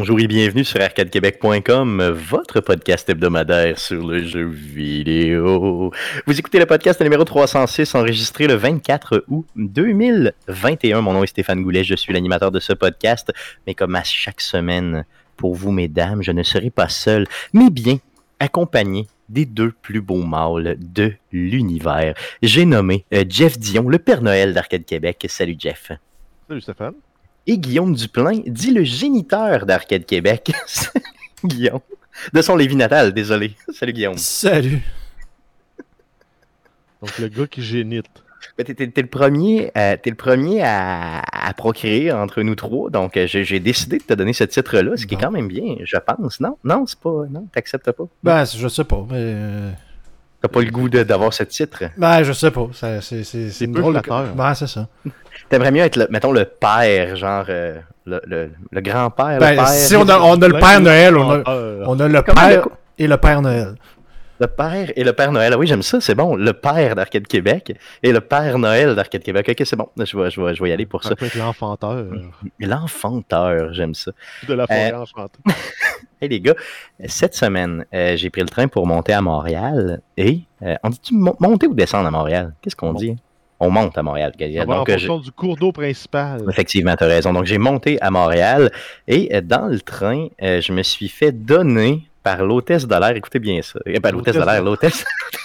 [0.00, 5.92] Bonjour et bienvenue sur arcadequebec.com, votre podcast hebdomadaire sur le jeu vidéo.
[6.26, 11.02] Vous écoutez le podcast numéro 306 enregistré le 24 août 2021.
[11.02, 13.30] Mon nom est Stéphane Goulet, je suis l'animateur de ce podcast,
[13.66, 15.04] mais comme à chaque semaine,
[15.36, 17.98] pour vous mesdames, je ne serai pas seul, mais bien
[18.38, 22.14] accompagné des deux plus beaux mâles de l'univers.
[22.40, 25.26] J'ai nommé euh, Jeff Dion, le Père Noël d'Arcade Québec.
[25.28, 25.92] Salut Jeff.
[26.48, 26.94] Salut Stéphane
[27.46, 30.52] et Guillaume Duplain, dit le géniteur d'Arcade Québec.
[31.44, 31.80] Guillaume.
[32.32, 33.54] De son Lévis natal, désolé.
[33.72, 34.18] Salut Guillaume.
[34.18, 34.82] Salut.
[37.00, 38.06] Donc le gars qui génite.
[38.56, 41.22] T'es, le premier, euh, es le premier à,
[41.56, 45.14] procréer entre nous trois, donc euh, j'ai, décidé de te donner ce titre-là, ce qui
[45.14, 46.40] est quand même bien, je pense.
[46.40, 48.04] Non, non, c'est pas, non, t'acceptes pas?
[48.22, 49.70] Ben, je sais pas, mais euh,
[50.42, 51.84] T'as pas le goût d'avoir ce titre?
[51.98, 52.66] Ben, je sais pas.
[52.72, 54.86] C'est, c'est, c'est, drôle de Ben, c'est ça.
[55.50, 59.38] T'aimerais mieux être, le, mettons, le père, genre euh, le, le, le grand-père.
[59.38, 61.44] Ben, père, si on a, on a le Père Noël, on a,
[61.86, 62.68] on a le Père
[62.98, 63.74] et le Père Noël.
[64.40, 65.52] Le Père et le Père Noël.
[65.52, 66.34] Ah oui, j'aime ça, c'est bon.
[66.34, 69.46] Le Père d'Arcade Québec et le Père Noël d'Arcade Québec.
[69.50, 69.88] Ok, c'est bon.
[69.98, 71.10] Je vais, je, vais, je vais y aller pour ça.
[71.14, 71.38] ça.
[71.38, 72.06] l'enfanteur.
[72.58, 74.12] L'enfanteur, j'aime ça.
[74.48, 75.02] De la forêt euh...
[75.02, 75.40] enchantée.
[76.22, 76.54] hey les gars,
[77.04, 81.14] cette semaine, euh, j'ai pris le train pour monter à Montréal et euh, on dit-tu
[81.14, 82.54] monter ou descendre à Montréal?
[82.62, 83.16] Qu'est-ce qu'on dit?
[83.62, 84.32] On monte à Montréal.
[84.38, 86.40] Donc, en fonction du cours d'eau principal.
[86.48, 87.34] Effectivement, tu as raison.
[87.34, 88.72] Donc, j'ai monté à Montréal
[89.06, 93.16] et dans le train, je me suis fait donner par l'hôtesse de l'air.
[93.16, 93.80] Écoutez bien ça.
[93.86, 95.04] Eh pas l'hôtesse de l'air, l'hôtesse.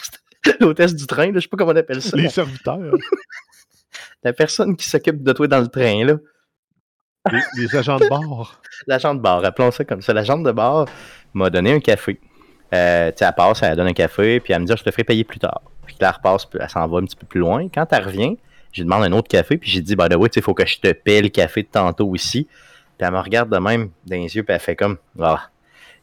[0.60, 2.16] l'hôtesse du train, là, je sais pas comment on appelle ça.
[2.18, 2.80] Les serviteurs.
[4.24, 6.18] La personne qui s'occupe de toi dans le train, là.
[7.58, 8.60] Les, agents de bord.
[8.88, 10.14] L'agent de bord, appelons ça comme ça.
[10.14, 10.88] L'agent de bord
[11.34, 12.20] m'a donné un café.
[12.74, 14.84] Euh, tu sais, elle passe, elle donne un café, puis elle me dit, ah, je
[14.84, 15.62] te ferai payer plus tard.
[15.86, 17.68] Puis là, elle repasse, elle s'en va un petit peu plus loin.
[17.74, 18.38] Quand elle revient,
[18.72, 20.54] je lui demande un autre café, puis j'ai dit, bah, oui, tu sais, il faut
[20.54, 22.48] que je te paie le café de tantôt aussi.
[22.98, 25.50] Puis elle me regarde de même dans les yeux, puis elle fait comme, ah,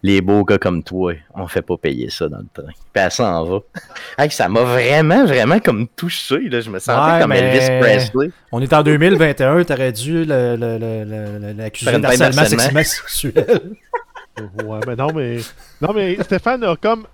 [0.02, 2.72] les beaux gars comme toi, on fait pas payer ça dans le train.
[2.92, 3.60] Puis elle s'en va.
[4.30, 6.48] ça m'a vraiment, vraiment comme touché.
[6.48, 6.60] Là.
[6.60, 8.30] Je me sentais comme Elvis Presley.
[8.50, 13.76] On est en 2021, t'aurais dû l'accuser d'harcèlement sexuel.
[14.64, 15.38] ouais, mais non, mais.
[15.80, 17.06] Non, mais Stéphane a comme.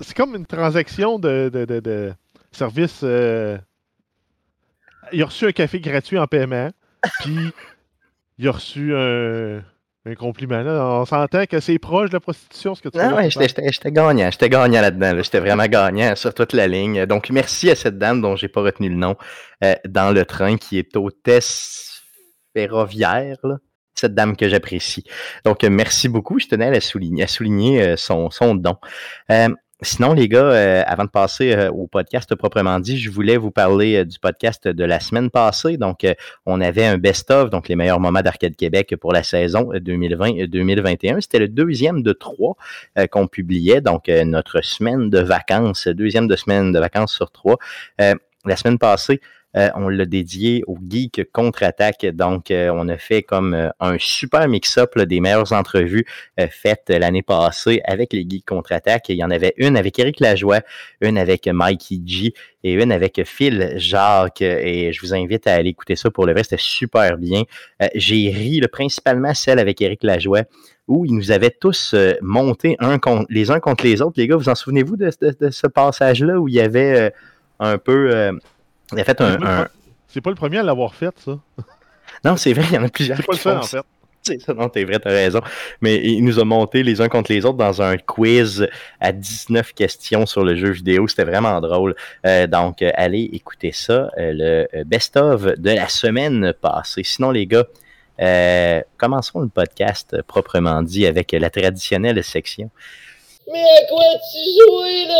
[0.00, 2.12] C'est comme une transaction de, de, de,
[2.50, 3.00] service.
[3.02, 3.58] Euh,
[5.12, 6.70] il a reçu un café gratuit en paiement,
[7.20, 7.52] puis
[8.38, 9.62] il a reçu un
[10.04, 10.62] un compliment.
[10.62, 11.00] Là.
[11.00, 14.30] On s'entend que c'est proche de la prostitution, ce que tu Non, ouais, j'étais gagnant.
[14.30, 15.22] J'étais gagnant là-dedans.
[15.22, 17.06] J'étais vraiment gagnant sur toute la ligne.
[17.06, 19.16] Donc, merci à cette dame dont j'ai pas retenu le nom
[19.62, 22.02] euh, dans le train qui est hôtesse
[22.54, 23.36] ferroviaire.
[23.44, 23.56] Là.
[23.94, 25.04] Cette dame que j'apprécie.
[25.44, 26.40] Donc, merci beaucoup.
[26.40, 28.76] Je tenais à, souligner, à souligner euh, son, son don.
[29.30, 29.50] Euh,
[29.84, 33.50] Sinon, les gars, euh, avant de passer euh, au podcast proprement dit, je voulais vous
[33.50, 35.76] parler euh, du podcast de la semaine passée.
[35.76, 36.06] Donc,
[36.46, 41.20] on avait un best-of, donc les meilleurs moments d'Arcade Québec pour la saison 2020-2021.
[41.20, 42.56] C'était le deuxième de trois
[43.10, 47.56] qu'on publiait, donc notre semaine de vacances, deuxième de semaine de vacances sur trois.
[47.98, 49.20] la semaine passée,
[49.56, 52.06] euh, on l'a dédié au Geek Contre-Attaque.
[52.06, 56.06] Donc, euh, on a fait comme euh, un super mix-up des meilleures entrevues
[56.50, 59.08] faites l'année passée avec les Geeks Contre-Attaque.
[59.10, 60.60] Il y en avait une avec Eric Lajoie,
[61.00, 64.40] une avec Mikey G et une avec Phil Jacques.
[64.40, 66.50] Et je vous invite à aller écouter ça pour le reste.
[66.50, 67.42] C'était super bien.
[67.94, 70.42] J'ai ri principalement celle avec Eric Lajoie
[70.88, 74.14] où ils nous avaient tous monté un contre, les uns contre les autres.
[74.16, 75.10] Les gars, vous en souvenez-vous de,
[75.50, 77.12] ce passage-là où il y avait
[77.60, 78.32] un peu
[78.92, 79.68] il a fait un.
[80.08, 81.38] C'est pas le premier à l'avoir fait, ça.
[82.24, 83.16] Non, c'est vrai, il y en a plusieurs.
[83.16, 83.80] C'est pas le seul, en fait.
[84.22, 85.40] C'est ça, non, t'es vrai, t'as raison.
[85.80, 88.68] Mais il nous a monté les uns contre les autres dans un quiz
[89.00, 91.08] à 19 questions sur le jeu vidéo.
[91.08, 91.96] C'était vraiment drôle.
[92.24, 97.02] Euh, donc, euh, allez écouter ça, euh, le best-of de la semaine passée.
[97.04, 97.66] Sinon, les gars,
[98.96, 102.70] commençons le podcast proprement dit avec la traditionnelle section.
[103.52, 105.18] Mais à quoi tu joues la?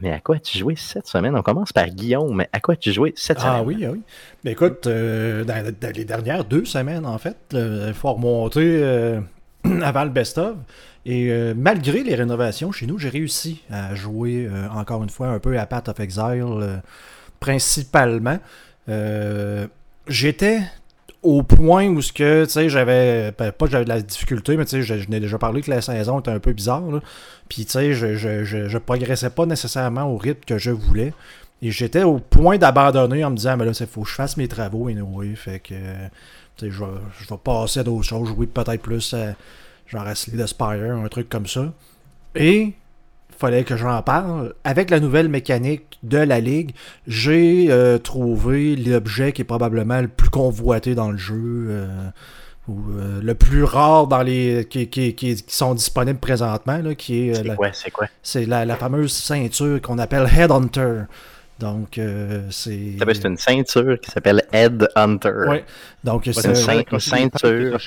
[0.00, 1.36] Mais à quoi tu joué cette semaine?
[1.36, 3.54] On commence par Guillaume, mais à quoi tu joué cette semaine?
[3.56, 4.00] Ah oui, ah oui.
[4.44, 9.20] Mais écoute, euh, dans, les dernières deux semaines, en fait, il faut remonter euh,
[9.82, 10.56] avant le best-of.
[11.04, 15.38] Et euh, malgré les rénovations chez nous, j'ai réussi à jouer encore une fois un
[15.38, 16.80] peu à Path of Exile,
[17.40, 18.38] principalement.
[20.08, 20.60] J'étais
[21.22, 24.56] au point où ce que, tu sais, j'avais, ben, pas que j'avais de la difficulté,
[24.56, 26.82] mais tu sais, je, n'ai déjà parlé que la saison était un peu bizarre,
[27.48, 31.12] Puis, tu sais, je, je, je, progressais pas nécessairement au rythme que je voulais.
[31.60, 34.36] Et j'étais au point d'abandonner en me disant, mais là, il faut que je fasse
[34.36, 35.74] mes travaux, et anyway, fait que,
[36.56, 36.84] tu sais, je
[37.20, 39.34] je vais passer à d'autres choses, jouer peut-être plus à,
[39.86, 41.72] genre à Slay the Spire, un truc comme ça.
[42.36, 42.74] Et
[43.38, 44.54] fallait que j'en parle.
[44.64, 46.72] Avec la nouvelle mécanique de la Ligue,
[47.06, 51.66] j'ai euh, trouvé l'objet qui est probablement le plus convoité dans le jeu.
[51.68, 51.86] euh,
[52.70, 56.94] ou euh, le plus rare dans les qui, qui- qui- qui sont disponibles présentement, là,
[56.94, 58.06] qui est, euh, C'est la- quoi, c'est quoi?
[58.22, 61.04] c'est la, la fameuse ceinture qu'on appelle Headhunter.
[61.58, 62.98] Donc, euh, c'est.
[62.98, 65.32] Ça veut dire, C'est une ceinture qui s'appelle Head Hunter.
[65.48, 65.64] Ouais.
[66.04, 67.80] Donc, Ouais, c'est une ceinture.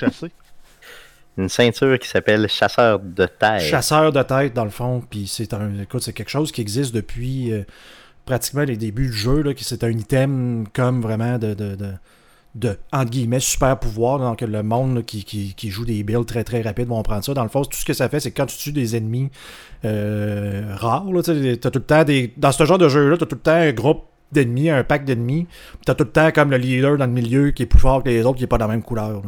[1.38, 3.60] Une ceinture qui s'appelle Chasseur de terre.
[3.60, 5.02] chasseur de tête, dans le fond.
[5.08, 5.80] Puis c'est un.
[5.80, 7.62] Écoute, c'est quelque chose qui existe depuis euh,
[8.26, 9.42] pratiquement les débuts du jeu.
[9.42, 11.54] Là, c'est un item comme vraiment de.
[11.54, 11.76] de,
[12.54, 14.18] de entre guillemets, super pouvoir.
[14.18, 17.32] Donc, le monde qui, qui, joue des builds très très rapides vont prendre ça.
[17.32, 19.30] Dans le fond, tout ce que ça fait, c'est que quand tu tues des ennemis
[19.84, 22.32] euh, rares, t'as tout le temps des.
[22.36, 25.46] Dans ce genre de jeu-là, t'as tout le temps un groupe d'ennemis, un pack d'ennemis.
[25.84, 28.08] T'as tout le temps comme le leader dans le milieu qui est plus fort que
[28.08, 29.22] les autres, qui est pas de la même couleur.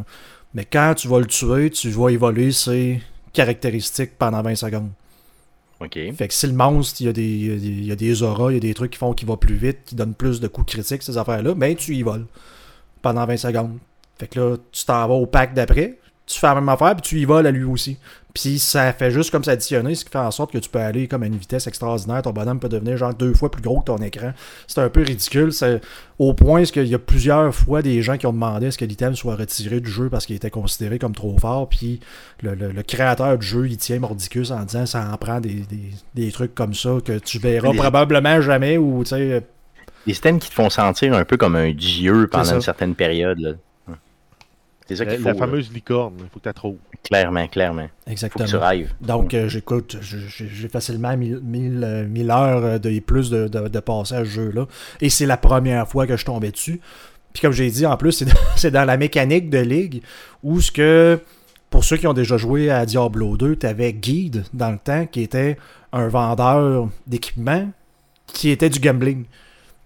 [0.54, 3.02] Mais quand tu vas le tuer, tu vas évoluer ses
[3.32, 4.90] caractéristiques pendant 20 secondes.
[5.80, 5.98] OK.
[6.16, 7.92] Fait que si le monstre, il y a des, il y a des- il y
[7.92, 9.94] a des auras, il y a des trucs qui font qu'il va plus vite, qui
[9.96, 12.26] donnent plus de coups critiques, ces affaires-là, ben tu y voles
[13.02, 13.78] pendant 20 secondes.
[14.18, 17.02] Fait que là, tu t'en vas au pack d'après, tu fais la même affaire, puis
[17.02, 17.98] tu y voles à lui aussi.
[18.34, 21.06] Puis ça fait juste comme s'additionner, ce qui fait en sorte que tu peux aller
[21.06, 22.20] comme à une vitesse extraordinaire.
[22.22, 24.32] Ton bonhomme peut devenir genre deux fois plus gros que ton écran.
[24.66, 25.52] C'est un peu ridicule.
[25.52, 25.80] C'est
[26.18, 28.84] au point qu'il y a plusieurs fois des gens qui ont demandé à ce que
[28.84, 31.68] l'item soit retiré du jeu parce qu'il était considéré comme trop fort.
[31.68, 32.00] Puis
[32.42, 35.54] le, le- le créateur du jeu, il tient mordicus en disant ça en prend des,
[35.70, 39.46] des- des trucs comme ça que tu verras Les- probablement jamais ou tu sais.
[40.08, 43.38] Des systèmes qui te font sentir un peu comme un dieu pendant une certaine période.
[43.38, 43.52] là.
[44.86, 45.28] C'est ça La, qu'il faut.
[45.28, 45.38] la là.
[45.38, 46.76] fameuse licorne, il faut que tu la trouves.
[47.02, 47.82] Clairement, clairement.
[47.86, 48.46] Faut que Exactement.
[48.48, 48.92] tu rêves.
[49.00, 53.48] Donc, euh, j'écoute, j'ai facilement 1000 1000, euh, 1000 heures euh, de, et plus de,
[53.48, 54.66] de, de passer à ce jeu-là.
[55.00, 56.80] Et c'est la première fois que je tombais dessus.
[57.32, 58.24] Puis comme j'ai dit, en plus,
[58.56, 60.02] c'est dans, la mécanique de ligue
[60.42, 61.18] où ce que,
[61.70, 65.06] pour ceux qui ont déjà joué à Diablo 2, tu avais Guide dans le temps
[65.06, 65.56] qui était
[65.92, 67.68] un vendeur d'équipement
[68.26, 69.24] qui était du gambling.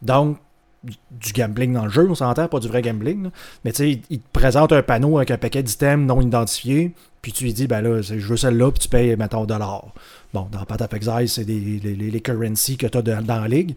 [0.02, 0.38] Donc,
[0.84, 3.30] du- gambling dans le jeu, on s'entend, pas du vrai gambling.
[3.64, 6.92] Mais tu sais, il, te présente un panneau avec un paquet d'items non identifiés,
[7.22, 9.86] puis tu lui dis, ben là, je veux celle-là, puis tu payes, mettons, dollar.
[10.32, 13.74] Bon, dans Path of Exile, c'est les, les, currencies que tu as dans la ligue.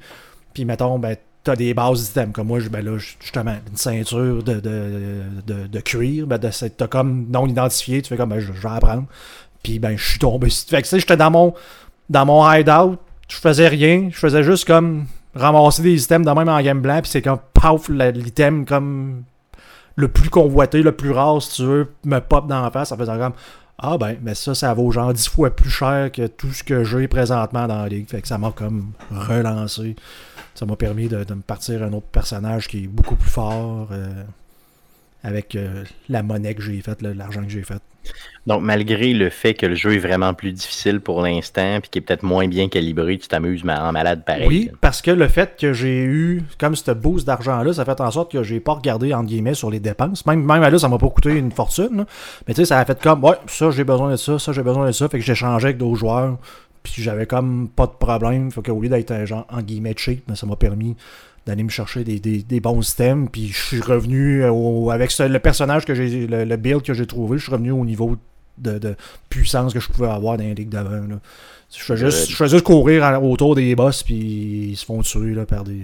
[0.54, 2.34] Puis, mettons, ben, tu as des bases d'items.
[2.34, 6.88] Comme moi, je- ben là, justement, une ceinture de, de, de, de cuir, ben, t'as
[6.88, 9.06] comme non identifié, tu fais comme, ben, je, je vais apprendre.
[9.64, 10.50] Puis, ben, je suis tombé.
[10.50, 11.54] Fait que, tu sais, j'étais dans mon,
[12.10, 12.98] dans mon hideout,
[13.30, 17.02] je faisais rien, je faisais juste comme ramasser des items de même en game blanc,
[17.02, 19.24] puis c'est comme, paf, l'item comme
[19.96, 22.98] le plus convoité, le plus rare, si tu veux, me pop dans la face, ça
[22.98, 23.34] faisait comme,
[23.84, 26.84] ah ben, mais ça, ça vaut genre 10 fois plus cher que tout ce que
[26.84, 28.08] j'ai présentement dans la ligue.
[28.08, 29.96] Fait que ça m'a comme relancé.
[30.54, 34.24] Ça m'a permis de, me partir un autre personnage qui est beaucoup plus fort euh,
[35.24, 37.82] avec euh, la monnaie que j'ai faite, l'argent que j'ai fait.
[38.48, 42.02] Donc, malgré le fait que le jeu est vraiment plus difficile pour l'instant, puis qu'il
[42.02, 44.48] est peut-être moins bien calibré, tu t'amuses en malade pareil.
[44.48, 48.10] Oui, parce que le fait que j'ai eu, comme ce boost d'argent-là, ça fait en
[48.10, 50.26] sorte que j'ai pas regardé, entre guillemets, sur les dépenses.
[50.26, 51.98] Même, même là, ça m'a pas coûté une fortune.
[51.98, 52.06] là.
[52.48, 54.64] Mais tu sais, ça a fait comme, ouais, ça, j'ai besoin de ça, ça, j'ai
[54.64, 55.08] besoin de ça.
[55.08, 56.38] Fait que j'ai changé avec d'autres joueurs.
[56.82, 58.50] Puis j'avais comme pas de problème.
[58.50, 60.96] Fait qu'au lieu d'être un genre, en guillemets, cheap, ben, ça m'a permis
[61.46, 63.30] d'aller me chercher des, des- des bons systèmes.
[63.30, 66.96] Puis je suis revenu au- avec ce- le personnage que j'ai, le, le build que
[66.96, 68.18] j'ai trouvé, je suis revenu au niveau
[68.62, 68.96] de, de
[69.30, 71.02] puissance que je pouvais avoir dans les ligues d'avant.
[71.76, 74.16] Je fais juste, je fais juste courir autour des boss, puis
[74.72, 75.84] ils se font tuer là, par des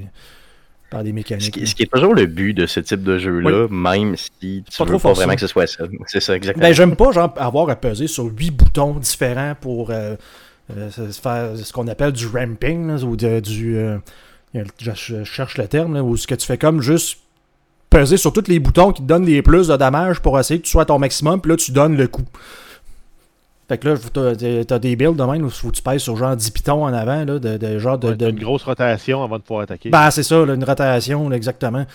[0.89, 1.53] par des Ce mécaniques.
[1.53, 4.63] qui, ce qui est toujours le but de ce type de jeu-là, même si tu
[4.77, 5.84] Pas veux trop pas vraiment que ce soit ça.
[6.07, 6.65] C'est ça, exactement.
[6.65, 10.15] Ben, j'aime pas genre avoir à peser sur huit boutons différents pour euh,
[10.77, 13.98] euh, faire ce qu'on appelle du ramping là, ou de- du euh,
[14.79, 17.17] je, je cherche le terme là, où ce que tu fais comme juste
[17.89, 20.65] peser sur tous les boutons qui te donnent les plus de dommages pour essayer que
[20.65, 22.25] tu sois à ton maximum puis là tu donnes le coup.
[23.67, 23.95] Fait que là,
[24.65, 27.38] t'as des builds de même où tu pèses sur genre 10 pitons en avant, là,
[27.39, 29.89] de, de genre de, Ouais, t'as de- une grosse rotation avant de pouvoir attaquer.
[29.89, 31.86] Ben, c'est ça, là, une rotation, là, exactement.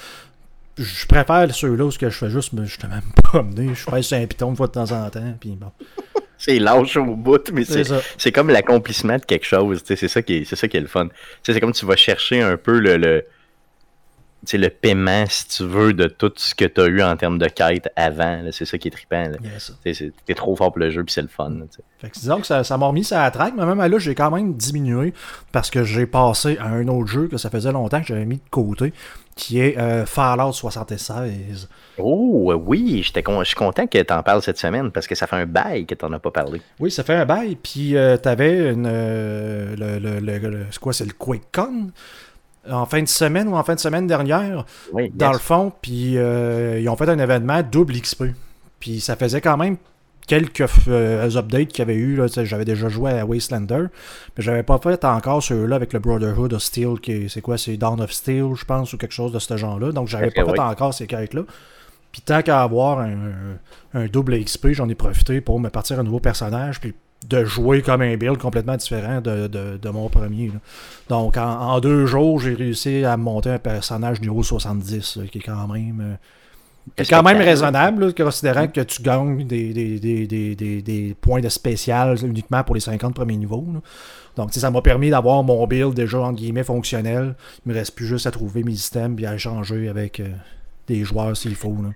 [0.79, 3.75] Je préfère ceux-là où ce que je fais juste me justement me promener.
[3.75, 5.35] Je pèse sur un piton une fois de temps en temps.
[5.41, 5.71] Puis bon.
[6.38, 8.00] C'est lâche au bout, mais C'est c'est ça.
[8.19, 9.83] c'est comme l'accomplissement de quelque chose.
[9.85, 11.09] C'est ça, qui est- c'est ça qui est le fun.
[11.43, 13.26] C'est comme tu vas chercher un peu le, le, tu sais,
[14.55, 17.47] le paiement, si tu veux, de tout ce que tu as eu en termes de
[17.47, 18.43] quête avant.
[18.51, 19.25] C'est ça qui est trippant.
[19.85, 21.51] Tu T'es trop fort pour le jeu, puis c'est le fun.
[21.51, 21.79] là, tu.
[22.01, 24.15] Fait que disons que ça, m'a remis ça à la traque, mais même là, j'ai
[24.17, 25.15] quand même diminué
[25.53, 28.39] parce que j'ai passé à un autre jeu que ça faisait longtemps que j'avais mis
[28.39, 28.93] de côté,
[29.37, 31.69] qui est euh, Fallout 76.
[31.99, 33.13] Oh, oui, je
[33.45, 35.95] suis content que tu en parles cette semaine, parce que ça fait un bail que
[35.95, 36.61] tu as pas parlé.
[36.81, 38.87] Oui, ça fait un bail, puis euh, t'avais une.
[38.91, 41.91] euh, le, le, le- le- c'est quoi, c'est le QuakeCon
[42.71, 44.64] en fin de semaine ou en fin de semaine dernière.
[44.92, 48.25] Oui, dans le fond, puis euh, ils ont fait un événement double XP.
[48.81, 49.76] Puis ça faisait quand même
[50.26, 52.21] quelques euh, updates qu'il y avait eu.
[52.45, 53.87] J'avais déjà joué à Wastelander,
[54.37, 57.59] mais j'avais pas fait encore ceux-là avec le Brotherhood of Steel, qui est- c'est quoi,
[57.59, 59.90] c'est Dawn of Steel, je pense, ou quelque chose de ce genre-là.
[59.92, 60.59] Donc j'avais pas fait oui.
[60.61, 61.42] encore ces quêtes-là.
[62.12, 63.57] Puis tant qu'à avoir un,
[63.95, 66.95] un double XP, j'en ai profité pour me partir un nouveau personnage, puis
[67.29, 70.49] de jouer comme un build complètement différent de, de- de mon premier.
[70.49, 70.61] là.
[71.09, 75.38] Donc en, en deux jours, j'ai réussi à monter un personnage niveau 70, là, qui
[75.38, 76.00] est quand même...
[76.00, 76.14] euh,
[76.99, 81.49] c'est quand même raisonnable, là, considérant que tu gagnes des, des, des, des, points de
[81.49, 83.64] spécial uniquement pour les 50 premiers niveaux.
[83.73, 83.81] là.
[84.37, 87.37] Donc, ça m'a permis d'avoir mon build déjà, entre guillemets, fonctionnel.
[87.64, 90.26] Il me reste plus juste à trouver mes systèmes et à échanger avec euh,
[90.88, 91.76] des joueurs s'il faut.
[91.83, 91.91] là.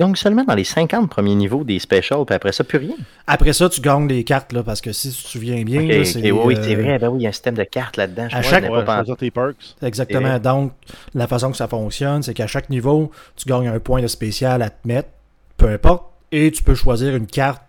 [0.00, 2.94] Donc seulement dans les 50 premiers niveaux des specials, puis après ça, plus rien.
[3.26, 6.20] Après ça, tu gagnes les cartes, là, parce que si tu te souviens bien, c'est...
[6.32, 6.98] oui, euh, c'est vrai.
[6.98, 8.28] Ben oui, il y a un système de cartes là-dedans.
[8.32, 9.76] À chaque- Ouais, pas choisir tes perks.
[9.82, 10.38] Exactement.
[10.38, 10.72] Donc,
[11.14, 14.62] la façon que ça fonctionne, c'est qu'à chaque niveau, tu gagnes un point de spécial
[14.62, 15.10] à te mettre,
[15.58, 17.62] peu importe, et tu peux choisir une carte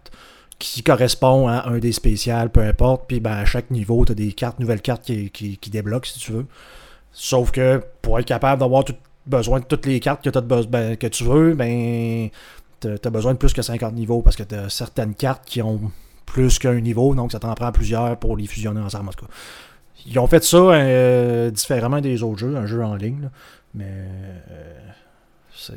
[0.57, 3.05] qui correspond à un des spéciales, peu importe.
[3.07, 6.07] Puis ben, à chaque niveau, tu as des cartes, nouvelles cartes qui, qui, qui débloquent
[6.07, 6.45] si tu veux.
[7.11, 8.95] Sauf que pour être capable d'avoir tout-
[9.25, 12.29] besoin de toutes les cartes que, beso- ben, que tu veux, ben,
[12.79, 15.61] tu as besoin de plus que 50 niveaux parce que tu as certaines cartes qui
[15.61, 15.91] ont
[16.25, 19.09] plus qu'un niveau, donc ça t'en prend plusieurs pour les fusionner ensemble.
[19.09, 19.31] En tout cas.
[20.05, 23.29] Ils ont fait ça euh, différemment des autres jeux, un jeu en ligne,
[23.75, 24.79] mais euh,
[25.55, 25.73] c'est.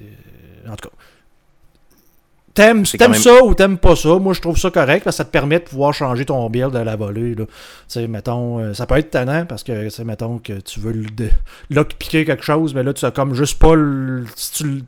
[0.69, 0.95] En tout cas.
[2.55, 2.85] T'aimes,
[3.15, 4.17] même- ça ou t'aimes pas ça?
[4.21, 6.75] Moi, je trouve ça correct parce que ça te permet de pouvoir changer ton build
[6.77, 7.35] à la volée.
[7.35, 7.47] Là.
[7.47, 7.53] Tu
[7.89, 11.31] sais, mettons, euh, ça peut être tannant parce que, mettons que tu veux le de-
[11.71, 14.25] lockpicker quelque chose, mais là, tu as comme juste pas le.
[14.37, 14.85] Si tu le- tu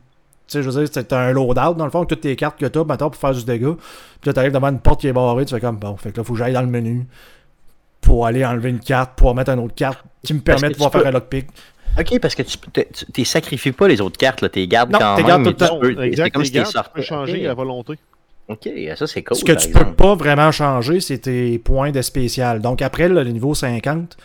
[0.47, 2.65] sais, je veux dire, c'est un loadout dans le fond, avec toutes tes cartes que
[2.67, 3.75] t'as, mettons, pour faire du dégât.
[4.21, 6.17] Puis là, t'arrives devant une porte qui est barrée, tu fais comme, bon, fait que
[6.17, 7.05] là, faut que j'aille dans le menu
[7.99, 10.91] pour aller enlever une carte, pour mettre une autre carte qui me permet de pouvoir
[10.91, 11.47] peux- faire un lockpick.
[11.99, 12.57] Ok, parce que tu
[13.21, 15.27] ne sacrifies pas les autres cartes, là, tu les gardes Non, quand t'es même.
[15.29, 15.79] gardes tout le temps.
[15.79, 16.63] peux- C'est Exact, comme les si tu
[16.93, 17.93] peux changer à volonté.
[18.49, 19.35] Ok, ça c'est cool.
[19.35, 19.95] Ce que tu peux exemple.
[19.95, 22.61] pas vraiment changer, c'est tes points de spécial.
[22.61, 24.15] Donc après le niveau 50,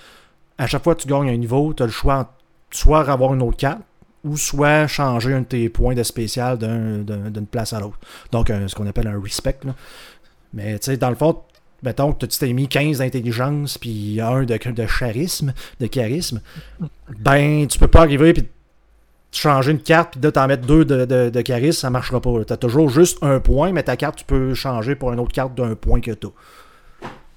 [0.59, 2.31] à chaque fois que tu gagnes un niveau, tu as le choix entre
[2.71, 3.81] soit avoir une autre carte
[4.25, 7.99] ou soit changer un de tes points de spécial d'un- d'un- d'une place à l'autre.
[8.31, 9.59] Donc un- ce qu'on appelle un respect.
[9.65, 9.75] là.
[10.55, 11.41] Mais tu sais, dans le fond,
[11.83, 16.41] mettons que tu t'es mis 15 d'intelligence puis un de, de charisme, de charisme,
[17.19, 18.49] ben tu peux pas arriver puis
[19.33, 22.45] changer une carte puis là t'en mettre deux de, de, de charisme, ça marchera pas.
[22.47, 25.55] T'as toujours juste un point, mais ta carte tu peux changer pour une autre carte
[25.55, 26.29] d'un point que t'as.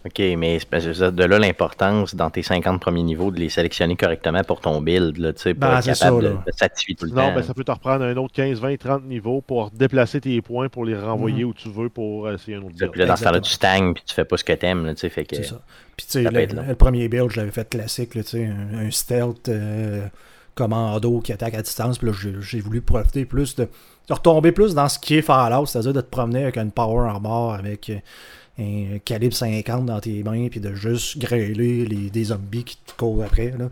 [0.05, 4.43] Ok, mais c'est de là l'importance dans tes 50 premiers niveaux de les sélectionner correctement
[4.43, 7.05] pour ton build, là, tu sais, pour Ben, être capable ça, de, de s'activer tout
[7.05, 7.33] le Sinon, temps.
[7.33, 10.69] ben, ça peut te reprendre un autre 15, 20, 30 niveaux pour déplacer tes points
[10.69, 11.50] pour les renvoyer Mhm.
[11.50, 12.91] où tu veux pour essayer un autre build.
[12.91, 14.93] Puis là, dans ce temps-là, tu stagnes puis tu fais pas ce que t'aimes, là,
[14.93, 15.38] tu sais, fait que...
[15.38, 15.59] C'est ça.
[15.97, 18.91] Puis tu sais, le, premier build, je l'avais fait classique, là, tu sais, un, un
[18.91, 20.05] stealth euh,
[20.53, 21.97] commando qui attaque à distance.
[21.97, 23.63] Puis là, j'ai- j'ai voulu profiter plus de,
[24.07, 27.07] de retomber plus dans ce qui est Fallout, c'est-à-dire de te promener avec une power
[27.09, 27.97] armor, avec euh,
[28.59, 32.93] un calibre 50 dans tes mains, puis de juste grêler les, des zombies qui te
[32.97, 33.53] courent après.
[33.57, 33.69] Là.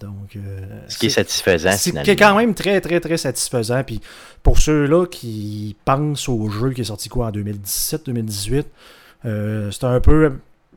[0.00, 3.82] Donc, euh, Ce qui est satisfaisant, c'est qui est quand même très, très, très satisfaisant.
[3.84, 4.00] Puis
[4.42, 8.64] pour ceux-là qui pensent au jeu qui est sorti quoi en 2017-2018,
[9.26, 10.32] euh, c'est un peu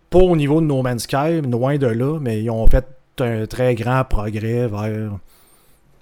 [0.09, 2.85] pas au niveau de No Man's Sky, loin de là, mais ils ont fait
[3.19, 5.19] un très grand progrès vers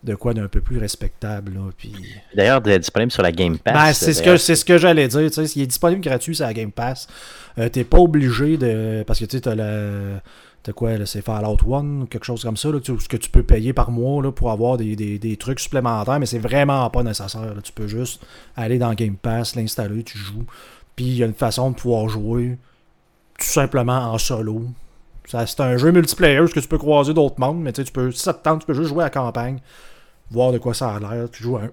[0.03, 1.53] de quoi d'un peu plus respectable.
[1.53, 1.93] Là, puis...
[2.35, 3.73] D'ailleurs, c'est disponible sur la Game Pass.
[3.73, 5.29] Ben, c'est ce que, c'est ce que j'allais dire.
[5.29, 7.07] tu sais, Il est disponible gratuit sur la Game Pass.
[7.59, 9.03] Euh, T'es pas obligé de.
[9.05, 10.21] Parce que tu sais, t'as la.
[10.63, 13.17] T'as quoi, là, c'est Fallout 1 ou quelque chose comme ça, là, tu- ce que
[13.17, 16.37] tu peux payer par mois là, pour avoir des, des- des trucs supplémentaires, mais c'est
[16.37, 17.41] vraiment pas nécessaire.
[17.55, 17.61] là.
[17.63, 18.21] Tu peux juste
[18.55, 20.45] aller dans Game Pass, l'installer, tu joues.
[20.95, 22.57] Puis il y a une façon de pouvoir jouer
[23.39, 24.65] tout simplement en solo.
[25.25, 27.91] Ça, C'est un jeu multiplayer, parce que tu peux croiser d'autres mondes, mais tu tu
[27.91, 29.59] peux, si ça te tente, tu peux juste jouer à la campagne,
[30.31, 31.29] voir de quoi ça a l'air.
[31.31, 31.69] Tu joues à un,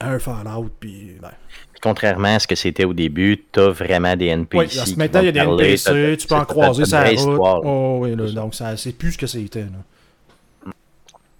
[0.00, 1.30] à un Fallout, puis ben,
[1.72, 4.58] Puis contrairement à ce que c'était au début, t'as vraiment des NPC.
[4.58, 7.02] oui, vont maintenant, il y a des parler, NPC, tu peux en croiser sa une
[7.16, 7.30] vraie route.
[7.32, 7.60] histoire.
[7.64, 8.40] Oh, oui, là, C'est ça.
[8.40, 9.64] donc, ça, c'est plus ce que c'était.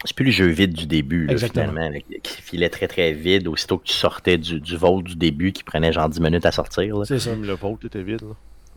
[0.04, 1.68] C'est plus le jeu vide du début, là, Exactement.
[1.68, 5.14] finalement, là, qui- filait très très vide aussitôt que tu sortais du, du vault du
[5.14, 6.96] début qui prenait genre 10 minutes à sortir.
[7.04, 7.30] C'est ça.
[7.30, 8.22] Même le vote était vide.
[8.22, 8.28] Là.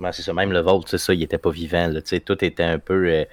[0.06, 1.88] Ouais, c'est ça, même le vault, c'est ça, il était pas vivant.
[1.88, 3.08] Là, tout était un peu.
[3.08, 3.24] euh,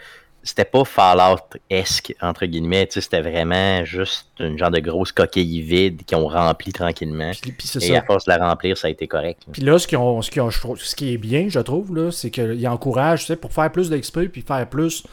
[0.42, 2.86] c'était pas Fallout-esque, entre guillemets.
[2.86, 7.32] tu sais, C'était vraiment juste une genre de grosse coquille vide qui ont rempli tranquillement.
[7.40, 7.98] Puis, puis c'est Et ça.
[7.98, 9.42] à force de la remplir, ça a été correct.
[9.52, 12.10] Puis là, ce, qu'ils ont- ce, qu'ils ont- ce qui est bien, je trouve, là,
[12.10, 15.04] c'est qu'ils encouragent, tu sais, pour faire plus d'XP puis faire plus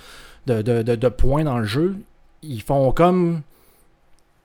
[0.46, 1.96] de, de- de- de points dans le jeu,
[2.42, 3.42] ils font comme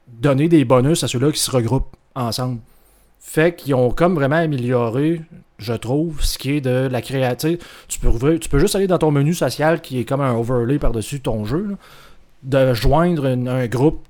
[0.09, 2.59] donner des bonus à ceux-là qui se regroupent ensemble.
[3.25, 5.23] Fait qu'ils ont comme vraiment amélioré,
[5.57, 7.65] je trouve, ce qui est de la créativité.
[7.89, 10.79] Tu peux, tu peux juste aller dans ton menu social qui est comme un overlay
[10.79, 11.77] par-dessus ton jeu,
[12.43, 14.07] de joindre un groupe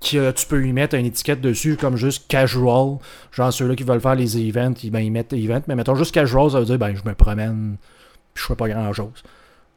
[0.00, 2.96] que tu peux y mettre une étiquette dessus comme juste casual.
[3.30, 6.12] Genre ceux-là qui veulent faire les events, ils, ben, ils mettent event, mais mettons juste
[6.12, 7.76] casual, ça veut dire ben je me promène,
[8.34, 9.22] puis je fais pas grand chose.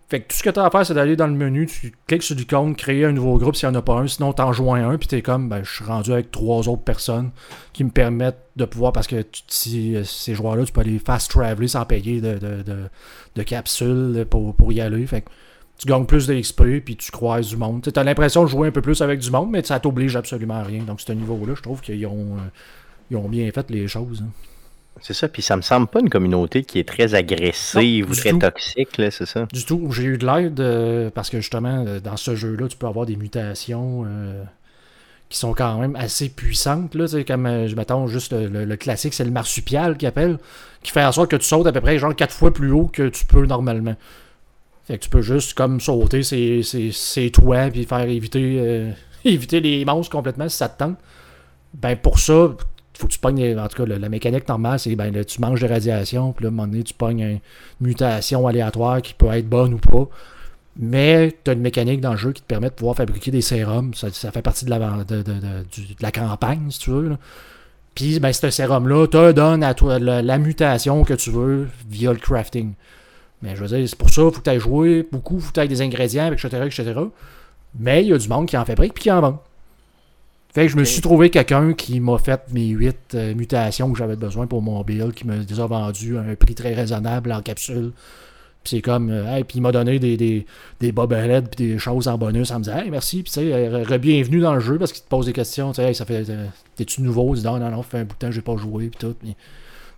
[0.07, 1.91] Fait que tout ce que tu as à faire, c'est d'aller dans le menu, tu
[2.05, 4.53] cliques sur l'icône, créer un nouveau groupe s'il n'y en a pas un, sinon t'en
[4.53, 7.31] joins un, puis t'es comme, ben, je suis rendu avec trois autres personnes
[7.73, 11.31] qui me permettent de pouvoir, parce que si, euh, ces joueurs-là, tu peux aller fast
[11.31, 12.63] traveler sans payer de, de,
[13.35, 15.05] de, capsules pour, pour y aller.
[15.07, 15.29] Fait que
[15.79, 17.81] tu gagnes plus d'XP, puis tu croises du monde.
[17.81, 20.55] Tu as l'impression de jouer un peu plus avec du monde, mais ça t'oblige absolument
[20.55, 20.83] à rien.
[20.83, 22.37] Donc, ce niveau-là, je trouve qu'ils ont,
[23.11, 24.23] euh, ont bien fait les choses.
[24.23, 24.29] hein.
[25.01, 28.15] C'est ça, puis ça me semble pas une communauté qui est très agressive Non, ou
[28.15, 28.39] très tout.
[28.39, 29.45] toxique, là, c'est ça?
[29.51, 32.77] Du tout, j'ai eu de l'aide euh, parce que justement, euh, dans ce jeu-là, tu
[32.77, 34.43] peux avoir des mutations euh,
[35.29, 36.95] qui sont quand même assez puissantes.
[36.95, 40.39] Là, comme, euh, je m'attends juste le, le- le classique, c'est le marsupial qui appelle,
[40.83, 42.87] qui fait en sorte que tu sautes à peu près genre 4 fois plus haut
[42.87, 43.95] que tu peux normalement.
[44.87, 48.93] Fait que tu peux juste comme sauter ces toits puis faire éviter,
[49.25, 50.97] éviter les monstres complètement si ça te tente.
[51.73, 52.55] Ben pour ça,
[52.97, 55.67] faut que tu pognes, en tout cas, la mécanique normale, c'est ben tu manges des
[55.67, 57.39] radiations, puis là, à un moment donné, tu pognes une
[57.81, 60.07] mutation aléatoire qui peut être bonne ou pas.
[60.77, 63.41] Mais tu as une mécanique dans le jeu qui te permet de pouvoir fabriquer des
[63.41, 63.93] sérums.
[63.93, 67.15] Ça, fait partie de la, de, de- de- de la campagne, si tu veux.
[67.95, 72.11] Puis, ben, ce sérum-là te donne à toi la, la mutation que tu veux via
[72.11, 72.73] le crafting.
[73.41, 75.41] Mais je veux dire, c'est pour ça, il faut que tu ailles jouer beaucoup, il
[75.41, 76.93] faut que tu ailles des ingrédients, etc., etc.
[77.79, 79.41] Mais il y a du monde qui en fabrique puis qui en vend.
[80.55, 84.15] Fait que je me suis trouvé quelqu'un qui m'a fait mes 8 mutations que j'avais
[84.15, 87.41] besoin pour mon build, qui me les a vendues à un prix très raisonnable en
[87.41, 87.91] capsule.
[88.63, 90.45] Puis c'est comme, euh, hey, puis il m'a donné des, des,
[90.79, 93.53] des bobbleheads puis des choses en bonus en me disant, hey, merci, puis tu sais,
[93.53, 96.05] euh, re-bienvenue dans le jeu parce qu'il te pose des questions, tu sais, hey, ça
[96.05, 96.45] fait, euh,
[96.77, 97.35] t'es-tu nouveau?
[97.35, 98.87] Il dit, non, non, non, ça fait un bout de temps que j'ai pas joué,
[98.87, 99.15] puis tout.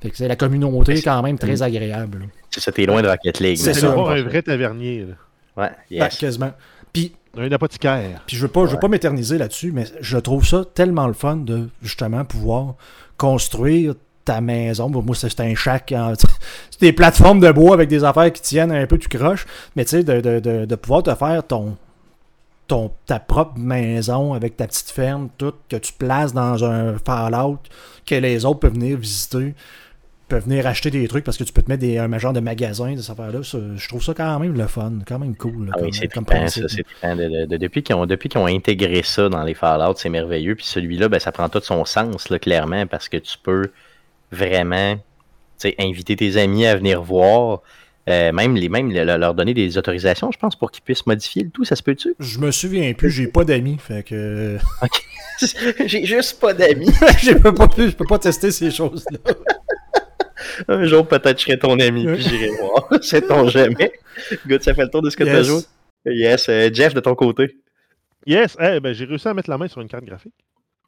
[0.01, 2.17] Fait que c'est la communauté est quand même très agréable.
[2.19, 2.25] là.
[2.49, 3.57] C'est ça, t'es loin de Rocket League.
[3.57, 5.13] C'est voir un vrai tavernier, là.
[5.57, 6.51] Ouais, Ben, quasiment.
[6.93, 8.23] Puis un apothicaire.
[8.25, 11.13] Puis je veux pas, je veux pas m'éterniser là-dessus, mais je trouve ça tellement le
[11.13, 12.75] fun de justement pouvoir
[13.17, 13.93] construire
[14.25, 14.89] ta maison.
[14.89, 15.53] Moi, c'est c'est un
[16.01, 16.13] en-
[16.71, 19.45] C'est des plateformes de bois avec des affaires qui tiennent un peu, tu croches.
[19.75, 21.77] Mais tu sais, de, de, de, de pouvoir te faire ton,
[22.67, 27.59] ton, ta propre maison avec ta petite ferme, tout, que tu places dans un Fallout,
[28.05, 29.55] que les autres peuvent venir visiter,
[30.27, 32.39] peuvent venir acheter des trucs parce que tu peux te mettre des, un genre de
[32.39, 33.39] magasin de cette affaire-là.
[33.43, 35.67] Je trouve ça quand même le fun, quand même cool.
[35.67, 36.67] là, Ah oui, comme- c'est.
[37.03, 40.55] De- de- de- depuis qu'ils ont, ont intégré ça dans les Fallout, c'est merveilleux.
[40.55, 43.71] Puis celui-là, ben, ça prend tout son sens, là, clairement, parce que tu peux
[44.31, 44.95] vraiment
[45.79, 47.61] inviter tes amis à venir voir.
[48.09, 51.43] euh, même les, même le- leur donner des autorisations, je pense, pour qu'ils puissent modifier
[51.43, 52.15] le tout, ça se peut-tu?
[52.19, 54.57] Je me souviens plus, j'ai pas d'amis, fait que
[55.85, 56.87] J'ai juste pas d'amis.
[57.21, 59.19] je peux pas plus, je peux pas tester ces choses-là.
[60.67, 62.87] Un jour, peut-être, je serai ton ami, puis j'irai voir.
[63.01, 63.91] C'est ton jamais.
[64.47, 65.47] Good, ça fait le tour de ce que tu as Yes.
[65.47, 65.61] joué.
[66.05, 66.49] Yes.
[66.49, 67.57] euh, Jeff, de ton côté.
[68.25, 70.33] Yes, eh, ben, j'ai réussi à mettre la main sur une carte graphique.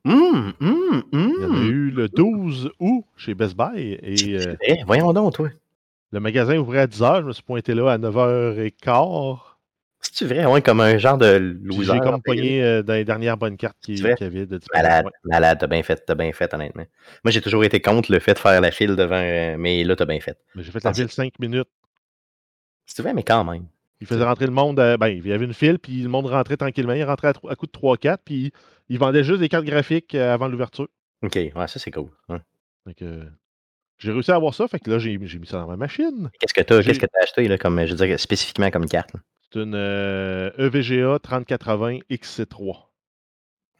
[0.05, 4.55] Hum, hum, Il y en a eu le 12 août chez Best Buy et euh,
[4.65, 5.49] Eh, voyons donc, toi.
[6.11, 7.21] le magasin ouvrait à 10h.
[7.21, 9.37] Je me suis pointé là à 9h15.
[10.01, 11.93] C'est-tu vrai, ouais, comme un genre de loser?
[11.93, 14.59] J'ai comme pogné euh, dans les dernières bonnes cartes C'est qu'il y avait de.
[14.73, 15.11] Malade, Ouais.
[15.25, 16.85] malade, t'as bien fait, t'as bien fait, honnêtement.
[17.23, 19.95] Moi, j'ai toujours été contre le fait de faire la file devant, euh, mais là,
[19.95, 20.37] t'as bien fait.
[20.55, 21.67] Mais J'ai fait la file 5 minutes.
[22.85, 23.67] C'est vrai, mais quand même.
[24.01, 24.79] Il faisait rentrer le monde.
[24.79, 26.93] à- ben, il y avait une file, puis le monde rentrait tranquillement.
[26.93, 28.51] Il rentrait à, coup de 3-4, puis
[28.87, 30.87] il vendait juste des cartes graphiques euh, avant l'ouverture.
[31.21, 32.09] Ok, ouais, ça, c'est cool.
[32.29, 32.39] hein.
[33.01, 33.25] Euh,
[33.99, 36.31] j'ai réussi à avoir ça, fait que là, j'ai mis ça dans ma machine.
[36.39, 38.87] Qu'est-ce que t'as, J'ai- qu'est-ce que t'as acheté, là, comme, je veux dire, spécifiquement comme
[38.87, 39.13] carte?
[39.13, 39.19] là?
[39.51, 42.85] C'est une euh, EVGA 3080 XC3.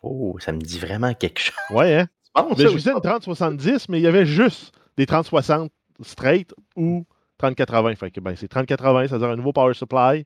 [0.02, 1.56] Oh, ça me dit vraiment quelque chose.
[1.70, 2.08] Ouais, hein?
[2.36, 2.76] Bon, Mais ça, je oui.
[2.76, 7.06] visais une 3070, mais il y avait juste des 3060 straight ou
[7.38, 7.96] 3080.
[7.96, 10.26] Fait que ben, c'est 3080, c'est-à-dire un nouveau power supply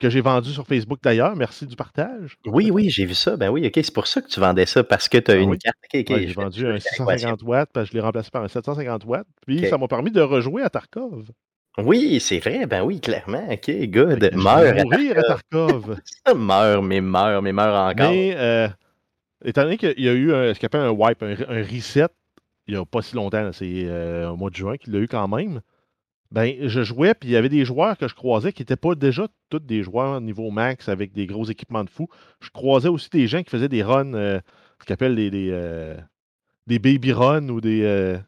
[0.00, 1.36] que j'ai vendu sur Facebook d'ailleurs.
[1.36, 2.36] Merci du partage.
[2.44, 3.36] Oui, oui, j'ai vu ça.
[3.36, 5.50] Ben oui, ok, c'est pour ça que tu vendais ça, parce que t'as Ah une
[5.50, 5.58] oui.
[5.58, 5.76] carte.
[5.84, 6.10] Ok, ok.
[6.10, 7.04] Ouais, je j'ai vendu un fais l'équation.
[7.06, 9.26] 650 watts, puis je l'ai remplacé par un 750 watts.
[9.46, 11.30] Puis ça m'a permis de rejouer à Tarkov.
[11.78, 13.48] Oui, c'est vrai, ben oui, clairement.
[13.50, 14.30] Ok, good.
[14.74, 15.98] Vais mourir à Tarkov.
[16.36, 18.10] meurs, mais meurs, mais meurs encore.
[18.10, 18.68] Mais euh,
[19.44, 22.08] étant donné qu'il y a eu un, ce qu'on appelle un wipe, un, un reset,
[22.66, 25.08] il n'y a pas si longtemps, c'est euh, au mois de juin qu'il l'a eu
[25.08, 25.62] quand même.
[26.30, 28.94] Ben, je jouais, puis il y avait des joueurs que je croisais qui n'étaient pas
[28.94, 32.08] déjà tous des joueurs niveau max avec des gros équipements de fou.
[32.40, 34.40] Je croisais aussi des gens qui faisaient des runs, euh,
[34.80, 35.96] ce qu'on appelle des, des,
[36.66, 38.18] des baby runs ou des.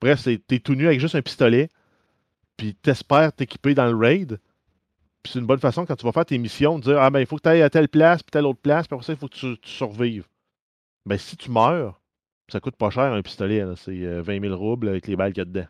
[0.00, 1.68] bref, c'est- t'es tout nu avec juste un pistolet,
[2.56, 4.40] puis t'espères t'équiper dans le raid.
[5.22, 7.20] Puis c'est une bonne façon quand tu vas faire tes missions de dire Ah ben
[7.20, 9.12] il faut que tu ailles à telle place, puis telle autre place, puis après ça,
[9.12, 10.26] il faut que tu, tu survives.
[11.06, 12.00] Ben si tu meurs,
[12.48, 13.74] ça coûte pas cher un pistolet, là.
[13.76, 15.66] c'est euh, 20 000 roubles avec les balles qu'il y a dedans.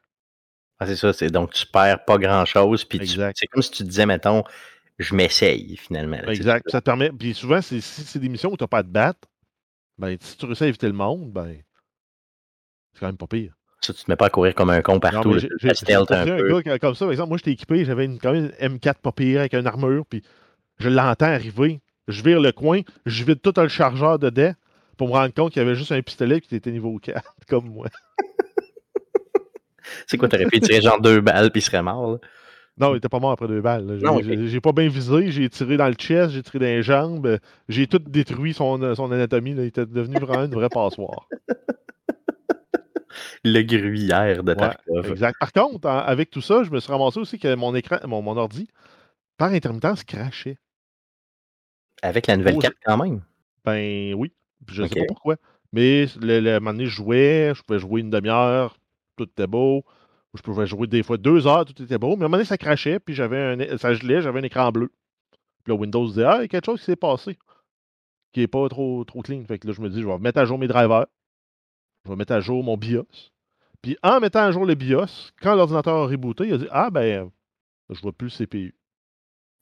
[0.81, 2.85] Ah, c'est ça, c'est donc tu perds pas grand chose.
[2.85, 4.43] Puis tu- c'est comme si tu disais, mettons,
[4.99, 6.17] je m'essaye finalement.
[6.17, 6.33] là.
[6.33, 6.65] Exact.
[6.65, 7.11] Puis ça te permet.
[7.13, 9.29] Puis souvent, c'est- si c'est des missions où tu n'as pas à te battre,
[9.99, 11.63] ben, si tu réussis à éviter le monde, ben,
[12.93, 13.55] c'est quand même pas pire.
[13.85, 15.39] Ça, tu te mets pas à courir comme un con partout.
[15.39, 15.49] j'ai
[15.95, 16.63] un porté un peu.
[16.63, 19.13] gars comme ça, par exemple, moi j'étais équipé, j'avais une, quand même une M4 pas
[19.13, 20.23] pire avec une armure, puis
[20.79, 24.55] je l'entends arriver, je vire le coin, je vide tout le chargeur dedans
[24.97, 27.69] pour me rendre compte qu'il y avait juste un pistolet qui était niveau 4, comme
[27.69, 27.89] moi.
[30.07, 32.13] C'est quoi, t'aurais pu tirer genre deux balles puis il serait mort.
[32.13, 32.19] là?
[32.79, 34.01] Non, il était pas mort après deux balles.
[34.49, 37.39] J'ai- pas bien visé, j'ai tiré dans le chest, j'ai tiré dans les jambes, euh,
[37.69, 39.63] j'ai tout détruit son, son anatomie, là.
[39.63, 41.29] il était devenu vraiment une vraie passoire.
[43.45, 45.07] Le gruyère de Ouais, Tarkov.
[45.11, 45.39] exact.
[45.39, 48.37] Par contre, avec tout ça, je me suis ramassé aussi que mon écran, mon, mon
[48.37, 48.69] ordi,
[49.37, 50.59] par intermittence, crachait.
[52.03, 53.23] Avec la nouvelle Oh, carte quand même.
[53.65, 54.33] Ben oui,
[54.69, 55.37] je sais pas pourquoi.
[55.73, 58.77] Mais le, le, à un moment donné, je jouais, je pouvais jouer une demi-heure,
[59.17, 59.85] tout était beau.
[60.35, 62.17] Je pouvais jouer des fois deux heures, tout était beau.
[62.17, 63.39] Mais à un moment donné, ça crachait, puis j'avais
[63.73, 64.91] un, ça gelait, j'avais un écran bleu.
[65.65, 67.39] Puis là, Windows disait Ah, il y a quelque chose qui s'est passé.
[68.33, 69.45] Qui est pas trop, trop clean.
[69.47, 71.07] Fait que là, je me dis, je vais mettre à jour mes drivers.
[72.05, 73.07] Je vais mettre à jour mon BIOS.
[73.83, 76.91] Puis en mettant à jour le BIOS, quand l'ordinateur a rebooté, il a dit Ah
[76.91, 77.31] ben,
[77.91, 78.75] je vois plus le CPU.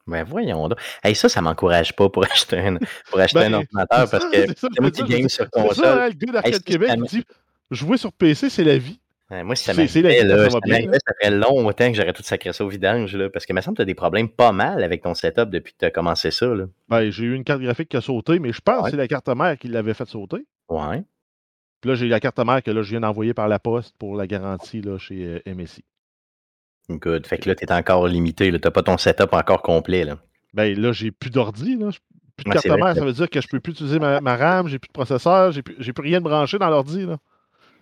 [0.06, 0.78] Ben voyons donc.
[1.04, 2.76] Hey, ça, ça m'encourage pas pour acheter un,
[3.10, 5.50] pour acheter Ben, un ordinateur parce que c'est ça, moi c'est qui ça, game sur
[5.50, 5.84] console.
[5.84, 7.24] ça, hein, le gars d'Arcade Hey, Québec, ça il me- dit
[7.70, 9.00] Jouer sur PC, c'est la vie.
[9.30, 12.52] Ouais, moi, si ça m'arrivait, là, ça va ça ferait longtemps que j'aurais tout sacré
[12.52, 14.52] ça au vidange, là, parce que il me semble que tu as des problèmes pas
[14.52, 16.46] mal avec ton setup depuis que tu as commencé ça.
[16.48, 16.66] Là.
[16.90, 18.84] Ben, j'ai eu une carte graphique qui a sauté, mais je pense Ouais.
[18.84, 20.44] que c'est la carte mère qui l'avait fait sauter.
[20.68, 21.02] Ouais.
[21.82, 24.16] Puis là, j'ai la carte mère que là, je viens d'envoyer par la poste pour
[24.16, 25.84] la garantie là, chez euh, MSI.
[26.88, 27.26] Good.
[27.26, 28.50] Fait que là, tu es encore limité.
[28.50, 30.04] Tu n'as pas ton setup encore complet.
[30.04, 30.16] Là.
[30.54, 31.76] Ben là, j'ai plus d'ordi.
[31.76, 31.90] là.
[32.36, 34.20] Plus de Ouais, carte mère, que- ça veut dire que je peux plus utiliser ma,
[34.22, 37.04] ma RAM, j'ai plus de processeur, j'ai plus, j'ai plus rien de branché dans l'ordi.
[37.04, 37.18] là.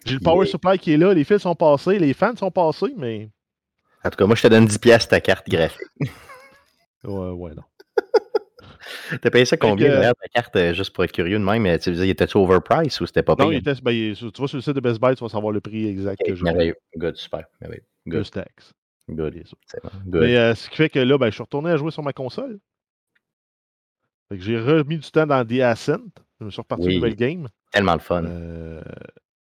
[0.04, 0.50] J'ai le power Yeah.
[0.52, 3.30] supply qui est là, les fils sont passés, les fans sont passés, mais.
[4.02, 5.78] En tout cas, moi, je te donne 10$ piastres ta carte graphique.
[7.04, 7.62] Ouais, ouais, non.
[9.22, 11.78] T'as payé ça combien, que- ta carte, euh, juste pour être curieux de même?
[11.78, 13.56] Tu disais, il était-tu overprice ou c'était pas Non, payé?
[13.64, 15.28] il était, ben, il est tu vas sur le site de Best Buy, tu vas
[15.28, 16.76] savoir le prix exact que je merveilleux.
[16.96, 17.44] Good, super.
[17.60, 17.84] Merveilleux.
[18.06, 18.26] Good.
[19.08, 19.34] Good.
[19.82, 19.90] bon.
[20.06, 20.20] Good.
[20.22, 22.12] Mais euh, ce qui fait que là, ben, je suis retourné à jouer sur ma
[22.12, 22.58] console.
[24.30, 25.98] Fait que j'ai remis du temps dans The Ascent.
[26.40, 26.92] Je me suis reparti Oui.
[26.94, 27.48] une nouvelle game.
[27.72, 28.24] Tellement le fun.
[28.24, 28.80] Euh,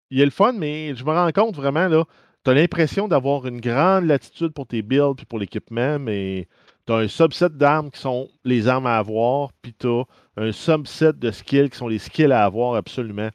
[0.09, 2.05] il y a le fun, mais je me rends compte vraiment, là,
[2.43, 6.47] tu as l'impression d'avoir une grande latitude pour tes builds puis pour l'équipement, mais
[6.87, 10.03] tu as un subset d'armes qui sont les armes à avoir, puis tu as
[10.37, 13.29] un subset de skills qui sont les skills à avoir absolument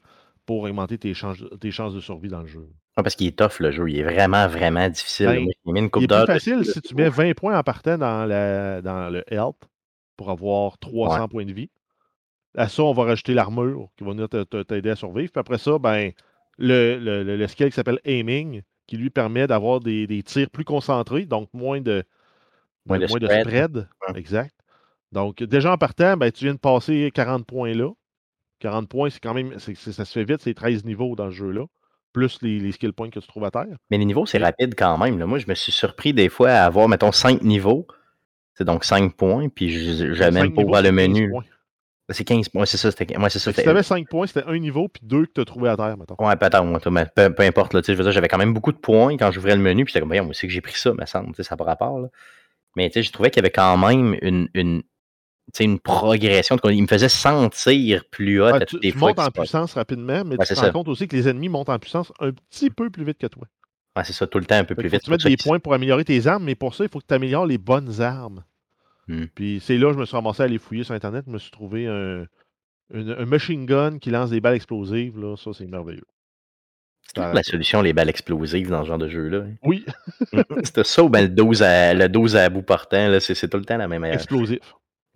[0.45, 2.67] pour augmenter tes chances, tes chances de survie dans le jeu.
[2.97, 3.89] Ouais, parce qu'il est tough, le jeu.
[3.89, 5.27] Il est vraiment, vraiment difficile.
[5.27, 5.53] Ben, Moi,
[5.97, 9.23] Il est plus facile si tu mets 20 points en partant dans, la, dans le
[9.33, 9.55] health
[10.17, 11.69] pour avoir 300 points de vie.
[12.55, 15.31] À ça, on va rajouter l'armure qui va venir t'aider à survivre.
[15.31, 16.11] Puis après ça, ben,
[16.57, 20.49] le, le, le- le skill qui s'appelle aiming, qui lui permet d'avoir des, des tirs
[20.51, 22.03] plus concentrés, donc moins de,
[22.85, 23.41] Moins de moins spread.
[23.47, 23.87] spread.
[24.07, 24.19] Ouais.
[24.19, 24.53] Exact.
[25.11, 27.89] Donc, déjà en partant, ben, tu viens de passer 40 points là.
[28.59, 29.57] 40 points, c'est quand même.
[29.59, 31.65] ça se fait vite, c'est 13 niveaux dans ce jeu-là.
[32.13, 33.75] Plus les, les skill points que tu trouves à terre.
[33.89, 35.17] Mais les niveaux, c'est rapide quand même.
[35.17, 35.25] là.
[35.25, 37.87] Moi, je me suis surpris des fois à avoir, mettons, 5 niveaux.
[38.53, 41.29] C'est donc 5 points, puis je même pas ouvert le c'est 15 menu.
[41.31, 41.43] points.
[42.09, 42.91] C'est 15 points, c'est ça.
[42.91, 43.39] C'était ouais, ça.
[43.39, 45.69] Si c'était- tu avais 5 points, c'était un niveau, puis deux que tu as trouvé
[45.69, 46.15] à terre, mettons.
[46.19, 47.73] Ouais, peut-être, moi, mais peu, peu importe.
[47.73, 49.91] Là, je veux dire, j'avais quand même beaucoup de points quand j'ouvrais le menu, puis
[49.91, 51.33] j'étais comme, voyons, moi, c'est que j'ai pris ça, me semble.
[51.43, 51.99] Ça n'a pas rapport.
[51.99, 52.09] Là.
[52.75, 54.83] Mais tu sais, je trouvais qu'il y avait quand même une, une,
[55.59, 56.57] une progression.
[56.65, 59.73] Il me faisait sentir plus haut Ouais, à tu, toutes les tu montes en puissance
[59.73, 60.71] rapidement, mais Ouais, tu te rends ça.
[60.71, 63.45] compte aussi que les ennemis montent en puissance un petit peu plus vite que toi.
[63.95, 65.01] Ouais, c'est ça, tout le temps un peu Fait plus vite.
[65.03, 67.13] tu pour des points pour améliorer tes armes, mais pour ça, il faut que tu
[67.13, 68.43] améliores les bonnes armes.
[69.07, 69.25] Hmm.
[69.35, 71.25] Puis c'est là que je me suis ramassé à aller fouiller sur Internet.
[71.27, 72.25] Je me suis trouvé un,
[72.93, 75.19] une- un machine gun qui lance des balles explosives.
[75.19, 75.35] Là.
[75.37, 76.05] Ça, c'est merveilleux.
[77.15, 79.39] C'est toujours la solution, les balles explosives dans ce genre de jeu-là?
[79.39, 79.53] hein.
[79.63, 79.85] Oui,
[80.63, 83.65] C'était ça ou ben le 12 à, le 12 à bout portant, c'est tout le
[83.65, 84.15] temps la même erreur.
[84.15, 84.59] explosif.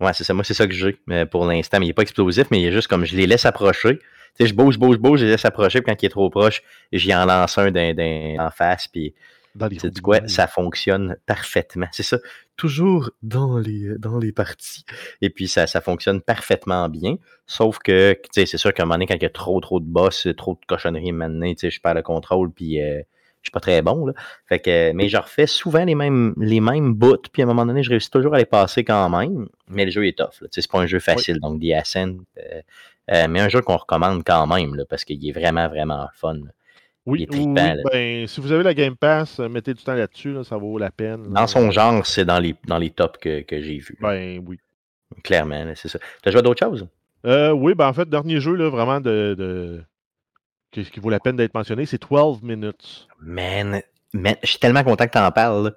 [0.00, 0.32] Ouais, c'est ça.
[0.32, 0.96] Moi, c'est ça que j'ai
[1.30, 1.80] pour l'instant.
[1.80, 3.98] Mais il n'est pas explosif, mais il est juste comme je les laisse approcher.
[3.98, 4.04] Tu
[4.44, 6.62] sais, je bouge, bouge, bouge, je les laisse approcher, puis quand il est trop proche,
[6.92, 9.12] j'y en lance un d'un- d'un- en face, puis
[9.88, 11.88] roues quoi, ça fonctionne parfaitement.
[11.90, 12.18] C'est ça.
[12.58, 14.84] Toujours dans les, dans les parties.
[15.22, 17.16] Et puis, ça, ça fonctionne parfaitement bien.
[17.46, 19.58] Sauf que, tu sais, c'est sûr qu'à un moment donné, quand il y a trop,
[19.60, 23.00] trop de boss, trop de cochonneries maintenant, tu sais, je perds le contrôle, puis euh,
[23.42, 24.12] je suis pas très bon, là.
[24.46, 27.64] Fait que, mais je refais souvent les mêmes, les mêmes bouts, puis à un moment
[27.64, 29.48] donné, je réussis toujours à les passer quand même.
[29.68, 30.48] Mais le jeu est tough, là.
[30.48, 31.38] Tu sais, c'est pas un jeu facile.
[31.40, 32.60] Donc, The Ascent, euh,
[33.12, 36.34] euh, mais un jeu qu'on recommande quand même, là, parce qu'il est vraiment, vraiment fun.
[36.34, 36.50] là.
[37.10, 40.44] Oui, trippant, ben, si vous avez la Game Pass, euh, mettez du temps là-dessus, là,
[40.44, 41.24] ça vaut la peine.
[41.24, 41.40] là.
[41.40, 43.96] Dans son genre, c'est dans les, dans les tops que, que j'ai vus.
[44.00, 44.58] Ben oui.
[45.24, 45.98] Clairement, c'est ça.
[46.22, 46.86] T'as joué à d'autres choses?
[47.26, 49.82] Euh, oui, ben en fait, dernier jeu, là, vraiment de, de...
[50.70, 53.08] Qui, qui vaut la peine d'être mentionné, c'est 12 minutes.
[53.20, 53.80] Man,
[54.12, 55.64] man, je suis tellement content que t'en parles.
[55.64, 55.70] là.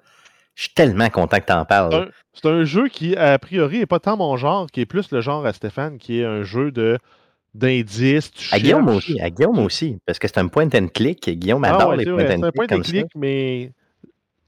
[0.54, 1.90] Je suis tellement content que t'en parles.
[1.92, 1.98] là.
[2.02, 5.10] Un- C'est un jeu qui, a priori, n'est pas tant mon genre, qui est plus
[5.12, 6.98] le genre à Stéphane, qui est un jeu de
[7.54, 8.30] d'indices.
[8.32, 8.96] tu À Guillaume cherches.
[8.96, 11.28] aussi, à Guillaume aussi, parce que c'est un point and click.
[11.30, 13.06] Guillaume Ah adore ouais, les c'est point vrai, and c'est un click point and click,
[13.16, 13.72] mais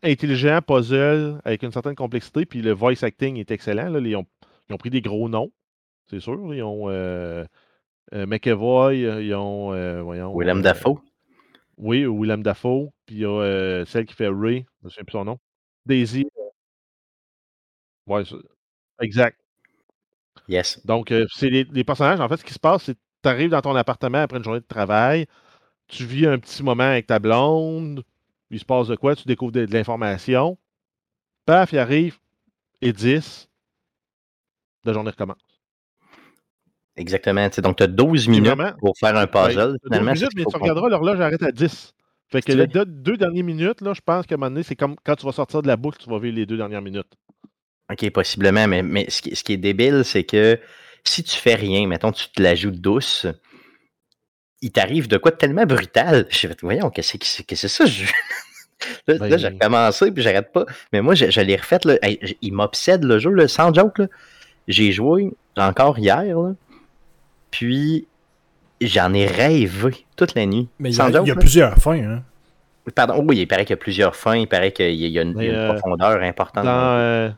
[0.03, 2.47] intelligent, puzzle, avec une certaine complexité.
[2.47, 3.89] Puis le voice acting est excellent.
[3.91, 4.01] là.
[4.01, 4.27] Ils, ont,
[4.69, 5.51] ils ont pris des gros noms,
[6.09, 6.55] c'est sûr.
[6.55, 7.45] Ils ont euh,
[8.15, 9.73] euh, McEvoy, ils ont.
[9.73, 10.99] euh, voyons, Willem euh, Dafoe.
[11.77, 12.91] Oui, Willem Dafoe.
[13.07, 15.39] Puis il y a euh, celle qui fait Ray, je ne souviens plus son nom.
[15.87, 16.27] Daisy.
[18.07, 18.23] Ouais,
[19.01, 19.39] exact.
[20.49, 20.85] Yes.
[20.85, 23.29] Donc, euh, c'est les, les personnages, en fait, ce qui se passe, c'est que tu
[23.29, 25.27] arrives dans ton appartement après une journée de travail,
[25.89, 28.05] tu vis un petit moment avec ta blonde,
[28.51, 30.59] il se passe de quoi, tu découvres de, de l'information,
[31.47, 32.19] paf, il arrive,
[32.83, 33.49] et 10,
[34.85, 35.39] la journée recommence.
[36.97, 37.49] Exactement.
[37.63, 39.73] Donc, tu as 12 minutes pour faire un puzzle.
[39.73, 41.93] 12 Finalement, minutes, mais tu regarderas, l'horloge arrête à 10.
[42.31, 44.97] Fait que les deux dernières minutes, là, je pense qu'à un moment donné, c'est comme
[45.05, 47.13] quand tu vas sortir de la boucle, tu vas vivre les deux dernières minutes.
[47.91, 50.59] OK, possiblement, mais, mais ce, qui, ce qui est débile, c'est que
[51.05, 53.27] si tu fais rien, mettons, tu te la joues douce,
[54.63, 56.27] il t'arrive de quoi de tellement brutal.
[56.31, 57.85] J'ai fait, voyons, qu'est-ce que c'est que c'est ça?
[57.85, 58.05] Je...
[59.07, 60.65] là, Ben- là, j'ai recommencé, puis j'arrête pas.
[60.93, 61.97] Mais moi, je, je l'ai refait, là.
[62.41, 63.99] Il m'obsède le jeu, là, sans joke.
[63.99, 64.07] là.
[64.67, 66.55] J'ai joué encore hier, là,
[67.51, 68.07] puis
[68.81, 70.69] j'en ai rêvé toute la nuit.
[70.79, 72.03] Mais il y sans a, joke, il y a plusieurs fins.
[72.03, 72.23] Hein.
[72.95, 75.19] Pardon, oui, il paraît qu'il y a plusieurs fins, il paraît qu'il a, une, y
[75.19, 76.65] a une euh, profondeur importante.
[76.65, 77.31] Dans, euh,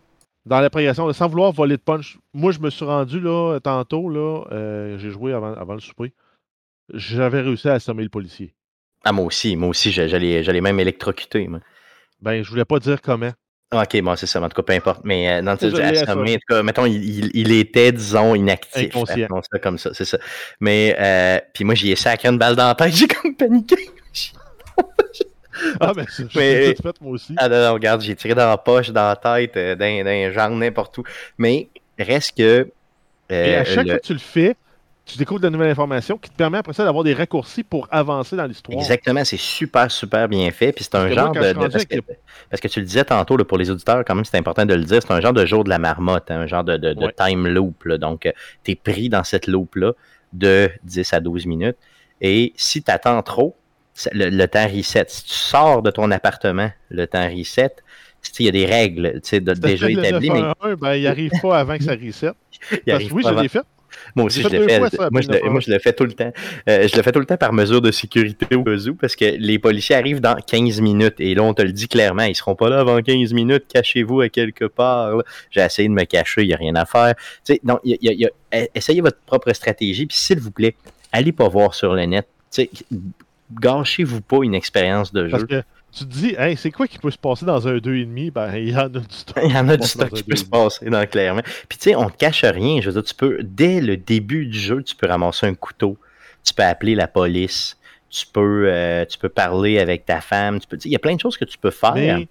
[0.47, 4.09] dans la progression, sans vouloir voler de punch, moi, je me suis rendu là, tantôt,
[4.09, 6.13] là, euh, j'ai joué avant, avant le souper.
[6.95, 8.55] J'avais réussi à assommer le policier.
[9.05, 11.47] Ah, moi aussi, moi aussi, j'allais j'allais même électrocuter.
[11.49, 11.61] moi.
[12.21, 13.33] Ben, je voulais pas dire comment.
[13.73, 15.01] Ah, Ok, bon, c'est ça, mais en tout cas, peu importe.
[15.05, 18.35] Mais euh, non, tu sais, assommé, en tout cas, mettons, il, il- il était, disons,
[18.37, 18.95] inactif.
[18.95, 19.29] Inconscient.
[19.53, 20.19] Ça comme ça, c'est ça.
[20.61, 23.77] Mais, euh, puis moi, j'y ai sacré une balle dans la tête, j'ai comme paniqué.
[25.81, 27.35] Ah, ben, c'est- je Mais- tout fait, moi aussi.
[27.37, 30.11] Ah non, non, regarde, j'ai tiré dans la poche, dans la tête, euh, dans, dans
[30.11, 31.03] les jambes, n'importe où.
[31.39, 32.69] Mais, reste que.
[33.33, 34.57] euh, Et à chaque le- fois que tu le fais,
[35.05, 37.87] tu découvres de la nouvelle information qui te permet après ça d'avoir des raccourcis pour
[37.93, 38.77] avancer dans l'histoire.
[38.77, 40.73] Exactement, c'est super, super bien fait.
[40.73, 41.43] Puis c'est un moi, genre de.
[41.43, 41.97] je parce, que,
[42.51, 44.75] parce que tu le disais tantôt, là, pour les auditeurs, quand même, c'est important de
[44.75, 46.93] le dire, c'est un genre de jour de la marmotte, hein, un genre de, de-
[46.95, 47.15] de Ouais.
[47.17, 47.85] time loop.
[47.85, 47.99] là.
[47.99, 48.29] Donc,
[48.65, 49.93] tu es pris dans cette loop-là
[50.33, 51.77] de 10 à 12 minutes.
[52.21, 53.55] Et si tu attends trop,
[54.13, 55.05] le, le temps reset.
[55.09, 57.71] Si tu sors de ton appartement, le temps reset.
[58.41, 61.79] Il y a des règles de- déjà établies, mais 911, ben, il arrive pas avant
[61.79, 62.31] que ça reset.
[62.87, 63.61] Parce que oui, je l'ai fait.
[64.15, 64.79] Moi aussi, je fait le fais.
[64.81, 65.51] moi, je le, Pinafore.
[65.53, 66.33] moi, je le fais tout le temps.
[66.69, 69.15] Euh, je le fais tout le temps par mesure de sécurité au cas où, parce
[69.17, 71.15] que les policiers arrivent dans 15 minutes.
[71.21, 73.65] Et là, on te le dit clairement, ils seront pas là avant 15 minutes.
[73.73, 75.23] Cachez-vous à quelque part.
[75.51, 77.15] J'ai essayé de me cacher, il n'y a rien à faire.
[77.49, 80.05] Y a- y a- y a- essayez votre propre stratégie.
[80.07, 80.75] Puis, s'il vous plaît,
[81.13, 82.27] allez pas voir sur le net.
[83.53, 85.47] Gâchez-vous pas une expérience de Parce jeu.
[85.47, 88.55] que tu te dis, hey, c'est quoi qui peut se passer dans un 2,5 Ben,
[88.57, 89.43] il y en a du stock.
[89.45, 90.51] Il y en a du stock qui peut se 2,5.
[90.51, 91.43] passer dans clairement.
[91.69, 92.81] Puis tu sais, on te cache rien.
[92.81, 95.97] Je veux dire, tu peux, dès le début du jeu, tu peux ramasser un couteau,
[96.45, 97.79] tu peux appeler la police,
[98.11, 101.15] tu peux, euh, tu peux parler avec ta femme, tu peux, il y a plein
[101.15, 101.95] de choses que tu peux faire.
[101.95, 102.29] Mais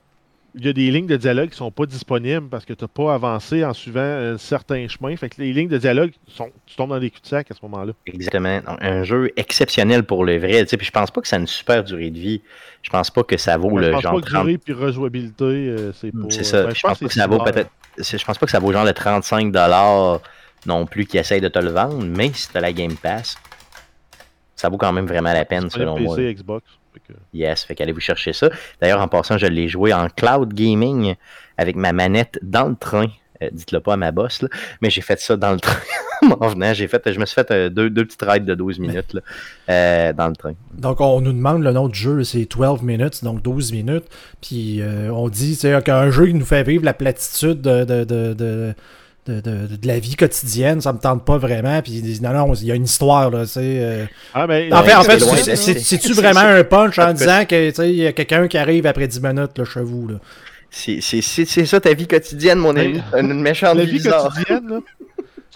[0.57, 2.87] il y a des lignes de dialogue qui sont pas disponibles parce que tu n'as
[2.87, 5.15] pas avancé en suivant un certain chemin.
[5.17, 7.93] Fait que les lignes de dialogue, sont, tu tombes dans des cul-de-sac à ce moment-là.
[8.05, 8.61] Exactement.
[8.79, 10.63] Un jeu exceptionnel pour le vrai.
[10.63, 12.41] Tu sais, puis je pense pas que ça a une super durée de vie.
[12.81, 14.57] Je pense pas que ça vaut Ouais, je le pense genre pas que 30 durée
[14.57, 16.27] puis rejouabilité, euh, c'est pas.
[16.29, 16.63] C'est ça.
[16.63, 17.69] ben, je pense pas que ça vaut peut-être.
[17.97, 20.21] Je pense pas que ça vaut genre le 35$ dollars
[20.65, 23.37] non plus qui essaye de te le vendre, mais si tu as la Game Pass,
[24.55, 26.15] ça vaut quand même vraiment la peine selon moi.
[26.15, 26.65] PC, Xbox.
[26.95, 28.49] Fait que- Yes, fait qu'allez vous chercher ça.
[28.81, 31.15] D'ailleurs, en passant, je l'ai joué en cloud gaming
[31.57, 33.07] avec ma manette dans le train.
[33.43, 34.47] Euh, Dites-le pas à ma boss, là,
[34.81, 35.75] mais j'ai fait ça dans le train
[36.39, 36.73] en venant.
[36.73, 39.21] J'ai fait, je me suis fait euh, deux, deux petites rides de 12 minutes là,
[39.69, 40.53] euh, dans le train.
[40.73, 44.05] Donc, on nous demande le nom du jeu, c'est 12 minutes, donc 12 minutes.
[44.41, 48.05] Puis, euh, on dit c'est qu'un jeu qui nous fait vivre la platitude de, de,
[48.05, 48.73] de, de,
[49.25, 51.81] de, de- de la vie quotidienne, ça me tente pas vraiment.
[51.81, 53.59] Puis, ils disent non, non, il y a une histoire, là, tu sais.
[53.63, 54.05] euh.
[54.33, 57.75] Ah, En fait, en c'est fait, c'est-tu c'est- vraiment un punch en disant que, tu
[57.75, 60.15] sais, il y a quelqu'un qui arrive après 10 minutes, là, chez vous, là?
[60.69, 62.99] C'est c'est- c'est- c'est ça ta vie quotidienne, mon ami.
[63.17, 64.33] Une méchante la vie bizarre.
[64.33, 64.79] quotidienne, là,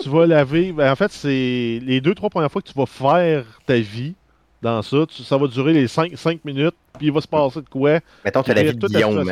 [0.01, 0.71] tu vas laver.
[0.71, 4.15] Ben, en fait, c'est les deux, trois premières fois que tu vas faire ta vie
[4.61, 4.97] dans ça.
[5.07, 6.11] tu- ça va durer les 5,
[6.45, 7.99] minutes, puis il va se passer de quoi?
[8.25, 9.23] Mettons, Tu t'as la vie de la Guillaume.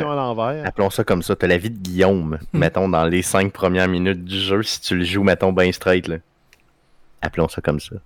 [0.64, 1.36] Appelons ça comme ça.
[1.36, 4.96] T'as la vie de Guillaume, mettons, dans les cinq premières minutes du jeu, si tu
[4.96, 6.08] le joues, mettons, bien straight.
[6.08, 6.16] Là.
[7.22, 7.96] Appelons ça comme ça.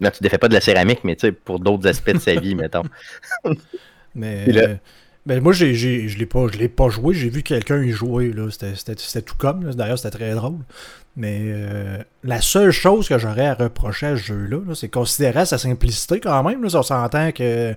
[0.00, 2.34] Là, tu défais pas de la céramique, mais tu sais, pour d'autres aspects de sa
[2.34, 2.82] vie, mettons.
[4.14, 4.74] Mais là- euh,
[5.26, 7.14] ben moi, j'ai, j'ai, je l'ai pas, je l'ai pas joué.
[7.14, 8.32] J'ai vu quelqu'un y jouer.
[8.32, 8.50] Là.
[8.50, 9.64] C'était, c'était, c'était tout comme.
[9.64, 9.72] là.
[9.72, 10.58] D'ailleurs, c'était très drôle.
[11.16, 15.44] Mais euh, la seule chose que j'aurais à reprocher à ce jeu-là, là, c'est considérant
[15.44, 16.62] sa simplicité quand même.
[16.62, 17.74] Là, on s'entend que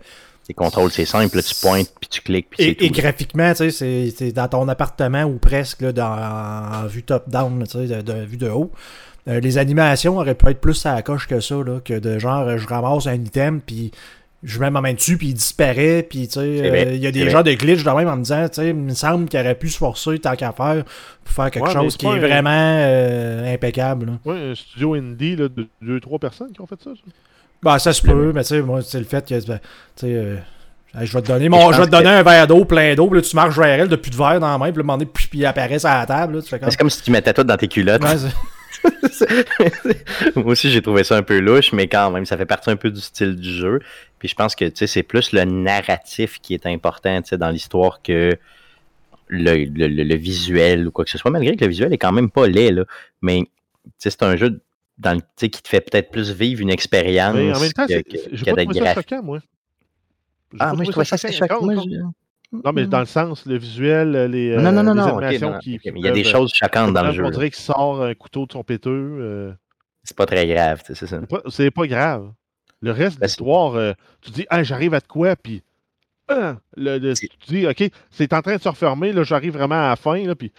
[0.49, 3.71] Les contrôles, c'est simple, tu pointes, puis tu cliques, puis c'est Et, graphiquement, tu sais,
[3.71, 8.01] c'est- c'est dans ton appartement ou presque, là, dans, en vue top-down, tu sais, de,
[8.01, 8.71] de vue de haut.
[9.27, 12.17] Euh, les animations auraient pu être plus à la coche que ça, là, que de
[12.17, 13.91] genre, je ramasse un item, puis
[14.43, 17.11] je mets ma main dessus, puis il disparaît, puis tu sais, euh, il y a
[17.11, 19.39] des genres de glitch de même en me disant, tu sais, il me semble qu'il
[19.39, 20.83] aurait pu se forcer tant qu'à faire
[21.23, 24.05] pour faire quelque Ouais, chose qui est un- vraiment euh, impeccable.
[24.05, 24.11] là.
[24.25, 26.91] Ouais, un studio indie là, de 2-3 personnes qui ont fait ça.
[26.91, 27.11] ça.
[27.63, 29.57] Ben, ça se peut, mais tu sais, moi, c'est le fait que, ben,
[29.95, 30.35] tu sais, euh,
[31.01, 33.07] je vais te donner, mon, je je vais te donner un verre d'eau plein d'eau,
[33.07, 35.27] puis là, tu marches vers elle, depuis de verre dans la main, puis là, puis
[35.29, 36.59] puis il apparaît sur la table, comme...
[36.69, 38.03] C'est comme si tu mettais tout dans tes culottes.
[38.03, 38.15] Ouais,
[40.35, 42.75] Moi aussi, j'ai trouvé ça un peu louche, mais quand même, ça fait partie un
[42.75, 43.79] peu du style du jeu.
[44.19, 48.31] Puis je pense que c'est plus le narratif qui est important dans l'histoire que
[49.27, 51.97] le, le- le- le visuel ou quoi que ce soit, malgré que le visuel est
[51.97, 52.71] quand même pas laid.
[52.71, 52.85] Là.
[53.21, 53.43] Mais
[53.97, 54.61] c'est un jeu
[54.97, 58.03] dans qui te fait peut-être plus vivre une expérience Mais en même temps, que, c'est-
[58.03, 59.39] que- que pas ça choquant, moi.
[60.59, 61.61] Ah, moi, je trouvais ça assez choquant.
[61.63, 61.83] Moi, non.
[61.83, 65.17] je- Non, mais dans le sens, le visuel, les, Non, non, non, euh, les non,
[65.17, 67.09] animations non, non, qui, ok, qui mais il y a des choses choquantes dans le
[67.09, 67.25] euh, jeu.
[67.25, 69.17] On dirait qu'il sort un couteau de son péteux.
[69.19, 69.53] euh,
[70.03, 71.19] C'est pas très grave, tu sais, c'est ça.
[71.19, 72.31] c'est pas- c'est pas grave.
[72.81, 75.63] Le reste de l'histoire, euh, tu dis, ah, j'arrive à de quoi, puis
[76.29, 79.89] ah, le, tu dis, OK, c'est en train de se refermer, là, j'arrive vraiment à
[79.89, 80.51] la fin, là, puis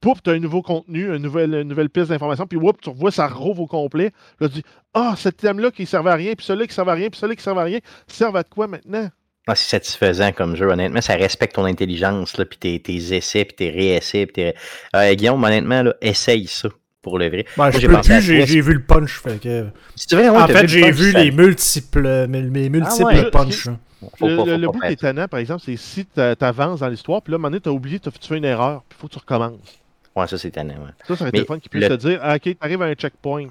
[0.00, 2.88] pouf, tu as un nouveau contenu, une nouvelle, une nouvelle piste d'information, puis whoop, tu
[2.88, 4.12] revois, ça rouvre au complet.
[4.40, 4.62] Là, tu dis,
[4.94, 7.36] ah, cet thème-là qui servait à rien, puis celui-là qui servait à rien, puis celui-là
[7.36, 9.08] qui servait à rien, servent à de quoi maintenant?
[9.46, 11.00] Ah, c'est satisfaisant comme jeu, honnêtement.
[11.00, 14.26] Ça respecte ton intelligence, là, puis tes, tes essais, puis tes réessais.
[14.26, 14.54] Puis tes...
[14.94, 16.68] Euh, Guillaume, honnêtement, là, essaye ça
[17.02, 17.46] pour le vrai.
[17.56, 19.66] Ben, je j'ai plus, j'ai vu le punch, fait que...
[19.96, 23.30] C'est vrai, ouais, en t'as fait, j'ai vu ça- les multiples, mes, mes multiples ouais.
[23.30, 23.68] punch.
[23.68, 23.78] hein.
[24.18, 26.80] Faut le pas- le- le bout qui est tannant, par exemple, c'est si tu avances
[26.80, 28.44] dans l'histoire, puis là, à un moment donné, tu as oublié, t'as- tu fais une
[28.44, 29.78] erreur, puis il faut que tu recommences.
[30.16, 30.90] Ouais, ça, c'est tannant, ouais.
[31.06, 32.86] Ça, ça aurait été fun qu'ils puissent le- te dire, ah, OK, tu arrives à
[32.86, 33.48] un checkpoint.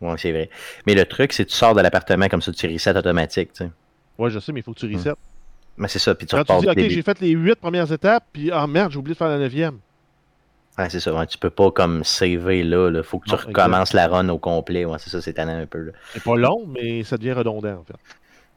[0.00, 0.50] Ouais, c'est vrai.
[0.86, 3.64] Mais le truc, c'est que tu sors de l'appartement comme ça, tu reset automatique, tu
[3.64, 3.70] sais.
[4.18, 5.12] Ouais, je sais, mais il faut que tu reset.
[5.78, 7.90] Mais c'est ça, puis tu Quand tu repars dis, OK, j'ai fait les huit premières
[7.90, 9.78] étapes, puis ah merde, j'ai oublié de faire la neuvième.
[10.78, 13.02] Ouais, c'est ça, ouais, tu peux pas comme saver là, là.
[13.02, 14.84] faut que tu Non, recommences la run au complet.
[14.84, 15.90] Ouais, c'est ça, c'est tannant un peu.
[16.12, 17.94] C'est pas long, mais ça devient redondant, en fait.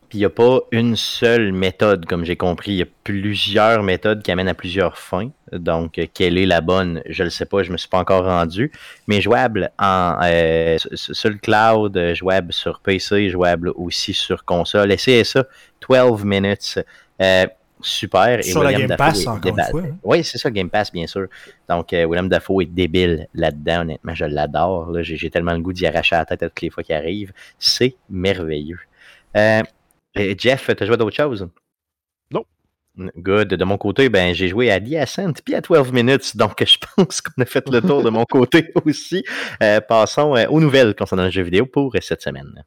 [0.09, 2.71] Puis il n'y a pas une seule méthode, comme j'ai compris.
[2.71, 5.29] Il y a plusieurs méthodes qui amènent à plusieurs fins.
[5.53, 7.99] Donc, euh, quelle est la bonne, je ne le sais pas, je me suis pas
[7.99, 8.71] encore rendu.
[9.07, 14.91] Mais jouable en, euh, sur le cloud, euh, jouable sur PC, jouable aussi sur console.
[14.91, 15.45] Essayez ça,
[15.87, 16.79] 12 minutes.
[17.21, 17.45] Euh,
[17.81, 18.43] super.
[18.43, 19.97] Sur la William Game Dafoe Pass, est encore une fois, hein.
[20.03, 21.27] Oui, c'est ça, Game Pass, bien sûr.
[21.67, 24.93] Donc, euh, William Dafoe est débile là-dedans, honnêtement, je l'adore.
[25.01, 27.31] J'ai tellement le goût d'y arracher la tête à toutes les fois qu'il arrive.
[27.57, 28.79] C'est merveilleux.
[29.35, 29.61] Euh,
[30.15, 31.47] Jeff, t'as joué à d'autres choses?
[32.31, 32.43] Non.
[32.97, 33.49] Good.
[33.49, 36.77] De mon côté, ben, j'ai joué à The Ascent puis à 12 minutes, donc je
[36.95, 39.23] pense qu'on a fait le tour de mon côté aussi.
[39.63, 42.63] Euh, passons euh, aux nouvelles concernant le jeu vidéo pour cette semaine.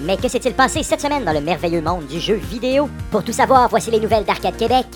[0.00, 2.88] Mais que s'est-il passé cette semaine dans le merveilleux monde du jeu vidéo?
[3.10, 4.86] Pour tout savoir, voici les nouvelles d'Arcade Québec.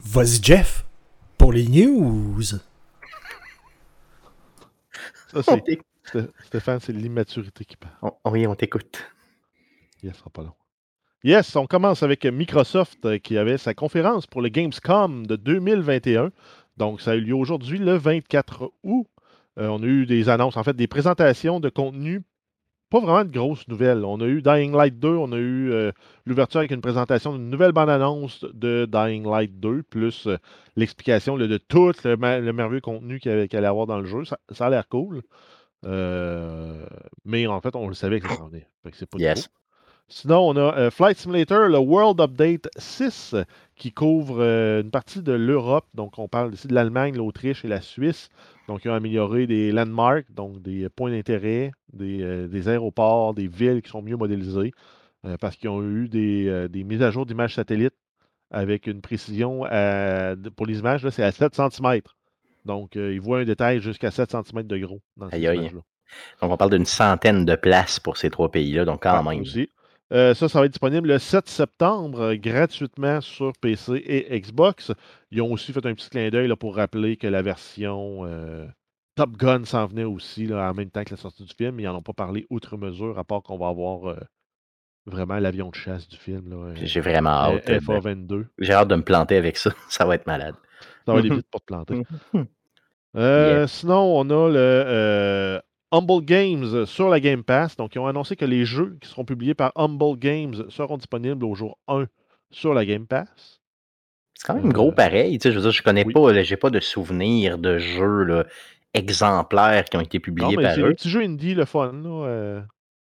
[0.00, 0.84] Vas-y, Jeff,
[1.38, 2.42] pour les news.
[5.32, 5.78] Ça, c'est,
[6.46, 7.94] Stéphane, c'est l'immaturité qui parle.
[8.02, 9.00] on- oui, on t'écoute.
[10.02, 10.54] Yes, sera pas long.
[11.22, 16.30] Yes, on commence avec Microsoft euh, qui avait sa conférence pour le Gamescom de 2021.
[16.78, 19.06] Donc, ça a eu lieu aujourd'hui, le 24 août.
[19.60, 22.22] Euh, on a eu des annonces, en fait, des présentations de contenu.
[22.88, 24.04] Pas vraiment de grosses nouvelles.
[24.04, 25.92] On a eu Dying Light 2, on a eu euh,
[26.26, 30.38] l'ouverture avec une présentation d'une nouvelle bande-annonce de Dying Light 2, plus euh,
[30.74, 34.24] l'explication de tout le, merveilleux contenu qu'il allait avoir dans le jeu.
[34.24, 35.22] Ça, ça a l'air cool.
[35.84, 38.66] Mais en fait, on le savait que ça s'en venait.
[38.92, 39.48] C'est pas Yes.
[40.12, 43.36] Sinon, on a euh, Flight Simulator, le World Update 6,
[43.76, 45.86] qui couvre euh, une partie de l'Europe.
[45.94, 48.28] Donc, on parle ici de l'Allemagne, l'Autriche et la Suisse.
[48.66, 53.46] Donc, ils ont amélioré des landmarks, donc des points d'intérêt, des, euh, des aéroports, des
[53.46, 54.72] villes qui sont mieux modélisées,
[55.38, 57.94] parce qu'ils ont eu des, des mises à jour d'images satellites
[58.50, 62.00] avec une précision à- pour les images, là, c'est à 7 cm.
[62.64, 65.70] Donc, ils voient un détail jusqu'à 7 cm de gros dans ces Aïe, aïe.
[66.40, 69.42] Donc, on parle d'une centaine de places pour ces trois pays-là, donc quand Ah, même.
[69.42, 69.68] aussi.
[70.12, 74.90] Euh, ça, ça va être disponible le 7 septembre euh, gratuitement sur PC et Xbox.
[75.30, 78.66] Ils ont aussi fait un petit clin d'œil pour rappeler que la version euh,
[79.14, 81.78] Top Gun s'en venait aussi là, en même temps que la sortie du film.
[81.78, 84.16] Ils n'en ont pas parlé outre mesure, à part qu'on va avoir euh,
[85.06, 86.74] vraiment l'avion de chasse du film.
[86.74, 87.68] J'ai vraiment hâte.
[87.68, 88.46] euh, euh, de- FA-22.
[88.58, 89.70] J'ai hâte de me planter avec ça.
[89.88, 90.56] Ça va être malade.
[91.06, 92.02] Ça va aller vite pour te planter.
[93.68, 95.60] Sinon, on a le euh,
[95.92, 97.76] Humble Games sur la Game Pass.
[97.76, 101.44] Donc, ils ont annoncé que les jeux qui seront publiés par Humble Games seront disponibles
[101.44, 102.06] au jour 1
[102.50, 103.60] sur la Game Pass.
[104.34, 105.38] C'est quand même gros Euh, pareil.
[105.38, 106.12] Tu sais, je veux dire, je connais oui.
[106.14, 108.44] pas, j'ai pas de souvenirs de jeux là,
[108.94, 110.88] exemplaires qui ont été Non, publiés mais par c'est eux.
[110.88, 112.62] des petits jeux indie, le fun, là, euh,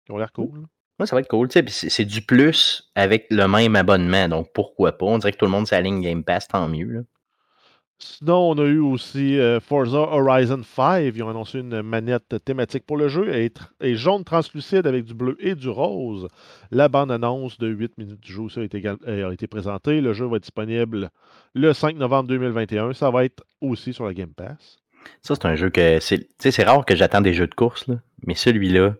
[0.07, 0.67] qui ont l'air cool.
[0.99, 1.49] Moi, ça va être cool.
[1.49, 4.29] tu sais, puis C'est c'est du plus avec le même abonnement.
[4.29, 5.07] Donc, pourquoi pas?
[5.07, 6.87] On dirait que tout le monde s'aligne Game Pass, tant mieux.
[6.87, 7.01] là.
[8.03, 11.13] Sinon, on a eu aussi euh, Forza Horizon 5.
[11.15, 13.29] Ils ont annoncé une manette thématique pour le jeu.
[13.29, 16.29] Elle est jaune translucide avec du bleu et du rose.
[16.71, 18.47] La bande-annonce de 8 minutes du jeu
[19.07, 20.01] euh, a été présentée.
[20.01, 21.11] Le jeu va être disponible
[21.55, 22.95] le 5 novembre 2021.
[22.95, 24.79] Ça va être aussi sur la Game Pass.
[25.21, 25.99] Ça, c'est un jeu que.
[26.01, 27.87] C'est rare que j'attends des jeux de course,
[28.27, 28.95] mais celui-là,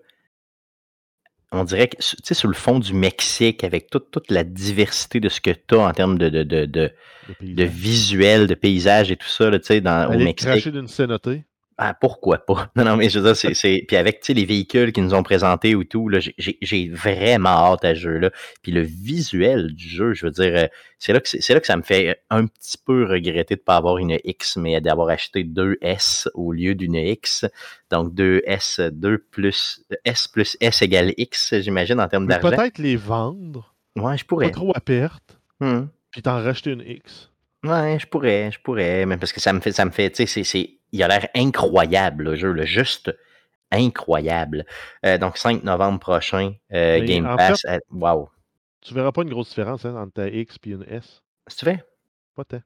[1.53, 5.21] on dirait que tu sais, sur le fond du Mexique, avec toute, toute la diversité
[5.21, 9.29] de ce que tu as en termes de, de, de, visuel, de paysage et tout
[9.29, 10.49] ça, là, tu sais, dans, au Mexique.
[10.49, 11.45] cracher d'une cénotée.
[11.83, 12.71] Ah, pourquoi pas?
[12.77, 15.23] Non, non, mais je veux dire, c'est, c'est- Puis avec les véhicules qu'ils nous ont
[15.23, 18.31] présentés ou tout, là, j'ai, vraiment hâte à ce jeu-là.
[18.63, 20.67] Puis le visuel du jeu, je veux dire, euh,
[20.99, 23.61] c'est là que, c'est, c'est là que ça me fait un petit peu regretter de
[23.61, 27.47] ne pas avoir une X, mais d'avoir acheté deux S au lieu d'une X.
[27.91, 32.57] Donc deux S, 2 plus S plus S égale X, j'imagine, en termes Mais d'argent.
[32.59, 34.51] Peut-être les vendre, Ouais, je pas pourrais.
[34.51, 35.87] trop à perte, Hmm.
[36.11, 37.30] puis t'en racheter une X.
[37.65, 40.27] Ouais, je pourrais, je pourrais, mais parce que ça me fait, ça me fait, tu
[40.27, 43.15] sais, c'est, il a l'air incroyable le jeu, là, juste
[43.71, 44.65] incroyable.
[45.05, 47.65] Euh, donc 5 novembre prochain, euh, Game Pass.
[47.67, 48.31] euh, Wow.
[48.81, 51.23] Tu verras pas une grosse différence hein, entre ta X et une S.
[51.49, 51.85] Si tu fais,
[52.35, 52.61] Pas tant.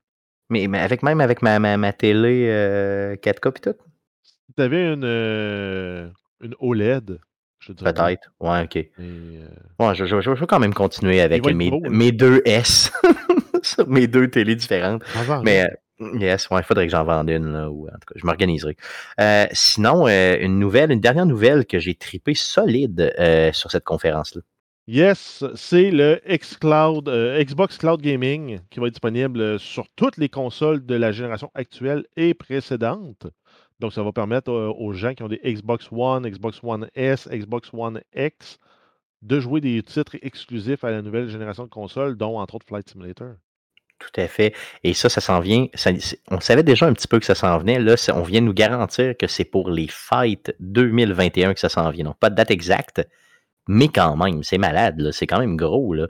[0.49, 3.74] mais, mais avec même avec ma, ma, ma télé euh, 4K pis tout,
[4.22, 6.09] Si t'avais une, euh,
[6.40, 7.18] une OLED,
[7.66, 8.30] peut-être.
[8.40, 8.78] Ouais, ok.
[9.01, 9.49] Euh,
[9.80, 12.92] Ouais, je, je, je, je vais quand même continuer avec mes, beau, mes deux S
[13.64, 15.02] sur mes deux télés différentes.
[15.28, 15.68] en Mais euh,
[16.18, 18.76] yes, ouais, il faudrait que j'en vende une, là, ou en tout cas, je m'organiserai.
[19.20, 23.84] Euh, sinon, euh, une nouvelle, une dernière nouvelle que j'ai tripé solide euh, sur cette
[23.84, 24.42] conférence-là.
[24.86, 30.84] Yes, c'est le xCloud, Xbox Cloud Gaming qui va être disponible sur toutes les consoles
[30.84, 33.26] de la génération actuelle et précédente.
[33.80, 37.70] Donc, ça va permettre aux gens qui ont des Xbox One, Xbox One S, Xbox
[37.72, 38.58] One X
[39.22, 42.90] de jouer des titres exclusifs à la nouvelle génération de consoles, dont entre autres Flight
[42.90, 43.36] Simulator.
[44.12, 44.55] Tout à fait.
[44.82, 45.66] Et ça, ça s'en vient.
[45.74, 45.90] ça-
[46.30, 47.78] on savait déjà un petit peu que ça s'en venait.
[47.80, 52.05] Là, on vient nous garantir que c'est pour les fêtes 2021 que ça s'en vient.
[52.05, 53.07] Donc, pas de date exacte,
[53.66, 55.11] mais quand même, c'est malade.
[55.12, 55.94] C'est quand même gros.
[55.94, 56.07] Là.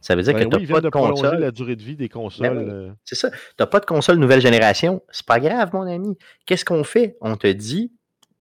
[0.00, 1.38] Ça veut dire Ben que oui, tu n'as pas de console.
[1.40, 2.58] la durée de vie des consoles.
[2.58, 2.64] oui.
[2.68, 3.30] euh, C'est ça.
[3.30, 5.02] Tu n'as pas de console nouvelle génération.
[5.10, 6.16] C'est pas grave, mon ami.
[6.46, 7.16] Qu'est-ce qu'on fait?
[7.20, 7.92] On te dit,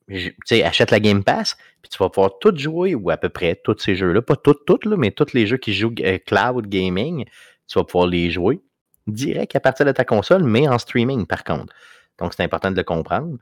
[0.09, 3.29] tu sais, achète la Game Pass, puis tu vas pouvoir tout jouer, ou à peu
[3.29, 4.23] près tous ces jeux-là.
[4.23, 7.25] Pas toutes, toutes, là, mais tous les jeux qui jouent euh, cloud gaming,
[7.69, 8.61] tu vas pouvoir les jouer
[9.07, 11.75] direct à partir de ta console, mais en streaming, par contre.
[12.19, 13.37] Donc, c'est important de le comprendre.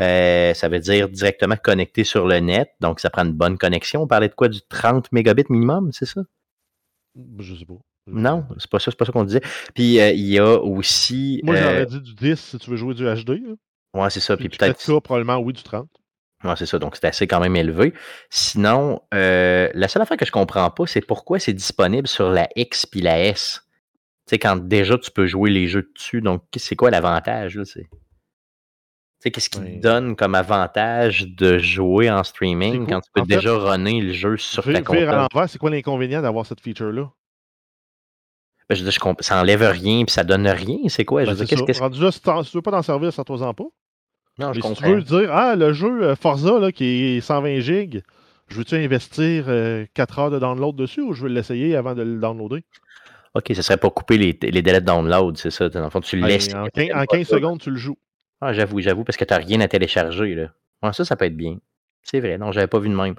[0.00, 2.70] Euh, ça veut dire directement connecté sur le net.
[2.80, 4.02] Donc, ça prend une bonne connexion.
[4.02, 4.48] On parlait de quoi?
[4.48, 6.22] Du 30 mégabits minimum, c'est ça?
[7.38, 7.74] je sais pas.
[8.06, 9.42] Non, c'est pas ça, c'est pas ça qu'on disait.
[9.74, 11.40] Puis, euh, il y a aussi.
[11.44, 13.28] Moi, euh, j'aurais dit du 10 si tu veux jouer du HD.
[13.30, 13.54] là.
[13.94, 14.36] ouais, c'est ça.
[14.36, 14.80] Puis peut-être.
[14.80, 15.88] 4K, probablement, oui, du 30.
[16.42, 16.78] Ouais, c'est ça.
[16.78, 17.92] Donc, c'est assez quand même élevé.
[18.30, 22.48] Sinon, euh, la seule affaire que je comprends pas, c'est pourquoi c'est disponible sur la
[22.56, 23.62] X puis la S.
[24.30, 26.20] Tu sais, quand déjà tu peux jouer les jeux dessus.
[26.20, 27.64] Donc, c'est quoi l'avantage, là?
[27.64, 27.88] c'est-
[29.32, 33.34] qu'est-ce qui te donne comme avantage de jouer en streaming quand tu peux En fait,
[33.34, 35.16] déjà runner le jeu sur ta vire à console?
[35.32, 37.10] l'envers, c'est quoi l'inconvénient d'avoir cette feature-là?
[38.68, 40.78] Ben, je veux dire, je comp- ça enlève rien puis ça donne rien.
[40.86, 41.24] C'est quoi?
[41.24, 43.24] Je Ben, veux dire, qu'est-ce Rendu là, si, t'en- tu veux pas t'en servir, ça
[43.24, 43.64] toi en pas.
[44.38, 44.94] Non, je Mais si tu comprends.
[44.94, 46.84] veux dire, ah, le jeu euh, Forza là, qui
[47.16, 48.00] est 120 gigs,
[48.46, 52.02] je veux-tu investir euh, 4 heures de download dessus ou je veux l'essayer avant de
[52.02, 52.62] le downloader?
[53.34, 55.68] OK, ce serait pour couper les, les délais de download, c'est ça.
[55.68, 56.52] Dans le fond, tu le laisses.
[56.54, 57.98] en, 15, en 15 secondes, tu le joues.
[58.40, 60.34] Ah, j'avoue, j'avoue, parce que tu n'as rien à télécharger.
[60.34, 60.92] Là.
[60.92, 61.58] Ça, ça peut être bien.
[62.02, 63.14] C'est vrai, non, j'avais pas vu de même.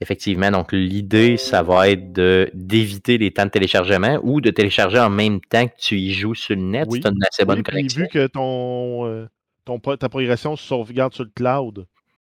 [0.00, 2.12] Effectivement, donc l'idée, ça va être
[2.54, 6.34] d'éviter les temps de téléchargement ou de télécharger en même temps que tu y joues
[6.34, 7.00] sur le net Oui.
[7.04, 8.00] as une assez bonne Oui, connexion.
[8.02, 9.28] vu que ton, euh,
[9.64, 11.86] ton, ta progression se sauvegarde sur le cloud,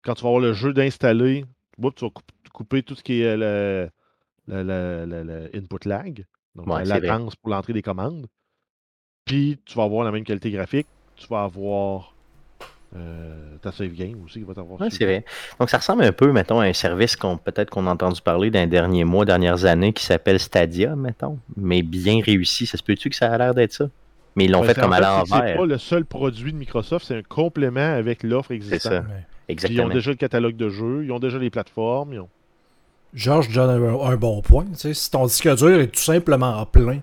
[0.02, 1.44] quand tu vas avoir le jeu d'installer,
[1.76, 3.88] tu vas coup- couper tout ce qui est le,
[4.48, 8.26] le- le- le- le input lag, donc Ouais, c'est latence pour l'entrée des commandes.
[9.24, 10.86] Puis tu vas avoir la même qualité graphique,
[11.16, 12.14] tu vas avoir
[12.94, 15.24] euh, ta save game aussi qui va t'avoir sur c'est vrai.
[15.58, 18.50] Donc, ça ressemble un peu, mettons, à un service qu'on peut-être qu'on a entendu parler
[18.50, 22.66] dans les derniers mois, dernières années, qui s'appelle Stadia, mettons, mais bien réussi.
[22.66, 23.88] Ça se peut-tu que ça a l'air d'être ça?
[24.36, 25.56] Mais ils l'ont Ben, fait c'est- comme à fait, c'est C'est l'envers.
[25.56, 28.92] pas le seul produit de Microsoft, c'est un complément avec l'offre C'est existante.
[28.92, 29.06] ça, Ouais.
[29.06, 29.84] Puis ils exactement.
[29.84, 32.12] ont déjà le catalogue de jeux, ils ont déjà les plateformes.
[32.14, 32.28] ils ont-
[33.14, 34.66] Georges donne un, un bon point.
[34.74, 37.00] Si ton disque dur est tout simplement plein,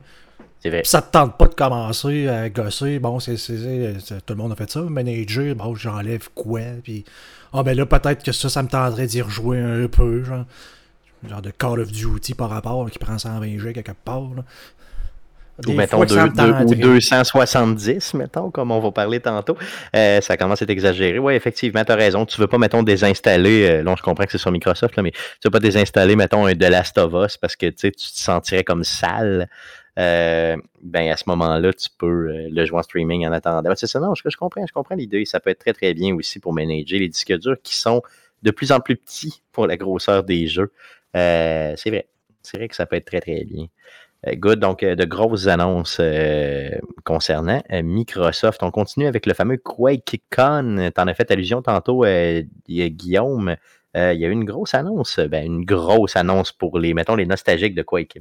[0.66, 0.82] vrai.
[0.84, 3.00] Ça te tente pas de commencer à gosser.
[3.00, 4.82] Bon, c'est, tout le monde a fait ça.
[4.82, 6.62] Manager, bon, j'enlève quoi.
[6.84, 7.06] Puis,
[7.54, 10.24] ah, ben là, peut-être que ça, ça me tenterait d'y rejouer un peu.
[10.24, 10.46] Genre,
[11.28, 14.30] genre de Call of Duty par rapport, là, qui prend 120 G quelque part.
[14.36, 14.44] là.
[15.66, 16.76] Des ou mettons fois que ça deux- me deux- ou tenterait.
[16.76, 19.58] 270, mettons, comme on va parler tantôt.
[19.96, 21.20] Euh, ça commence à être exagéré.
[21.20, 22.26] Oui, effectivement, tu as raison.
[22.26, 23.70] Tu veux pas, mettons, désinstaller.
[23.70, 26.46] euh, là, je comprends que c'est sur Microsoft, là, mais tu veux pas désinstaller, mettons,
[26.46, 29.50] un The Last of Us parce que tu sais, tu te sentirais comme sale.
[29.98, 33.74] Euh, ben à ce moment-là, tu peux euh, le jouer en streaming en attendant.
[33.76, 35.26] C'est ça, non, je, je comprends, je comprends l'idée.
[35.26, 38.02] Ça peut être très très bien aussi pour manager les disques durs qui sont
[38.42, 40.72] de plus en plus petits pour la grosseur des jeux.
[41.14, 42.08] C'est vrai.
[42.42, 43.66] C'est vrai que ça peut être très très bien.
[44.28, 46.70] Euh, good, donc euh, de grosses annonces euh,
[47.06, 48.62] concernant euh, Microsoft.
[48.64, 50.92] On continue avec le fameux QuakeCon.
[50.94, 52.06] Tu en as fait allusion tantôt,
[52.68, 53.56] Guillaume.
[53.96, 57.26] Il y a eu une grosse annonce, ben, une grosse annonce pour les, mettons, les
[57.26, 58.20] nostalgiques de Quake.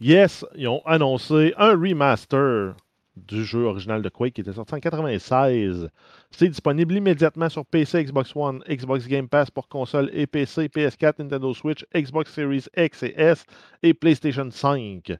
[0.00, 2.74] Yes, ils ont annoncé un remaster
[3.16, 5.88] du jeu original de Quake qui était sorti en 96.
[6.30, 11.14] C'est disponible immédiatement sur PC, Xbox One, Xbox Game Pass pour console et PC, PS4,
[11.18, 13.44] Nintendo Switch, Xbox Series X et S
[13.82, 15.12] et PlayStation 5.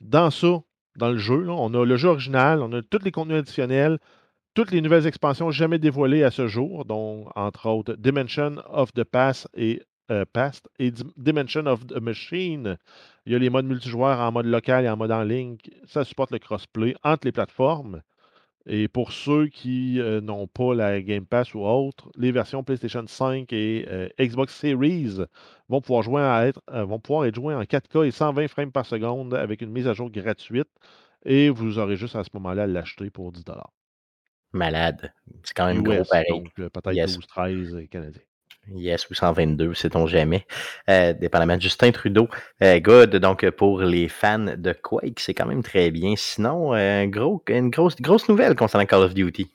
[0.00, 0.60] Dans ça,
[0.96, 3.98] dans le jeu, on a le jeu original, on a tous les contenus additionnels,
[4.54, 9.04] toutes les nouvelles expansions jamais dévoilées à ce jour, dont entre autres Dimension of the
[9.04, 9.80] Past et,
[10.10, 12.76] euh, Past et Dim- Dimension of the Machine.
[13.26, 15.56] Il y a les modes multijoueurs en mode local et en mode en ligne.
[15.86, 18.02] Ça supporte le crossplay entre les plateformes.
[18.66, 23.04] Et pour ceux qui euh, n'ont pas la Game Pass ou autre, les versions PlayStation
[23.06, 25.18] 5 et euh, Xbox Series
[25.68, 28.72] vont pouvoir, jouer à être, euh, vont pouvoir être jouées en 4K et 120 frames
[28.72, 30.68] par seconde avec une mise à jour gratuite.
[31.24, 33.44] Et vous aurez juste à ce moment-là à l'acheter pour 10
[34.52, 35.12] Malade.
[35.44, 36.26] C'est quand même gros US, pareil.
[36.28, 37.14] donc euh, peut-être Yes.
[37.16, 38.22] 12, 13 euh, canadiens.
[38.74, 40.46] Yes, ou 122, sait-on jamais.
[40.88, 42.28] Euh, dépendamment de Justin Trudeau.
[42.62, 46.14] Euh, good, donc pour les fans de Quake, c'est quand même très bien.
[46.16, 49.50] Sinon, euh, une grosse, nouvelle concernant Call of Duty.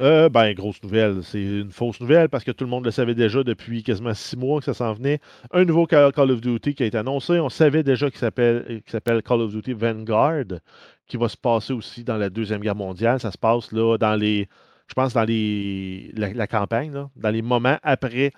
[0.00, 1.22] Euh, ben, grosse nouvelle.
[1.22, 4.36] C'est une fausse nouvelle parce que tout le monde le savait déjà depuis quasiment six
[4.36, 5.20] mois que ça s'en venait.
[5.52, 7.40] Un nouveau Call of Duty qui a été annoncé.
[7.40, 10.60] On savait déjà qu'il s'appelle s'appelle Call of Duty Vanguard,
[11.06, 13.20] qui va se passer aussi dans la Deuxième Guerre mondiale.
[13.20, 14.48] Ça se passe là dans les.
[14.88, 18.32] Je pense dans la, campagne, dans les moments après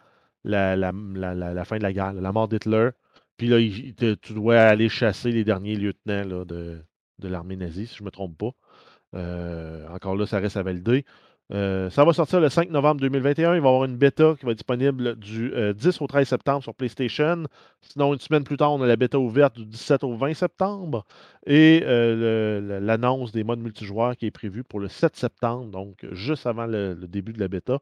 [0.44, 0.92] la,
[1.64, 2.90] fin de la guerre, la mort d'Hitler.
[3.36, 3.58] Puis là,
[4.16, 6.84] tu dois aller chasser les derniers lieutenants de
[7.28, 8.50] l'armée nazie, si je ne me trompe pas.
[9.14, 11.04] Euh, encore là, ça reste à valider.
[11.54, 13.54] Euh, ça va sortir le 5 novembre 2021.
[13.54, 16.26] Il va y avoir une bêta qui va être disponible du euh, 10 au 13
[16.26, 17.44] septembre sur PlayStation.
[17.80, 21.06] Sinon, une semaine plus tard, on a la bêta ouverte du 17 au 20 septembre.
[21.46, 26.46] Et euh, l'annonce des modes multijoueurs qui est prévue pour le 7 septembre, donc juste
[26.46, 27.78] avant le, début de la bêta.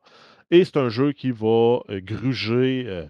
[0.50, 3.06] Et c'est un jeu qui va euh, gruger euh,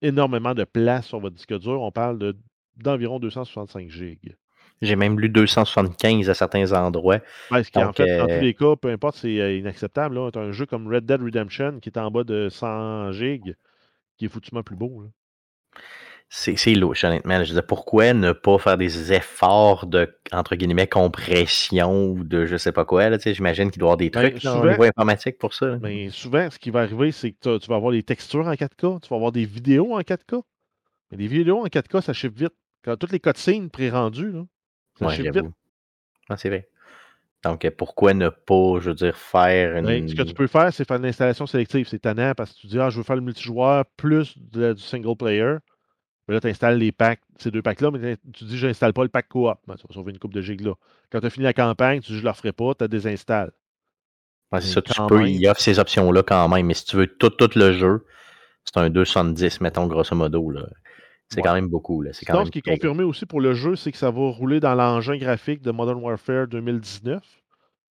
[0.00, 1.82] énormément de place sur votre disque dur.
[1.82, 2.36] On parle de-
[2.76, 4.34] d'environ 265 gigs.
[4.82, 7.20] J'ai même lu 275 à certains endroits.
[7.50, 10.18] Ouais, ce qui, en fait, dans euh, tous les cas, peu importe, c'est euh, inacceptable.
[10.18, 13.54] As un jeu comme Red Dead Redemption qui est en bas de 100 gigs,
[14.18, 15.02] qui est foutument plus beau.
[15.02, 15.08] là.
[16.28, 17.42] C'est c'est louche, honnêtement.
[17.44, 22.56] Je dire, pourquoi ne pas faire des efforts de, entre guillemets, compression ou de je
[22.56, 23.08] sais pas quoi?
[23.10, 25.54] là, J'imagine qu'il doit y avoir des Ben, trucs là, au souvent- niveau informatique pour
[25.54, 25.66] ça.
[25.66, 25.78] là.
[25.80, 29.00] Mais souvent, ce qui va arriver, c'est que tu vas avoir des textures en 4K,
[29.02, 30.42] tu vas avoir des vidéos en 4K.
[31.12, 32.54] Mais les vidéos en 4K, ça chiffre vite.
[32.84, 34.42] Quand toutes les cutscenes pré-rendues, là,
[34.98, 35.52] ça Ouais, j'avoue.
[36.28, 36.68] Ah, c'est vrai.
[37.44, 39.86] Donc, euh, pourquoi ne pas, je veux dire, faire une.
[39.86, 41.86] Ben, ce que tu peux faire, c'est faire de l'installation sélective.
[41.88, 44.82] C'est tannant parce que tu dis, ah, je veux faire le multijoueur plus de- du
[44.82, 45.56] single player.
[46.26, 49.04] Mais là, tu installes les packs, ces deux packs-là, mais tu dis, je n'installe pas
[49.04, 49.56] le pack coop.
[49.68, 50.72] Ben, tu vas sauver une coupe de gigs là.
[51.12, 53.52] Quand tu as fini la campagne, tu dis, je ne le referai pas, tu désinstalles.
[54.50, 55.26] Ouais, c'est ça, tu peux, même.
[55.28, 56.66] il offre ces options-là quand même.
[56.66, 58.04] Mais si tu veux tout, tout le jeu,
[58.64, 60.50] c'est un 210, mettons, grosso modo.
[60.50, 60.66] là.
[61.28, 61.42] C'est Ouais.
[61.42, 62.02] quand même beaucoup.
[62.02, 62.12] là.
[62.26, 64.60] Quand même ce qui est confirmé aussi pour le jeu, c'est que ça va rouler
[64.60, 67.22] dans l'engin graphique de Modern Warfare 2019.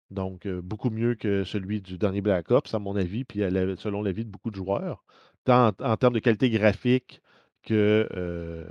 [0.10, 3.76] Donc, euh, beaucoup mieux que celui du dernier Black Ops, à mon avis, puis la-
[3.78, 5.06] selon l'avis de beaucoup de joueurs.
[5.46, 7.22] Tant en, en termes de qualité graphique
[7.64, 8.66] que euh,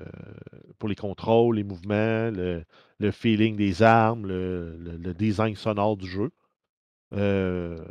[0.79, 2.63] pour les contrôles, les mouvements, le,
[2.99, 6.31] le feeling des armes, le, le- le design sonore du jeu.
[7.15, 7.83] Euh,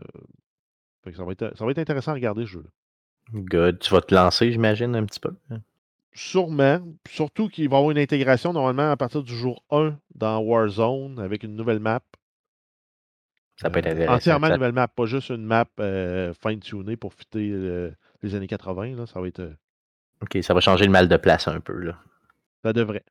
[1.16, 2.66] ça, va être, ça va être intéressant à regarder ce jeu.
[3.34, 3.80] Good.
[3.80, 5.32] Tu vas te lancer, j'imagine, un petit peu.
[6.14, 6.80] Sûrement.
[7.10, 11.20] Surtout qu'il va y avoir une intégration normalement à partir du jour 1 dans Warzone
[11.20, 12.02] avec une nouvelle map.
[13.62, 14.14] Ça peut être Euh, intéressant.
[14.16, 17.92] entièrement Ça- nouvelle map, pas juste une map euh, fine-tunée pour fitter euh,
[18.24, 18.96] les années 80.
[18.96, 19.06] Là.
[19.06, 19.40] Ça va être.
[19.42, 19.54] euh,
[20.22, 21.74] OK, ça va changer le mal de place un peu.
[21.80, 21.98] Là.
[22.64, 23.04] ça devrait.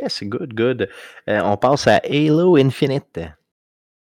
[0.00, 0.88] Yes, good, good.
[1.28, 3.20] On passe à Halo Infinite.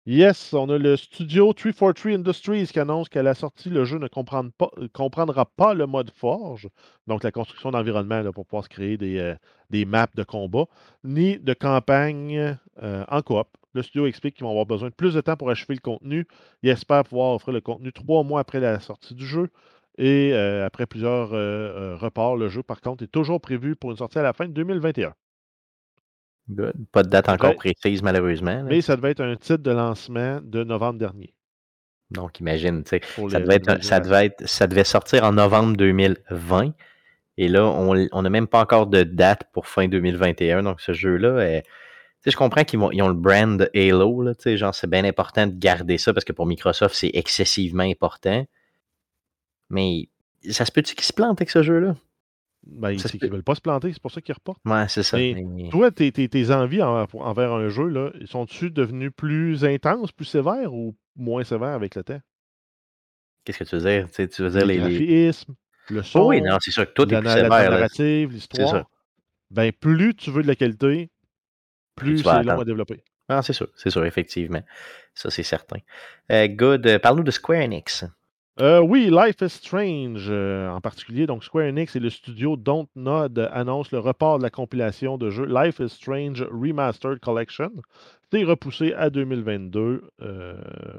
[0.06, 4.06] Yes, on a le studio 343 Industries qui annonce qu'à la sortie, le jeu ne
[4.06, 6.68] euh, comprendra pas le mode forge,
[7.06, 9.36] donc la construction d'environnement pour pouvoir se créer des, euh,
[9.70, 10.66] des maps de combat,
[11.04, 13.48] ni de campagne euh, en coop.
[13.74, 16.26] Le studio explique qu'ils vont avoir besoin de plus de temps pour achever le contenu.
[16.64, 19.50] Il espère pouvoir offrir le contenu trois mois après la sortie du jeu.
[20.00, 21.30] Et après plusieurs
[22.00, 24.54] reports, le jeu, par contre, est toujours prévu pour une sortie à la fin de
[24.54, 25.14] 2021.
[26.50, 26.74] Good.
[26.92, 28.64] Pas de date encore précise, malheureusement.
[28.64, 31.34] Mais ça devait être un titre de lancement de novembre dernier.
[32.12, 35.78] Donc, imagine, tu sais, ça devait, être, ça, devait être, ça devait sortir en novembre
[35.78, 36.74] 2020.
[37.38, 40.64] Et là, on n'a même pas encore de date pour fin 2021.
[40.64, 41.66] Donc, ce jeu-là, tu
[42.24, 44.24] sais, je comprends qu'ils ils ont le brand Halo.
[44.24, 47.12] Là, tu sais, genre, c'est bien important de garder ça parce que pour Microsoft, c'est
[47.14, 48.46] excessivement important.
[49.70, 50.10] Mais
[50.50, 51.96] ça se peut-tu qu'ils se plantent avec ce jeu-là?
[52.66, 53.28] Ben, c'est qu'ils peut.
[53.30, 54.62] veulent pas se planter, c'est pour ça qu'ils reportent.
[54.66, 55.18] Ouais, c'est ça.
[55.18, 59.64] Mais Mais- Toi, tes, tes- tes envies en- envers un jeu, là, sont-tu devenus plus
[59.66, 62.20] intenses, plus sévères ou moins sévères avec le temps?
[63.46, 64.08] Qu'est-ce que tu veux dire?
[64.12, 64.90] Tu veux dire Les les.
[64.90, 65.56] les- graphismes,
[65.90, 67.70] le son, Oh oui, non, c'est sûr que tout est la, plus na- la sévère.
[67.72, 67.78] là.
[67.78, 68.90] narrative, l'histoire.
[69.52, 71.10] Ben, plus tu veux de la qualité,
[71.96, 73.04] Plus plus tu vas c'est long à développer.
[73.30, 74.62] Ah, c'est sûr, c'est sûr, effectivement.
[75.14, 75.78] Ça, c'est certain.
[76.32, 76.86] Euh, good.
[76.88, 78.04] Euh, Parle-nous de Square Enix.
[78.62, 81.26] Euh, oui, Life is Strange euh, en particulier.
[81.26, 85.46] Donc, Square Enix et le studio Dontnod annoncent le report de la compilation de jeux
[85.46, 87.72] Life is Strange Remastered Collection.
[88.34, 90.10] C'est repoussé à 2022.
[90.22, 90.56] Euh,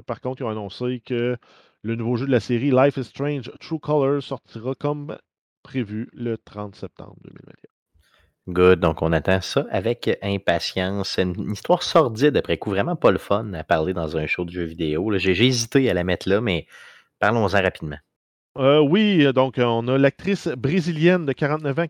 [0.07, 1.37] par contre, ils ont annoncé que
[1.83, 5.19] le nouveau jeu de la série Life is Strange True Colors sortira comme
[5.63, 8.55] prévu le 30 septembre 2021.
[8.55, 8.81] Good.
[8.81, 11.11] Donc, on attend ça avec impatience.
[11.11, 14.47] C'est une histoire sordide, après coup, vraiment pas le fun à parler dans un show
[14.47, 15.13] de jeux vidéo.
[15.19, 16.67] j'ai hésité à la mettre là, mais
[17.21, 17.99] parlons-en rapidement.
[18.59, 21.87] Euh, oui, euh, donc euh, on a l'actrice brésilienne de 49 ans,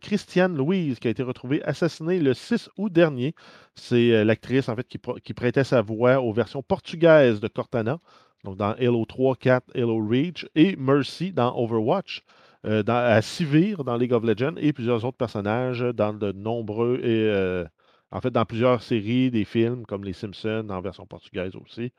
[0.00, 3.34] Christiane Louise, qui a été retrouvée assassinée le 6 août dernier.
[3.74, 7.98] C'est l'actrice en fait qui, prêtait sa voix aux versions portugaises de Cortana,
[8.44, 12.22] donc dans Halo 3, 4, Halo Reach, et Mercy dans Overwatch,
[12.64, 17.64] dans, à Sivir dans League of Legends, et plusieurs autres personnages dans de nombreux et
[18.10, 21.92] en fait dans plusieurs séries, des films comme Les Simpsons en version portugaise aussi.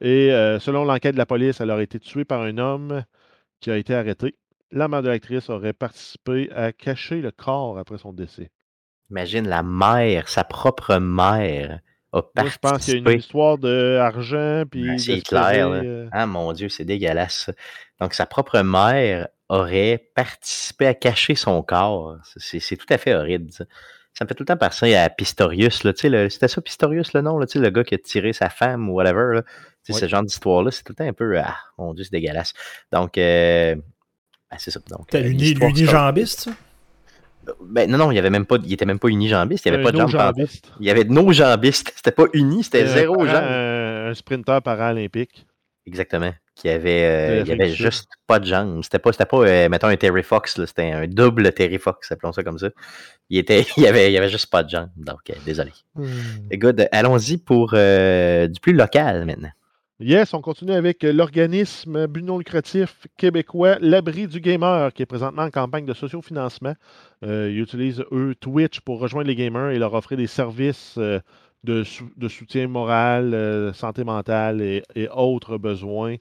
[0.00, 3.02] Et euh, selon l'enquête de la police, elle aurait été tuée par un homme
[3.60, 4.36] qui a été arrêté.
[4.70, 8.50] La mère de l'actrice aurait participé à cacher le corps après son décès.
[9.10, 11.80] Imagine la mère, sa propre mère,
[12.12, 13.16] a Moi, je pense qu'il y a une participé.
[13.16, 17.50] histoire d'argent, Ben, c'est clair, euh, Ah mon Dieu, c'est dégueulasse.
[18.00, 22.16] Donc, sa propre mère aurait participé à cacher son corps.
[22.36, 23.52] C'est tout à fait horrible.
[23.52, 23.64] Ça,
[24.12, 25.82] Ça me fait tout le temps penser à Pistorius.
[25.94, 27.38] C'était ça, Pistorius, le nom?
[27.38, 29.36] Là, le gars qui a tiré sa femme ou whatever.
[29.36, 29.42] là.
[29.86, 30.00] Tu sais.
[30.00, 31.38] Ce genre d'histoire-là, c'est tout le temps un peu.
[31.38, 32.52] Ah, mon Dieu, c'est dégueulasse.
[32.92, 33.76] Donc, euh,
[34.50, 34.80] ben, c'est ça.
[34.90, 36.50] Donc, T'as euh, l'unijambiste, ça?
[37.60, 39.64] Ben, non, non, il, y avait même pas, il était même pas unijambiste.
[39.64, 40.36] Il n'y avait un pas de jambes pantoute.
[40.36, 40.72] no-jambiste.
[40.80, 41.92] Il y avait de nos jambistes.
[41.94, 43.36] C'était pas uni, c'était Euh, zéro jambes.
[43.36, 45.46] Un, un sprinter paralympique.
[45.86, 46.32] Exactement.
[46.56, 48.82] Qui avait, euh, il y avait juste pas de jambes.
[48.82, 52.10] C'était pas, c'était pas euh, mettons, un Terry Fox, là, c'était un double Terry Fox,
[52.10, 52.70] appelons ça comme ça.
[53.28, 54.90] Il, était, il, y avait, il y avait juste pas de jambes.
[54.96, 55.72] Donc, euh, désolé.
[56.50, 59.50] Écoute, allons-y pour euh, du plus local maintenant.
[59.98, 65.06] Yes, on continue avec euh, l'organisme but non lucratif québécois L'Abri du Gamer, qui est
[65.06, 66.74] présentement en campagne de sociofinancement.
[67.24, 71.18] Euh, ils utilisent, eux, Twitch pour rejoindre les gamers et leur offrir des services euh,
[71.64, 76.16] de, sou- de soutien moral, euh, santé mentale et, et autres besoins.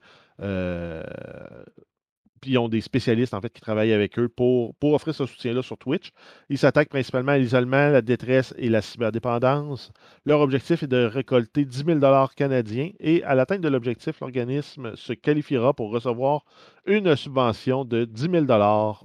[2.35, 5.25] Euh, puis ils ont des spécialistes en fait qui travaillent avec eux pour, offrir ce
[5.25, 6.11] soutien-là sur Twitch.
[6.49, 9.91] Ils s'attaquent principalement à l'isolement, la détresse et la cyberdépendance.
[10.25, 15.13] Leur objectif est de récolter 10 000 canadiens et à l'atteinte de l'objectif, l'organisme se
[15.13, 16.45] qualifiera pour recevoir
[16.85, 18.45] une subvention de 10 000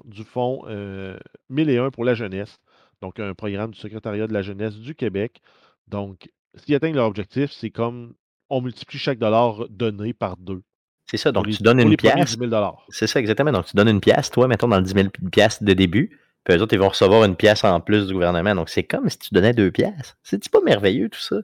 [0.04, 1.18] du fonds euh,
[1.48, 2.58] 1001 pour la jeunesse,
[3.00, 5.40] donc un programme du secrétariat de la jeunesse du Québec.
[5.88, 8.14] Donc, s'ils atteignent leur objectif, c'est comme
[8.50, 10.62] on multiplie chaque dollar donné par deux.
[11.10, 12.36] C'est ça, donc Pour les- tu donnes une pièce.
[12.38, 13.50] 10 000 C'est ça, exactement.
[13.52, 16.18] Donc, tu donnes une pièce, toi, mettons, dans le 10 000 pièces de début.
[16.44, 18.54] Puis eux autres, ils vont recevoir une pièce en plus du gouvernement.
[18.54, 20.16] Donc, c'est comme si tu donnais deux pièces.
[20.22, 21.36] C'est pas merveilleux, tout ça?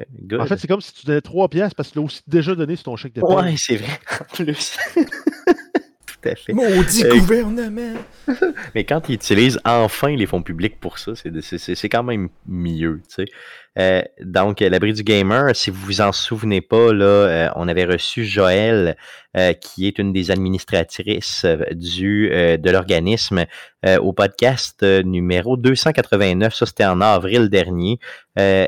[0.00, 0.40] Euh, good.
[0.40, 2.54] En fait, c'est comme si tu donnais trois pièces parce que tu l'as aussi déjà
[2.54, 3.26] donné sur ton chèque de paie.
[3.34, 4.76] ouais, c'est vrai, en plus.
[4.96, 6.52] tout à fait.
[6.52, 7.94] Maudit Euh, gouvernement!
[8.74, 12.04] Mais quand ils utilisent enfin les fonds publics pour ça, c'est c'est- c'est- c'est quand
[12.04, 13.00] même mieux.
[13.08, 13.24] tu sais.
[13.78, 17.68] Euh, donc, euh, l'abri du gamer, si vous vous en souvenez pas, là, euh, on
[17.68, 18.96] avait reçu Joël,
[19.34, 23.46] euh, qui est une des administratrices euh, du, euh, de l'organisme,
[24.00, 26.54] au podcast numéro 289.
[26.54, 27.98] Ça, c'était en avril dernier.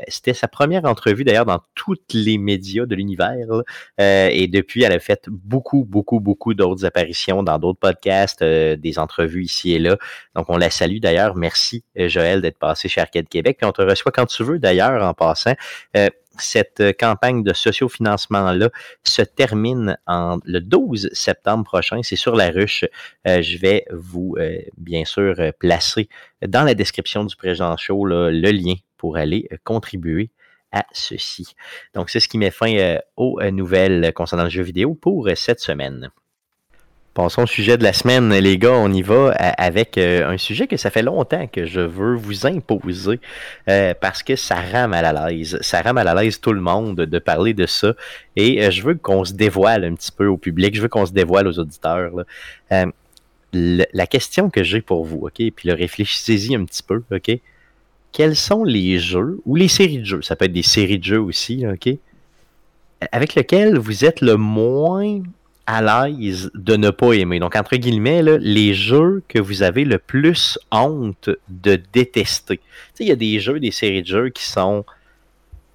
[0.09, 3.47] C'était sa première entrevue, d'ailleurs, dans tous les médias de l'univers.
[3.97, 9.45] et depuis, elle a fait beaucoup, beaucoup, beaucoup d'autres apparitions dans d'autres podcasts, des entrevues
[9.45, 9.95] ici et là.
[10.35, 11.37] Donc, on la salue d'ailleurs.
[11.37, 13.55] Merci, Joël, d'être passé chez Arcade Québec.
[13.57, 15.55] Puis on te reçoit quand tu veux, d'ailleurs, en passant.
[15.95, 18.69] Euh, cette euh, campagne de sociofinancement-là
[19.03, 22.01] se termine le 12 septembre prochain.
[22.03, 22.83] C'est sur la ruche.
[23.27, 24.35] Euh, je vais vous,
[24.77, 26.09] bien sûr, placer
[26.45, 30.31] dans la description du présent show le lien pour aller contribuer
[30.71, 31.55] à ceci.
[31.93, 36.09] Donc, c'est ce qui met fin aux nouvelles concernant le jeu vidéo pour cette semaine.
[37.15, 38.73] Passons au sujet de la semaine, les gars.
[38.73, 42.13] On y va a- avec euh, un sujet que ça fait longtemps que je veux
[42.13, 43.21] vous imposer
[43.69, 45.57] euh, parce que ça rend mal à l'aise.
[45.61, 47.93] Ça rend mal à l'aise tout le monde de parler de ça.
[48.35, 50.75] Et euh, je veux qu'on se dévoile un petit peu au public.
[50.75, 52.11] Je veux qu'on se dévoile aux auditeurs.
[52.73, 52.85] Euh,
[53.53, 55.35] la question que j'ai pour vous, OK?
[55.55, 57.31] Puis le réfléchissez-y un petit peu, OK?
[58.11, 60.21] Quels sont les jeux ou les séries de jeux?
[60.21, 61.87] Ça peut être des séries de jeux aussi, OK?
[63.13, 65.21] Avec lesquels vous êtes le moins
[65.67, 67.39] à l'aise de ne pas aimer.
[67.39, 72.59] Donc, entre guillemets, les jeux que vous avez le plus honte de détester.
[72.99, 74.85] Il y a des jeux, des séries de jeux qui sont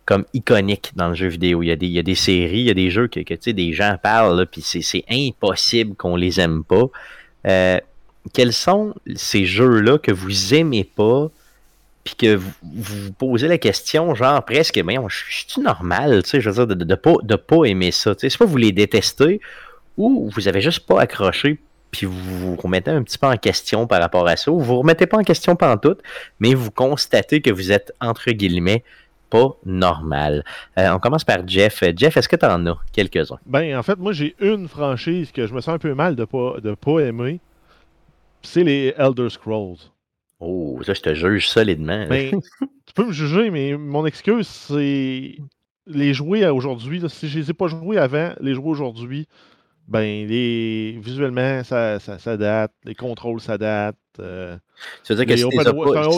[0.06, 1.62] comme iconiques dans le jeu vidéo.
[1.62, 3.72] Il y a des, y a des séries, il y a des jeux que, des
[3.72, 6.86] gens parlent, puis c'est impossible qu'on les aime pas.
[7.46, 7.78] Euh,
[8.32, 11.28] quels sont ces jeux-là que vous aimez pas,
[12.04, 16.40] puis que vous vous posez la question, genre presque, mais je suis normal, tu sais,
[16.40, 18.14] je veux dire, de, de pas, de pas aimer ça.
[18.18, 19.40] C'est pas vous les détestez
[19.96, 21.58] ou vous avez juste pas accroché,
[21.90, 24.64] puis vous vous remettez un petit peu en question par rapport à ça, ou vous
[24.64, 25.96] vous remettez pas en question pendant tout,
[26.38, 28.84] mais vous constatez que vous êtes, entre guillemets,
[29.30, 30.44] pas normal.
[30.78, 31.82] Euh, on commence par Jeff.
[31.96, 33.38] Jeff, est-ce que tu en as quelques-uns?
[33.46, 36.24] Ben, en fait, moi, j'ai une franchise que je me sens un peu mal de
[36.24, 37.40] pas, de pas aimer.
[38.42, 39.78] C'est les Elder Scrolls.
[40.40, 42.06] Oh, ça, je te juge solidement.
[42.08, 42.40] Ben,
[42.86, 45.36] tu peux me juger, mais mon excuse, c'est
[45.86, 47.02] les jouer aujourd'hui.
[47.08, 49.28] Si je les ai pas joués avant, les jouer aujourd'hui,
[49.90, 50.98] ben, les...
[51.02, 52.72] visuellement, ça, ça, ça date.
[52.84, 53.96] Les contrôles, ça date.
[54.18, 54.56] euh,
[55.02, 55.14] si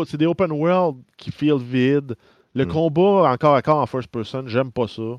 [0.07, 2.16] c'est des open world qui feel vide.
[2.55, 2.68] Le Hmm.
[2.68, 5.18] combat encore à corps en first person, j'aime pas ça.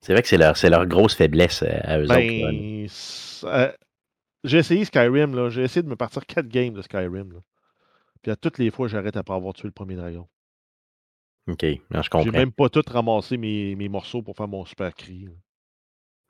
[0.00, 0.38] c'est vrai que c'est
[0.70, 2.14] leur, grosse faiblesse euh, à eux autres.
[2.14, 2.86] Ben,
[3.44, 3.72] euh,
[4.44, 5.50] j'ai essayé Skyrim, là.
[5.50, 7.32] J'ai essayé de me partir 4 games de Skyrim.
[7.32, 7.40] Là.
[8.22, 10.28] Puis à toutes les fois, j'arrête après avoir tué le premier dragon.
[11.48, 12.30] Ok, non, je J'ai comprends.
[12.30, 15.24] même pas tout ramassé mes, mes morceaux pour faire mon super cri.
[15.24, 15.32] là.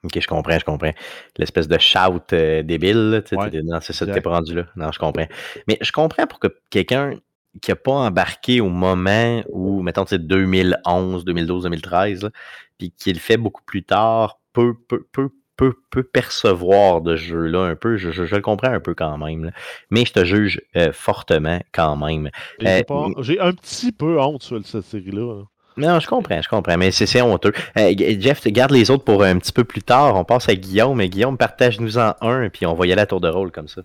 [0.04, 0.92] Ok, je comprends, je comprends.
[1.38, 4.24] L'espèce de shout euh, débile, tu sais, Ouais, t'es- non, c'est ça, t'es exact.
[4.24, 4.66] pas rendu là.
[4.76, 5.26] Non, je comprends.
[5.66, 7.14] Mais je comprends pour que quelqu'un
[7.62, 12.30] qui a pas embarqué au moment où, mettons, c'est 2011, 2012, 2013, là,
[12.78, 17.22] puis qui le fait beaucoup plus tard, peut, peut, peut, peut, peut percevoir de ce
[17.22, 17.96] jeu-là un peu.
[17.96, 19.44] Je, je- je le comprends un peu quand même.
[19.44, 19.50] là.
[19.90, 22.28] Mais je te juge euh, fortement quand même.
[22.60, 25.34] J'ai Euh, J'ai un petit peu honte sur cette série-là.
[25.38, 25.42] là.
[25.76, 27.52] Non, je comprends, je comprends, mais c'est honteux.
[27.78, 30.14] Euh, Jeff, tu gardes les autres pour un petit peu plus tard.
[30.16, 33.06] On passe à Guillaume, mais Guillaume, partage-nous en un, puis on va y aller à
[33.06, 33.82] tour de rôle comme ça.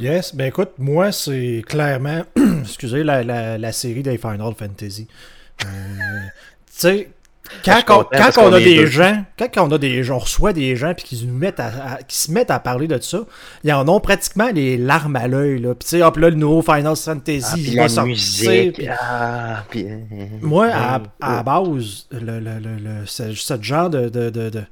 [0.00, 2.22] Yes, ben écoute, moi, c'est clairement,
[2.60, 5.08] excusez, la, la, la série des Final Fantasy.
[5.64, 7.10] Euh, tu sais,
[7.64, 11.04] quand, on, a des gens, quand on a des gens, on reçoit des gens puis
[11.04, 13.20] qu'ils nous mettent à, à- qui se mettent à parler de ça,
[13.64, 15.74] ils en ont pratiquement les larmes à l'œil là.
[15.74, 18.72] Puis tu sais, hop là le nouveau Final Fantasy, Ah, il va sortir.
[18.72, 19.86] puis- Ah, puis...
[20.42, 24.08] Moi, à, Ouais, à base, le, le, le, le- ce, ce genre de.
[24.08, 24.64] de, de, de-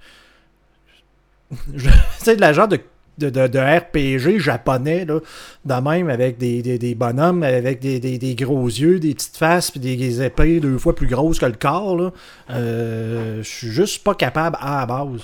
[1.77, 2.81] je- tu sais, de la genre de,
[3.18, 5.20] de, de, de RPG japonais, là,
[5.64, 9.36] de même, avec des, des, des bonhommes, avec des, des, des gros yeux, des petites
[9.36, 12.12] faces, puis des, des épées deux fois plus grosses que le corps, là.
[12.50, 15.20] Euh, je suis juste pas capable à la base.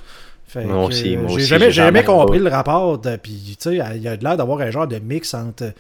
[0.46, 2.44] Fait Moi que, aussi, moi j'ai aussi, jamais, j'ai jamais jamais compris pas.
[2.44, 3.00] le rapport.
[3.22, 5.72] Puis, tu sais, il y a de l'air d'avoir un genre de mix entre.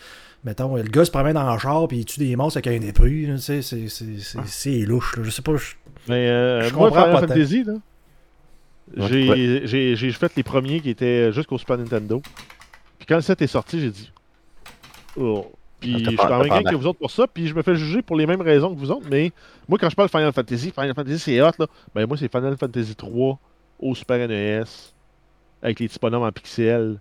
[0.44, 2.84] Mettons, le gars se promène dans le char puis il tue des monstres avec un
[2.86, 3.26] épée.
[3.26, 5.16] là, Tu sais, c'est- c'est- c'est c'est louche.
[5.16, 5.22] là.
[5.24, 5.54] Je sais pas.
[5.56, 5.74] je-
[6.08, 7.28] Mais euh, Je moi, comprends Final pas.
[7.28, 7.74] Fantasy, là,
[8.96, 9.60] j'ai ouais.
[9.64, 12.20] j'ai- j'ai fait les premiers qui étaient jusqu'au Super Nintendo.
[12.98, 14.10] Puis quand le set est sorti, j'ai dit.
[15.16, 15.50] Oh.
[15.80, 17.54] Puis Ah, je suis pas- en même gang que vous autres pour ça, puis je
[17.54, 19.32] me fais juger pour les mêmes raisons que vous autres, mais
[19.68, 22.56] moi quand je parle Final Fantasy, Final Fantasy c'est hot là, ben moi c'est Final
[22.56, 23.38] Fantasy 3
[23.80, 24.62] au Super NES,
[25.60, 27.00] avec les petits bonhommes en pixels.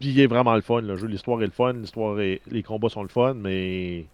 [0.00, 2.40] Puis il est vraiment le fun, le jeu, l'histoire est le fun, l'histoire est...
[2.50, 4.06] les combats sont le fun, mais...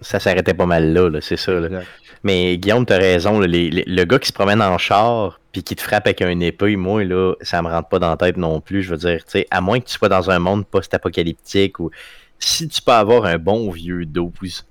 [0.00, 1.52] Ça s'arrêtait pas mal là, là, c'est ça.
[1.52, 1.68] là.
[2.24, 3.38] Mais Guillaume, t'as raison.
[3.38, 6.20] là, les- les- le gars qui se promène en char puis qui te frappe avec
[6.22, 8.82] un épée, moi, là, ça me rentre pas dans la tête non plus.
[8.82, 11.90] Je veux dire, tu sais, à moins que tu sois dans un monde post-apocalyptique ou
[12.38, 14.64] si tu peux avoir un bon vieux 12, tu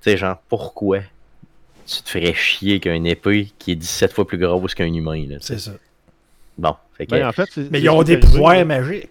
[0.00, 1.00] sais, genre, pourquoi
[1.86, 5.36] tu te ferais chier qu'un épée qui est 17 fois plus grosse qu'un humain, là.
[5.40, 5.72] C'est ça.
[6.58, 7.12] Bon, fait que...
[7.12, 9.08] Ben, en fait, c'est- Mais ils ont des pouvoirs magiques.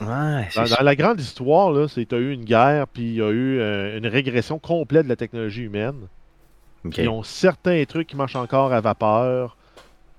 [0.00, 3.22] Ouais, Dans, la grande histoire, là, c'est tu as eu une guerre, puis il y
[3.22, 6.08] a eu euh, une régression complète de la technologie humaine.
[6.96, 9.56] Ils ont certains trucs qui marchent encore à vapeur,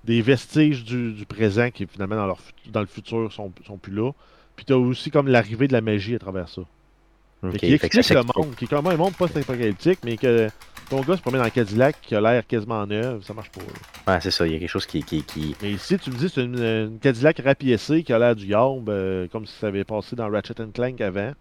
[0.03, 3.93] des vestiges du, du présent qui finalement dans, leur, dans le futur sont, sont plus
[3.93, 4.11] là.
[4.55, 6.61] Puis tu as aussi comme l'arrivée de la magie à travers ça.
[7.59, 10.49] Qui explique le monde, qui est comme un monde post-apocalyptique, mais que
[10.89, 13.61] ton gars se promène dans le Cadillac qui a l'air quasiment neuf, ça marche pas.
[13.61, 14.13] là.
[14.13, 14.45] Ouais, c'est ça.
[14.47, 15.03] Il y a quelque chose qui...
[15.03, 15.55] qui, qui...
[15.61, 18.89] Mais ici, tu me dis c'est une, une Cadillac rapiécée qui a l'air du Yarb,
[18.89, 21.31] euh, comme si ça avait passé dans Ratchet Clank avant.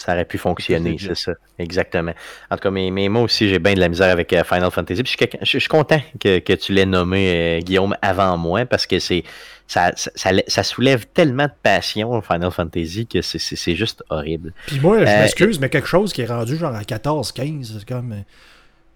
[0.00, 1.32] Ça aurait pu fonctionner, c'est ça.
[1.58, 2.12] Exactement.
[2.50, 4.70] En tout cas, mais, mais moi aussi, j'ai bien de la misère avec euh, Final
[4.70, 5.02] Fantasy.
[5.02, 8.86] Puis je, suis je- content que, que tu l'aies nommé, euh, Guillaume, avant moi, parce
[8.86, 9.24] que c'est
[9.68, 14.54] ça, ça, ça- ça soulève tellement de passion, Final Fantasy, que c'est- juste horrible.
[14.66, 17.76] Puis moi, je Euh, m'excuse, mais quelque chose qui est rendu genre à 14, 15,
[17.78, 18.14] c'est comme.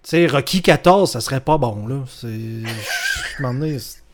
[0.03, 1.97] Tu sais, Rocky 14, ça serait pas bon, là.
[2.09, 2.29] C'est.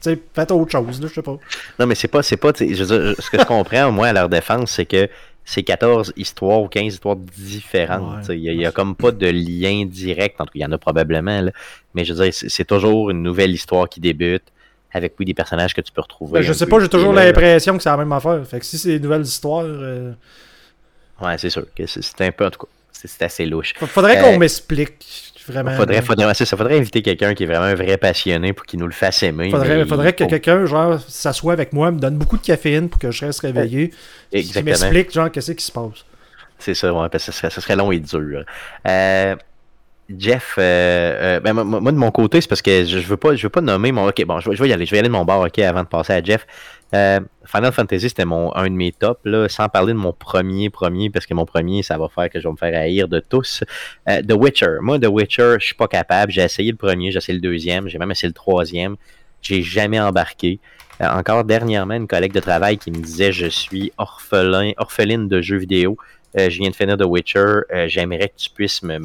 [0.00, 1.36] sais, faites autre chose, là, je sais pas.
[1.78, 3.90] Non, mais c'est pas, c'est pas, tu sais, je veux dire, ce que je comprends,
[3.92, 5.08] moi, à leur défense, c'est que
[5.44, 8.28] c'est 14 histoires ou 15 histoires différentes.
[8.28, 8.38] Ouais.
[8.38, 10.40] Il n'y a, comme pas de lien direct.
[10.40, 11.50] En tout cas, il y en a probablement, là.
[11.94, 14.44] mais je veux dire, c'est toujours une nouvelle histoire qui débute
[14.92, 16.40] avec, oui, des personnages que tu peux retrouver.
[16.40, 18.44] Ben, je sais pas, j'ai toujours l'impression que c'est la même affaire.
[18.46, 20.12] Fait que si c'est des nouvelles histoires, euh,
[21.20, 23.74] Ouais, c'est sûr c'est un peu, en tout cas, c'est assez louche.
[23.76, 25.72] fa- faudrait Euh, qu'on m'explique vraiment.
[25.76, 26.02] Faudrait, là.
[26.02, 28.92] faudrait, ça, faudrait inviter quelqu'un qui est vraiment un vrai passionné pour qu'il nous le
[28.92, 29.50] fasse aimer.
[29.50, 32.98] Faudrait, mais faudrait que quelqu'un, genre, s'assoie avec moi, me donne beaucoup de caféine pour
[33.00, 33.88] que je reste réveillé.
[34.30, 34.64] Qui Exactement.
[34.64, 36.04] m'explique, genre, qu'est-ce qui se passe.
[36.58, 38.44] C'est ça, ouais, parce que ce serait, ce serait long et dur.
[38.86, 39.34] Euh,
[40.18, 43.34] Jeff, euh, euh, ben, moi, de mon côté, c'est parce que je, je veux pas,
[43.36, 44.08] je veux pas nommer mon.
[44.08, 45.82] Ok, bon, je vais, y aller, je vais y aller de mon bord, ok, avant
[45.82, 46.46] de passer à Jeff.
[46.94, 50.70] Euh, Final Fantasy, c'était mon un de mes tops, là, sans parler de mon premier
[50.70, 53.20] premier, parce que mon premier, ça va faire que je vais me faire haïr de
[53.20, 53.62] tous.
[54.08, 54.78] Euh, The Witcher.
[54.80, 56.32] Moi, The Witcher, je suis pas capable.
[56.32, 58.96] J'ai essayé le premier, j'ai essayé le deuxième, j'ai même essayé le troisième.
[59.42, 60.58] J'ai jamais embarqué.
[61.00, 65.40] Euh, encore dernièrement, une collègue de travail qui me disait je suis orphelin, orpheline de
[65.40, 65.96] jeux vidéo.
[66.36, 67.62] Je viens de finir The Witcher.
[67.86, 68.98] J'aimerais que tu puisses me,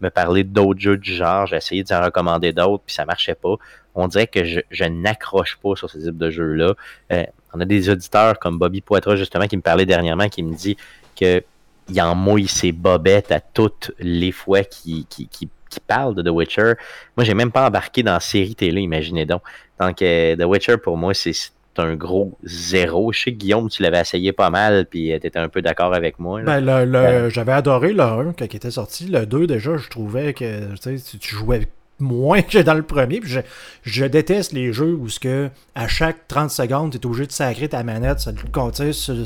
[0.00, 1.46] me parler d'autres jeux du genre.
[1.46, 3.54] J'ai essayé d'en recommander d'autres, puis ça marchait pas.
[3.94, 6.74] On dirait que je, n'accroche pas sur ce type de jeu-là.
[7.12, 7.24] Euh,
[7.54, 10.76] on a des auditeurs comme Bobby Poitras, justement, qui me parlait dernièrement, qui me dit
[11.18, 11.42] que
[11.88, 15.48] il en mouille ses bobettes à toutes les fois qu'il qui, qui,
[15.86, 16.72] parle de The Witcher.
[17.18, 19.42] Moi, j'ai même pas embarqué dans la série télé, imaginez donc.
[19.78, 21.34] Donc, euh, The Witcher, pour moi, c'est
[21.78, 23.12] un gros zéro.
[23.12, 25.94] Je sais que Guillaume, tu l'avais essayé pas mal, puis tu étais un peu d'accord
[25.94, 26.42] avec moi.
[26.42, 29.06] Ben, le, le- j'avais adoré le 1 quand il était sorti.
[29.06, 30.74] Le 2, déjà, je trouvais que
[31.18, 31.68] tu jouais
[31.98, 33.20] moins que dans le premier.
[33.20, 33.40] Puis je,
[33.82, 37.32] je déteste les jeux où ce que à chaque 30 secondes, tu es obligé de
[37.32, 38.20] sacrer ta manette.
[38.20, 38.40] Ça, tu
[38.72, 39.24] sais, je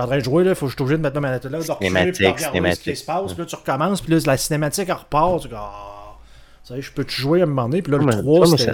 [0.00, 1.50] en train de jouer, là, faut que je suis obligé de mettre ma manette là,
[1.58, 3.32] de reculer, puis de Cinématique, regarder ce qui se passe.
[3.32, 5.42] Puis là, tu recommences, puis là, la cinématique elle repart.
[5.42, 7.82] Tu dis, ah, je peux te jouer à un moment donné?
[7.82, 8.72] Puis là, le Ouais, 3, ça, moi, c'était.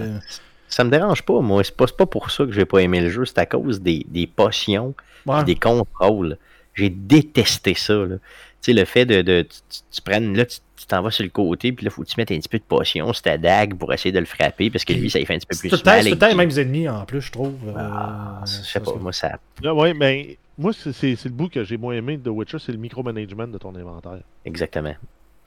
[0.71, 1.63] Ça me dérange pas, moi.
[1.65, 3.25] C'est pas, pas pour ça que j'ai pas aimé le jeu.
[3.25, 4.95] C'est à cause des, des potions
[5.27, 5.45] Ouais.
[5.45, 6.39] des contrôles.
[6.75, 7.93] J'ai détesté ça.
[7.95, 8.17] Là.
[8.17, 8.21] Tu
[8.63, 9.21] sais, le fait de.
[9.23, 10.35] de tu, tu- tu prennes.
[10.37, 10.59] Là, tu
[10.89, 12.65] t'en vas sur le côté, puis là, faut que tu mettes un petit peu de
[12.65, 15.35] potion sur ta dague pour essayer de le frapper, parce que lui, ça lui fait
[15.35, 16.03] un petit peu plus tout mal.
[16.03, 17.55] c'est temps les mêmes ennemis en plus, je trouve.
[17.77, 19.39] Ah, Euh, je sais pas, c'est- moi, ça.
[19.65, 20.93] Ah, ouais, mais moi, c'est
[21.25, 24.21] le bout que j'ai moins aimé de The Witcher, c'est le micromanagement de ton inventaire.
[24.45, 24.95] Exactement.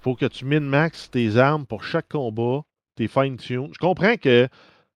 [0.02, 2.62] faut que tu min-max tes armes pour chaque combat,
[2.98, 3.70] tes fine-tune.
[3.72, 4.48] Je comprends que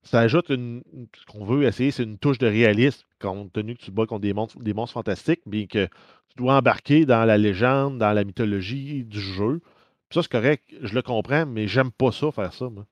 [0.07, 0.81] ça ajoute une.
[1.19, 4.05] Ce qu'on veut essayer, c'est une touche de réalisme, compte tenu que tu te bats
[4.05, 8.13] contre des monstres, des monstres fantastiques, mais que tu dois embarquer dans la légende, dans
[8.13, 9.59] la mythologie du jeu.
[10.09, 12.85] Puis ça, c'est correct, je le comprends, mais j'aime pas ça, faire ça, moi.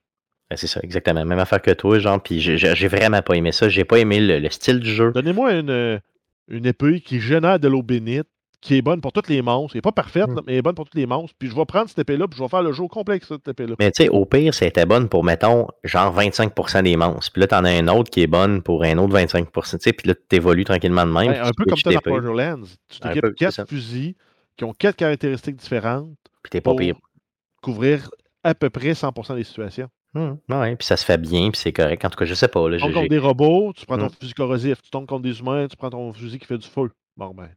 [0.49, 1.25] Ben, c'est ça, exactement.
[1.25, 3.67] Même affaire que toi, genre, puis j'ai- vraiment pas aimé ça.
[3.67, 5.11] J'ai pas aimé le, le style du jeu.
[5.11, 5.99] Donnez-moi une,
[6.49, 8.27] une épée qui génère de l'eau bénite,
[8.65, 9.75] qui est bonne pour tous les monstres.
[9.75, 10.35] Elle n'est pas parfaite, Mm.
[10.37, 11.35] là, mais elle est bonne pour tous les monstres.
[11.37, 13.23] Puis je vais prendre cette épée-là, puis je vais faire le jeu au complet avec
[13.25, 13.75] cette épée-là.
[13.79, 17.31] Mais tu sais, au pire, c'était bonne pour, mettons, genre 25% des monstres.
[17.31, 19.77] Puis là, t'en as un autre qui est bonne pour un autre 25%.
[19.77, 21.31] Tu sais, puis là, t'évolues tranquillement de même.
[21.31, 22.63] Ben, un peu comme toi dans Borderlands.
[22.89, 24.15] Tu t'équipes quatre fusils
[24.57, 26.09] qui ont quatre caractéristiques différentes
[26.41, 26.95] Puis t'es pas pour pire.
[27.61, 28.09] couvrir
[28.43, 29.89] à peu près 100% des situations.
[30.15, 32.05] Hum, ouais, puis ça se fait bien, puis c'est correct.
[32.05, 32.69] En tout cas, je sais pas.
[32.69, 34.81] Là, Tu tombes j'ai- contre des robots, tu prends ton fusil corrosif.
[34.81, 36.89] Tu tombes contre des humains, tu prends ton fusil qui fait du feu.
[37.17, 37.49] Bon, ben.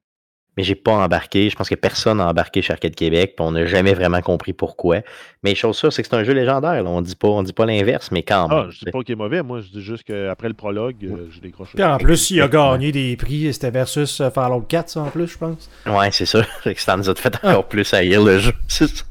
[0.59, 1.49] Mais j'ai pas embarqué.
[1.49, 4.53] Je pense que personne n'a embarqué chez Arcade Québec, puis on n'a jamais vraiment compris
[4.53, 4.99] pourquoi.
[5.45, 6.83] Mais chose sûre, c'est que c'est un jeu légendaire.
[6.83, 6.91] là.
[6.91, 8.71] On dit pas, on dit pas l'inverse, mais quand Ah, même.
[8.73, 11.41] je dis pas qu'il est mauvais, moi, je dis juste qu'après le prologue, euh, j'ai
[11.41, 11.71] décroché.
[11.77, 15.11] Puis en plus, il a gagné des prix, c'était versus euh, Fallout 4, ça, en
[15.11, 15.71] plus, je pense.
[15.87, 16.43] Ouais, c'est ça.
[16.77, 18.53] Ça nous a fait encore plus haïr le jeu.
[18.67, 19.05] C'est ça.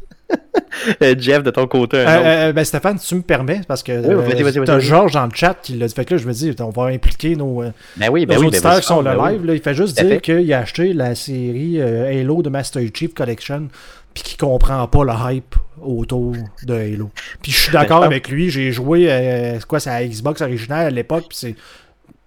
[1.02, 2.26] Euh, Jeff, de ton côté, un Euh, autre.
[2.28, 4.82] euh, ben Stéphane, si tu me permets, parce que Oui, t'as vas-y.
[4.82, 5.94] Georges dans le chat qui l'a dit.
[5.94, 7.64] Fait que là, je me dis, on va impliquer nos,
[7.98, 8.82] Ben oui, ben nos oui, ben auditeurs vas-y.
[8.82, 9.32] qui sont Ben le oui.
[9.32, 9.46] live.
[9.46, 13.14] Là, il fait juste à dire qu'il a acheté la série Halo de Master Chief
[13.14, 13.68] Collection,
[14.14, 17.10] puis qu'il comprend pas le hype autour de Halo.
[17.42, 18.50] Puis je suis d'accord Ben, avec lui.
[18.50, 21.56] J'ai joué, euh, quoi, c'est la Xbox originale à l'époque, puis c'est.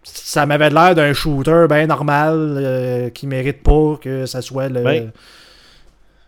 [0.03, 4.83] Ça m'avait l'air d'un shooter bien normal euh, qui mérite pas que ça soit le.
[4.83, 5.11] Ben,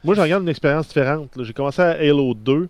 [0.05, 1.31] Moi, j'en regarde une expérience différente.
[1.43, 2.69] J'ai commencé à Halo 2,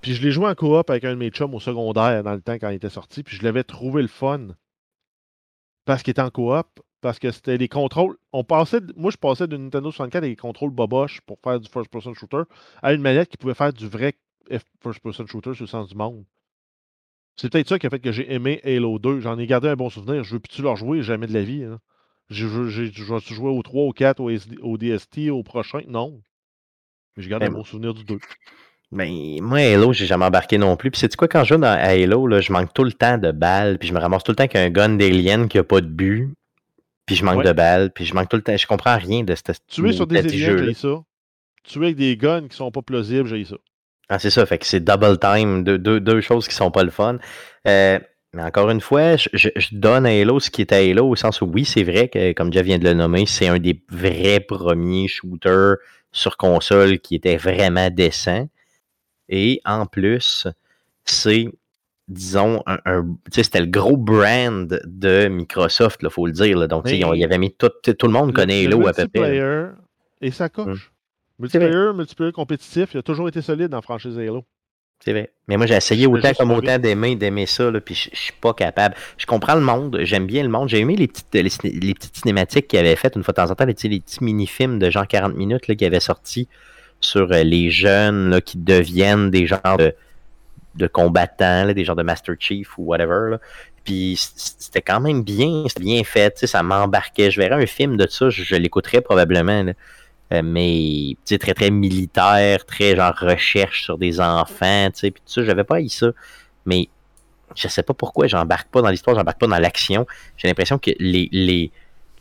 [0.00, 2.40] puis je l'ai joué en coop avec un de mes chums au secondaire dans le
[2.42, 4.48] temps quand il était sorti, puis je l'avais trouvé le fun
[5.86, 6.66] parce qu'il était en coop,
[7.00, 8.16] parce que c'était les contrôles.
[8.32, 11.58] On passait, de- moi, je passais d'une Nintendo 64 avec des contrôles boboche pour faire
[11.58, 12.42] du first-person shooter
[12.82, 14.14] à une manette qui pouvait faire du vrai
[14.82, 16.24] first-person shooter sur le sens du monde.
[17.36, 19.20] C'est peut-être ça qui a fait que j'ai aimé Halo 2.
[19.20, 20.24] J'en ai gardé un bon souvenir.
[20.24, 21.02] Je veux plus leur jouer?
[21.02, 21.64] Jamais de la vie.
[21.64, 21.80] hein.
[22.28, 25.80] Je au 3, au 4, au, SD au DST, au prochain?
[25.88, 26.20] Non.
[27.16, 28.18] Mais je garde Mais un bon souvenir du 2.
[28.92, 29.08] Ben,
[29.40, 30.90] moi, Halo, j'ai jamais embarqué non plus.
[30.90, 33.18] Puis, c'est quoi, quand je joue dans, à Halo, là, je manque tout le temps
[33.18, 33.78] de balles.
[33.78, 36.34] Puis, je me ramasse tout le temps qu'un gun d'alien qui a pas de but.
[37.06, 37.44] Puis, je manque Ouais.
[37.44, 37.90] de balles.
[37.92, 38.56] Puis, je manque tout le temps.
[38.56, 41.02] Je comprends rien de cette Tuer sur des aliens, j'ai ça.
[41.62, 43.56] Tuer avec des guns qui sont pas plausibles, j'ai ça.
[44.08, 46.82] Ah, c'est ça, fait que c'est double time, deux, deux, deux choses qui sont pas
[46.82, 47.18] le fun.
[47.68, 48.00] Euh,
[48.34, 51.08] mais encore une fois, je, je- je donne à Halo ce qui est à Halo,
[51.08, 53.58] au sens où oui, c'est vrai que, comme Jeff vient de le nommer, c'est un
[53.60, 55.76] des vrais premiers shooters
[56.12, 58.48] sur console qui était vraiment décent.
[59.28, 60.46] Et en plus,
[61.04, 61.48] c'est,
[62.08, 66.58] disons, un, c'était le gros brand de Microsoft, il faut le dire.
[66.58, 66.66] là.
[66.66, 69.30] Donc, il y avait mis tout, tout le monde connaît Halo à peu près.
[69.30, 69.66] multiplayer
[70.20, 70.66] Et ça coche.
[70.66, 70.78] Vrai.
[71.38, 74.44] Multiplayer, multiplayer compétitif, il a toujours été solide dans la franchise Halo.
[75.02, 75.32] C'est vrai.
[75.48, 78.32] Mais moi, j'ai essayé autant comme autant d'aimer, d'aimer ça, là, puis je je suis
[78.34, 78.94] pas capable.
[79.16, 80.68] Je comprends le monde, j'aime bien le monde.
[80.68, 83.54] J'ai aimé les petites, les, petites cinématiques qu'ils avaient faites une fois de temps en
[83.54, 86.48] temps, les, petits- les petits mini-films de genre 40 minutes là, qui avaient sorti
[87.00, 89.94] sur euh, les jeunes là, qui deviennent des genres de,
[90.76, 93.30] de combattants, là, des genres de Master Chief ou whatever.
[93.32, 93.40] là.
[93.84, 97.30] Puis c'était quand même bien, c'était bien fait, ça m'embarquait.
[97.30, 99.64] Je verrais un film de ça, je, je l'écouterais probablement.
[100.32, 105.10] Euh, mais tu sais, très très militaire, très genre recherche sur des enfants, tu sais,
[105.10, 106.06] puis tout ça, j'avais pas eu ça.
[106.66, 106.88] Mais
[107.56, 110.06] je sais pas pourquoi, j'embarque pas dans l'histoire, j'embarque pas dans l'action.
[110.36, 111.72] J'ai l'impression que les, les,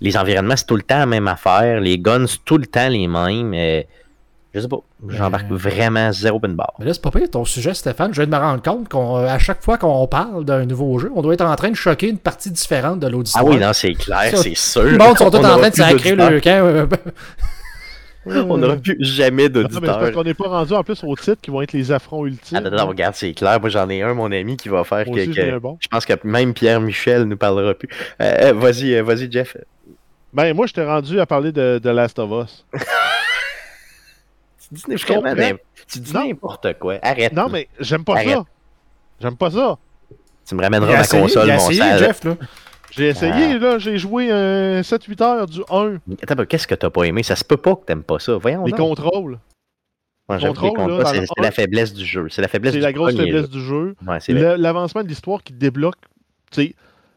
[0.02, 2.90] les environnements, c'est tout le temps la même affaire, les guns, c'est tout le temps
[2.90, 3.54] les mêmes.
[3.54, 3.84] euh,
[4.56, 6.74] je sais pas, j'embarque Mais- vraiment zéro bar.
[6.80, 8.12] Mais là, c'est pas pire ton sujet, Stéphane.
[8.16, 11.22] Je viens de me rendre compte qu'à chaque fois qu'on parle d'un nouveau jeu, on
[11.22, 13.46] doit être en train de choquer une partie différente de Ah l'auditoire.
[13.46, 14.82] oui, non, c'est clair, c'est sûr.
[14.82, 16.88] Tout le monde sont tous en train de sacrer le camp.
[18.26, 20.12] On n'aura plus jamais Non, mais c'est parce d'auditeurs.
[20.12, 22.58] qu'on n'est pas rendu en plus au titre qui vont être les affronts ultimes.
[22.64, 23.60] Ah non, non, regarde, c'est clair.
[23.60, 25.78] Moi, j'en ai un, mon ami, qui va faire Moi que, aussi, bon.
[25.80, 27.90] Je pense que même Pierre Michel nous parlera plus.
[28.22, 29.56] Euh, euh, vas-y, euh, vas-y, Jeff.
[30.34, 32.66] Ben, moi, je t'ai rendu à parler de, de Last of Us.
[34.72, 34.76] Tu
[36.00, 37.00] dis tu n'importe quoi.
[37.02, 37.34] Arrête.
[37.34, 38.36] Non, mais j'aime pas Arrête.
[38.36, 38.44] ça.
[39.20, 39.78] J'aime pas ça.
[40.48, 41.72] Tu me ramèneras ma essayé, console, mon.
[41.72, 42.36] Jeff, là.
[42.92, 45.98] J'ai essayé, là, j'ai joué euh, 7-8 heures du 1.
[46.28, 47.24] Attends, qu'est-ce que t'as pas aimé?
[47.24, 48.36] Ça se peut pas que t'aimes pas ça.
[48.38, 48.98] Voyons Les donc.
[48.98, 49.40] contrôles.
[50.30, 50.38] Ouais,
[51.36, 52.28] c'est la faiblesse du jeu.
[52.30, 53.96] C'est la faiblesse C'est la grosse faiblesse du jeu.
[54.08, 54.20] Ouais,
[54.58, 55.96] L'avancement de l'histoire qui te débloque.
[56.52, 56.76] Tu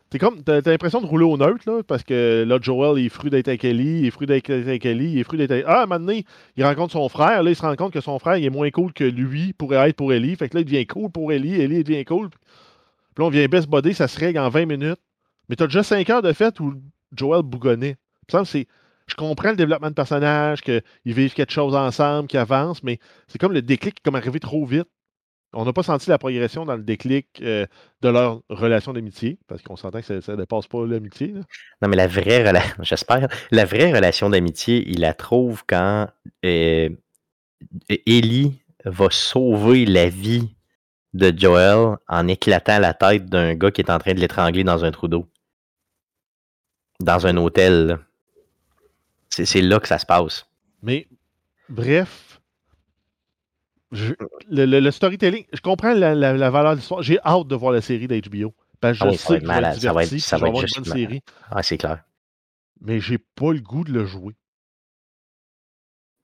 [0.09, 0.43] t'es comme.
[0.43, 3.49] T'as l'impression de rouler au neutre, là, parce que là, Joel, il est fru d'être
[3.49, 5.83] avec Ellie, il est fru d'être avec Ellie, il est fru d'être avec- Ah, à
[5.83, 6.25] un moment donné,
[6.57, 8.71] il rencontre son frère, là, il se rend compte que son frère, il est moins
[8.71, 10.37] cool que lui pourrait être pour Ellie.
[10.37, 12.29] Fait que là, il devient cool pour Ellie, Ellie il devient cool.
[12.31, 12.39] Puis
[13.23, 15.01] là, on vient best body, ça se règle en 20 minutes.
[15.49, 16.75] Mais t'as déjà 5 heures de fête où
[17.15, 17.97] Joel bougonnait.
[18.45, 18.67] C'est.
[19.09, 23.39] Je comprends le développement de personnage, qu'ils vivent quelque chose ensemble, qu'ils avancent, mais c'est
[23.39, 24.89] comme le déclic qui comme arrivé trop vite.
[25.53, 27.67] On n'a pas senti la progression dans le déclic euh,
[28.01, 31.35] de leur relation d'amitié, parce qu'on s'entend que ça ne dépasse pas l'amitié.
[31.83, 36.09] Non, mais la vraie relation, j'espère, la vraie relation d'amitié, il la trouve quand
[36.47, 36.89] euh,
[38.07, 40.55] Ellie va sauver la vie
[41.15, 44.85] de Joel en éclatant la tête d'un gars qui est en train de l'étrangler dans
[44.85, 45.29] un trou d'eau.
[47.01, 47.99] Dans un hôtel.
[49.31, 50.47] C'est là que ça se passe.
[50.83, 51.09] Mais,
[51.69, 52.41] bref,
[53.93, 54.15] je-
[54.51, 57.03] le, le- le storytelling, je comprends la, la- la valeur de l'histoire.
[57.03, 58.55] J'ai hâte de voir la série d'HBO.
[58.81, 60.03] Parce que Ah je oui, ça va sais être que je être malade, ça va
[60.05, 60.85] être- ça va une bonne malade.
[60.99, 61.23] série.
[61.51, 62.03] Ah, c'est clair.
[62.81, 64.35] Mais j'ai pas le goût de le jouer.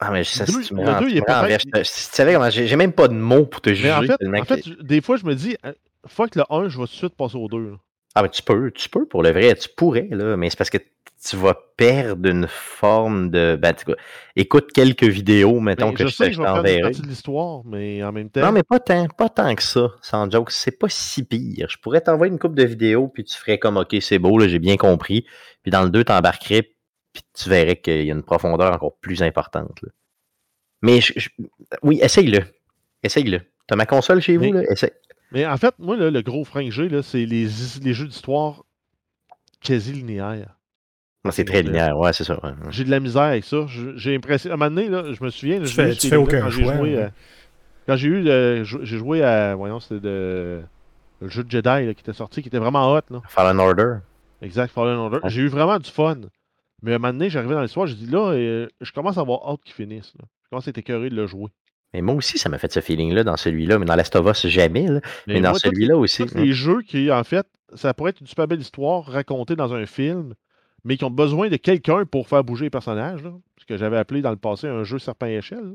[0.00, 1.84] Ah, mais Deux- tu me le rends- deux, tu il est me rends je tu
[1.84, 2.50] savais comment.
[2.50, 3.88] J'ai j'ai même pas de mots pour te juger.
[3.88, 5.72] Mais en fait, en fait, je- des fois, je me dis, euh,
[6.06, 7.70] fuck le 1, je vais tout de suite passer au 2.
[7.70, 7.76] là.
[8.14, 10.70] Ah, mais tu peux, tu peux pour le vrai, tu pourrais, là, mais c'est parce
[10.70, 13.58] que tu vas perdre une forme de.
[13.60, 13.74] Ben,
[14.36, 16.80] écoute quelques vidéos, mettons que je je, sais je je t'enverrai.
[16.80, 18.40] partie de l'histoire, mais en même temps.
[18.40, 20.52] Non, mais pas tant, pas tant que ça, sans joke.
[20.52, 21.66] C'est pas si pire.
[21.68, 24.46] Je pourrais t'envoyer une coupe de vidéos, puis tu ferais comme, OK, c'est beau, là,
[24.46, 25.26] j'ai bien compris.
[25.62, 26.70] Puis dans le 2, t'embarquerais,
[27.22, 29.80] puis tu verrais qu'il y a une profondeur encore plus importante.
[29.82, 29.88] là.
[30.82, 31.28] Mais je- je-
[31.82, 32.40] oui, essaye-le.
[33.02, 33.40] Essaye-le.
[33.66, 34.72] T'as ma console chez vous, Mais- là?
[34.72, 34.92] Essaye.
[35.32, 37.48] Mais en fait, moi, là, le gros frein que j'ai, là, c'est les,
[37.82, 38.64] les jeux d'histoire
[39.60, 40.54] quasi linéaires.
[41.24, 42.38] Non, C'est très linéaire, ouais, c'est ça.
[42.44, 42.52] ouais.
[42.70, 43.66] J'ai de la misère avec ça.
[43.96, 44.50] J'ai l'impression.
[44.50, 45.58] À un moment donné, là, je me souviens.
[45.58, 46.98] là, Tu fais- tu fais aucun quand choix, joué, hein.
[47.00, 47.08] euh,
[47.86, 48.28] Quand j'ai eu.
[48.28, 49.54] euh, j'ai joué à.
[49.56, 50.62] Voyons, c'était de.
[51.20, 53.00] Le jeu de Jedi là, qui était sorti, qui était vraiment hot.
[53.10, 53.20] Là.
[53.28, 53.96] Fallen Order.
[54.40, 55.18] Exact, Fallen Order.
[55.24, 56.20] J'ai eu vraiment du fun.
[56.82, 59.20] Mais à un moment donné, j'arrivais dans l'histoire, j'ai dit là, euh, je commence à
[59.22, 60.12] avoir hâte qu'il finisse.
[60.18, 60.24] là.
[60.44, 61.50] Je commence à être écœuré de le jouer.
[61.94, 64.46] Mais moi aussi, ça m'a fait ce feeling-là dans celui-là, mais dans Last of Us,
[64.46, 64.86] jamais.
[64.86, 65.00] là.
[65.26, 66.26] Mais, dans moi, celui-là aussi.
[66.26, 69.72] tous les jeux qui, en fait, ça pourrait être une super belle histoire racontée dans
[69.74, 70.34] un film,
[70.84, 73.22] mais qui ont besoin de quelqu'un pour faire bouger les personnages.
[73.22, 73.32] là.
[73.58, 75.64] ce que j'avais appelé dans le passé un jeu serpent et échelle.
[75.64, 75.74] là.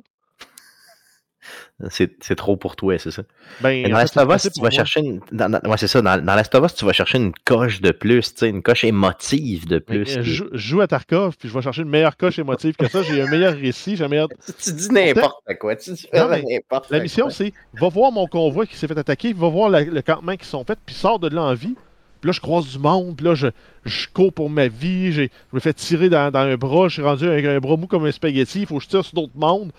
[1.90, 3.24] C'est c'est trop pour toi, c'est ça?
[3.62, 4.70] Ben, dans fait, Last of Us, tu vas moi.
[4.70, 5.20] chercher une.
[5.32, 6.02] Dans, dans- ouais, c'est ça.
[6.02, 8.62] Dans, dans Last of Us, tu vas chercher une coche de plus, tu sais, une
[8.62, 10.18] coche émotive de Mais, plus.
[10.18, 12.76] euh, je, joue- je joue à Tarkov, puis je vais chercher une meilleure coche émotive
[12.76, 13.02] que ça.
[13.04, 14.28] J'ai un meilleur récit, j'ai un meilleur.
[14.64, 15.76] Tu dis n'importe quoi.
[15.76, 19.34] Tu dis Non, n'importe La mission, c'est va voir mon convoi qui s'est fait attaquer,
[19.34, 21.76] va voir la- le campement qui sont faits, puis sort de là en vie.
[22.22, 23.48] Puis là, je croise du monde, puis là, je,
[23.84, 26.94] je cours pour ma vie, j'ai- je me fais tirer dans, dans un bras, je
[26.94, 29.14] suis rendu avec un bras mou comme un spaghetti, il faut que je tire sur
[29.16, 29.74] d'autres mondes.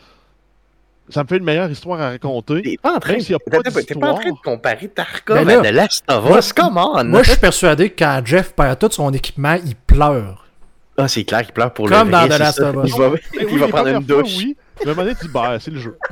[1.11, 2.63] Ça me fait une meilleure histoire à raconter.
[2.63, 3.63] T'es pas en train, a pas
[4.01, 6.53] pas en train de comparer Tarkov là, à The Last of moi- Us.
[6.55, 7.05] Come on!
[7.05, 10.47] Moi, je suis persuadé que quand Jeff perd tout son équipement, il pleure.
[10.97, 12.93] Ah, c'est clair qu'il pleure pour Comme le dans vrai, The Last of Us.
[12.95, 14.37] Il va, Mais il oui, va les prendre une premières fois, douche.
[14.39, 14.57] oui.
[14.83, 15.99] Un moment donné, tu bah, c'est le jeu.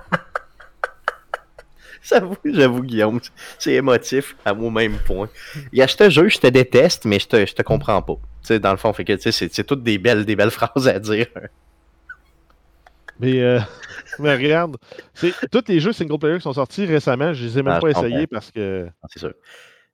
[2.04, 3.20] J'avoue, j'avoue, Guillaume,
[3.60, 5.28] c'est émotif à mon même point.
[5.72, 8.02] Il y a, je te jure, je te déteste, mais je te, je te comprends
[8.02, 8.14] pas.
[8.14, 10.34] Tu sais, dans le fond, fait que, tu sais, c'est, c'est toutes des belles, des
[10.34, 11.26] belles phrases à dire.
[13.20, 13.60] Mais, euh,
[14.18, 14.76] mais regarde,
[15.50, 17.90] tous les jeux single player qui sont sortis récemment, je les ai même Ah, pas
[17.90, 18.88] essayés parce que.
[19.02, 19.32] Ah, C'est sûr.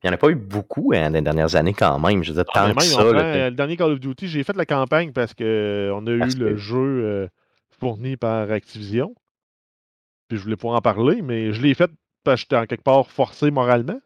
[0.03, 2.23] Il n'y en a pas eu beaucoup hein, dans les dernières années quand même.
[2.23, 3.03] Je veux dire, Ah, tant mais que même, ça.
[3.05, 6.19] là, euh, le dernier Call of Duty, j'ai fait la campagne parce que euh, a
[6.21, 7.29] Parce eu le jeu euh,
[7.81, 9.13] fourni par Activision.
[10.29, 11.91] Puis je voulais pouvoir en parler, mais je l'ai fait
[12.23, 13.99] parce que j'étais en quelque part forcé moralement.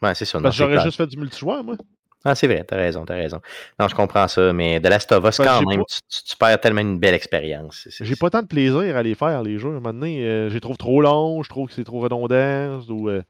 [0.00, 0.38] Ouais, c'est ça.
[0.40, 1.76] Parce que j'aurais juste fait du multijoueur, moi.
[2.24, 3.40] Ah, c'est vrai, t'as raison, t'as raison.
[3.80, 6.22] Non, je comprends ça, mais The Last of Us, que quand même, pas- tu, tu-
[6.30, 7.88] tu perds tellement une belle expérience.
[8.00, 9.68] J'ai pas tant de plaisir à les faire, les jeux.
[9.68, 12.00] À un moment donné, euh, je les trouve trop longs, je trouve que c'est trop
[12.00, 13.22] redondant, ou euh,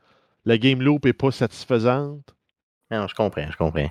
[0.45, 2.35] la game loop est pas satisfaisante.
[2.91, 3.89] Non, je comprends, je comprends.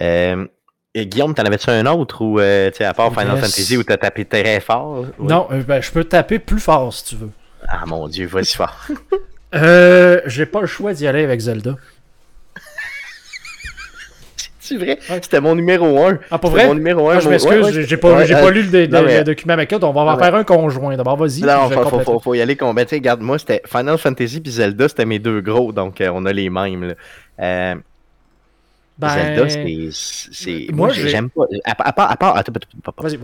[0.00, 0.46] Euh,
[0.94, 3.40] et Guillaume, t'en avais-tu un autre ou, euh, tu sais, à part Final Yes.
[3.40, 5.04] Fantasy où t'as tapé très fort?
[5.18, 5.26] Oui.
[5.28, 7.30] Non, ben, je peux taper plus fort si tu veux.
[7.68, 8.86] Ah mon dieu, vas-y fort.
[9.54, 11.76] Euh, j'ai pas le choix d'y aller avec Zelda.
[14.68, 14.98] C'est vrai?
[15.08, 15.18] Ouais.
[15.22, 16.18] C'était mon numéro 1.
[16.30, 16.66] Ah, pour vrai?
[16.66, 17.16] mon numéro 1.
[17.16, 19.78] Ah, je m'excuse, j'ai- j'ai pas, Ouais, j'ai euh, pas lu le, document avec toi,
[19.82, 20.94] on va en faire un conjoint.
[20.96, 21.40] D'abord, vas-y.
[21.40, 22.84] Non, faut, faut, faut, faut y aller combat.
[22.84, 26.10] Tu sais, regarde, moi, c'était Final Fantasy puis Zelda, c'était mes deux gros, donc euh,
[26.12, 26.88] on a les mêmes.
[26.88, 26.94] là.
[27.40, 27.74] Euh,
[28.98, 29.88] Ben, Zelda, c'est.
[29.92, 31.44] c'est- moi, Moi, j'ai- j'aime pas.
[31.64, 32.10] À, part- à part.
[32.10, 32.52] À part attends,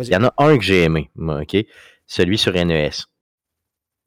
[0.03, 1.57] Il y en a un que j'ai aimé, moi, OK?
[2.07, 2.91] Celui sur NES.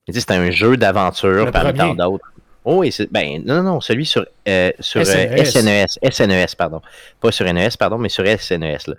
[0.09, 2.31] C'était un jeu d'aventure Le parmi tant d'autres.
[2.69, 5.45] Oh, oui, c'est- ben, non, non, non, celui sur, euh, sur euh, SNES.
[5.45, 6.11] SNES.
[6.11, 6.81] SNES, pardon.
[7.21, 8.87] Pas sur NES, pardon, mais sur SNES.
[8.87, 8.93] Là.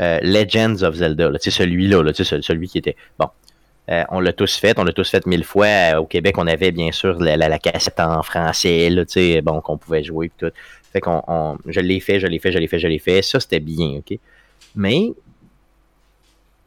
[0.00, 2.96] Euh, Legends of Zelda, là, tu sais, celui-là, là, tu sais, celui, qui était.
[3.18, 3.28] Bon.
[3.90, 5.66] Euh, on l'a tous fait, on l'a tous fait mille fois.
[5.66, 9.12] Euh, au Québec, on avait bien sûr la, la- la cassette en français, là, tu
[9.12, 10.52] sais, bon, qu'on pouvait jouer pis tout.
[10.92, 13.22] Fait qu'on, on- je l'ai fait, je l'ai fait, je l'ai fait, je l'ai fait.
[13.22, 14.18] Ça, c'était bien, OK?
[14.74, 15.12] Mais,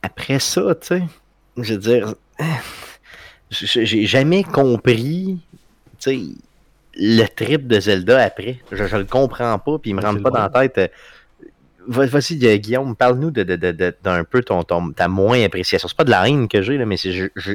[0.01, 1.03] après ça, tu sais,
[1.57, 2.13] je veux dire,
[3.49, 5.37] j'ai jamais compris,
[5.99, 6.19] tu sais,
[6.97, 8.57] le trip de Zelda après.
[8.71, 10.77] Je, je le comprends pas, puis il me Ben, rentre pas dans la tête.
[10.77, 10.87] euh,
[11.87, 15.39] Va- Vas-y, euh, Guillaume, parle-nous de, de, de- de- d'un peu ton, ton- ta moins
[15.43, 15.87] appréciation.
[15.87, 17.51] C'est pas de la haine que j'ai, mais c'est je- je-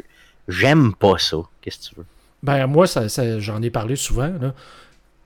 [0.46, 1.38] j'aime pas ça.
[1.60, 2.06] Qu'est-ce que tu veux?
[2.42, 4.30] Ben, moi, ça, ça- j'en ai parlé souvent.
[4.40, 4.54] là.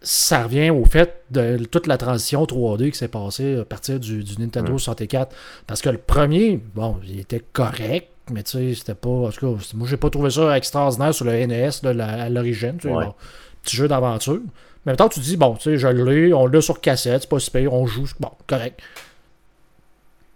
[0.00, 4.22] Ça revient au fait de toute la transition 3D qui s'est passée à partir du,
[4.22, 4.78] du Nintendo Mm.
[4.78, 5.34] 64.
[5.66, 9.08] Parce que le premier, bon, il était correct, mais tu sais, c'était pas.
[9.08, 12.28] En tout cas, moi, j'ai pas trouvé ça extraordinaire sur le NES là, la- à
[12.28, 12.76] l'origine.
[12.78, 13.04] tu sais, Ouais.
[13.06, 13.14] bon,
[13.64, 14.40] petit jeu d'aventure.
[14.86, 17.38] Mais maintenant, tu dis, bon, tu sais, je l'ai, on l'a sur cassette, c'est pas
[17.38, 18.80] si pire, on joue, bon, correct.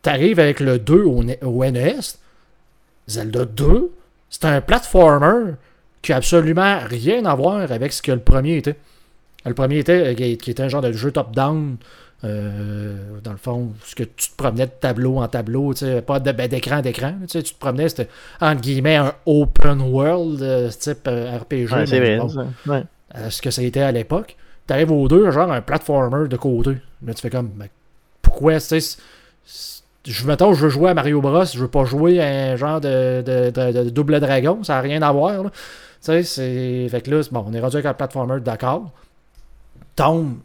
[0.03, 2.01] T'arrives avec le 2 au, au NES,
[3.07, 3.91] Zelda 2,
[4.31, 5.55] c'est un platformer
[6.03, 8.76] qui a absolument rien à voir avec ce que le premier était.
[9.45, 11.76] Le premier était, euh, qui était un genre de jeu top-down,
[12.24, 16.03] euh, dans le fond, ce que tu te promenais de tableau en tableau, tu sais,
[16.03, 18.09] pas ben, d'écran d'écran, tu sais, tu te promenais, c'était
[18.41, 21.87] entre guillemets un open world euh, type RPG.
[21.87, 22.29] C'est bon.
[22.66, 22.83] Ouais.
[23.12, 24.36] À ce que ça été à l'époque.
[24.66, 26.76] T'arrives aux deux, genre un platformer de côté.
[27.04, 27.50] Là, tu fais comme,
[28.22, 28.98] pourquoi, tu sais,
[30.06, 32.80] je mettons, je veux jouer à Mario Bros, je veux pas jouer à un genre
[32.80, 35.51] de, double dragon, ça n'a rien à voir, là.
[35.51, 36.89] Tu sais, c'est.
[36.90, 38.93] Fait que là, bon, on est rendu avec un platformer, d'accord.
[39.97, 40.39] Tombe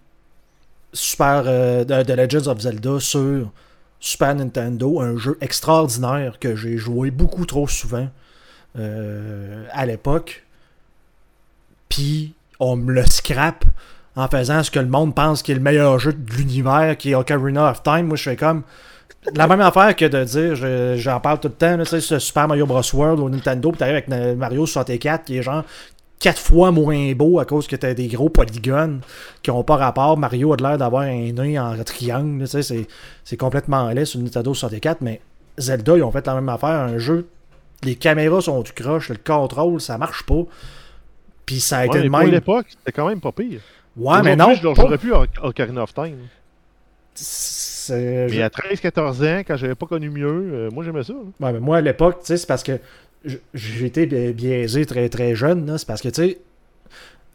[0.93, 3.51] Super euh, de Legends of Zelda sur
[3.99, 8.09] Super Nintendo, un jeu extraordinaire que j'ai joué beaucoup trop souvent
[8.77, 10.43] euh, à l'époque.
[11.89, 13.65] Puis on me le scrape
[14.15, 17.11] en faisant ce que le monde pense qui est le meilleur jeu de l'univers, qui
[17.11, 18.03] est Ocarina of Time.
[18.07, 18.63] Moi, je fais comme.
[19.35, 22.47] La même affaire que de dire, je- j'en parle tout le temps, là, ce Super
[22.47, 22.81] Mario Bros.
[22.93, 25.63] World au Nintendo, puis t'arrives avec Mario 64 qui est genre
[26.19, 28.99] 4 fois moins beau à cause que t'as des gros polygones
[29.41, 30.17] qui ont pas rapport.
[30.17, 34.99] Mario a l'air d'avoir un nez en triangle, c'est complètement laid sur le Nintendo 64,
[35.01, 35.21] mais
[35.57, 37.27] Zelda, ils ont fait la même affaire, un jeu,
[37.83, 40.43] les caméras sont du croche, le contrôle, ça marche pas.
[41.45, 42.29] Puis ça a Ouais, été le pour même.
[42.31, 43.59] l'époque, c'était quand même pas pire.
[43.97, 44.53] Ouais, mais non.
[44.55, 46.17] Je ne pas- jouerais plus à Ocarina of Time.
[47.89, 51.13] Mais à 13-14 ans, quand j'avais pas connu mieux, euh, moi j'aimais ça.
[51.13, 52.79] Ouais, mais moi, à l'époque, tu sais, c'est parce que
[53.25, 56.37] j- j'ai été bi- biaisé très très jeune, c'est parce que, tu sais,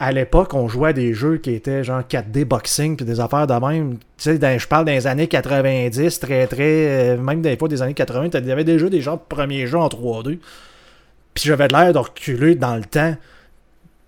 [0.00, 3.46] à l'époque, on jouait à des jeux qui étaient genre 4D boxing, puis des affaires
[3.46, 3.98] de même.
[3.98, 7.14] Tu sais, dans- je parle des années 90, très très.
[7.14, 9.66] euh, même des fois des années 80, il y avait déjà des gens de premiers
[9.66, 10.38] jeux en 3D.
[11.34, 13.16] Puis j'avais l'air de reculer dans le temps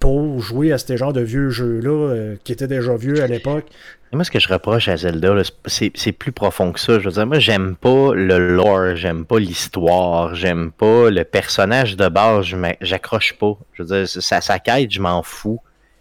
[0.01, 3.66] pour jouer à ces genres de vieux jeux-là, euh, qui étaient déjà vieux à l'époque.
[4.12, 5.35] Moi, ce que je reproche à Zelda,
[5.66, 6.98] c'est plus profond que ça.
[6.98, 11.97] Je veux dire, moi, j'aime pas le lore, j'aime pas l'histoire, j'aime pas le personnage
[11.97, 12.47] de base,
[12.81, 13.56] j'accroche pas.
[13.74, 15.60] Je veux dire, ça, sa quête, je m'en fous.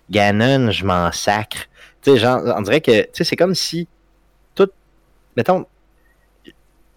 [0.09, 1.67] Ganon, je m'en sacre.
[2.01, 3.87] Tu sais, genre, on dirait que, tu sais, c'est comme si
[4.55, 4.71] tout,
[5.37, 5.67] mettons,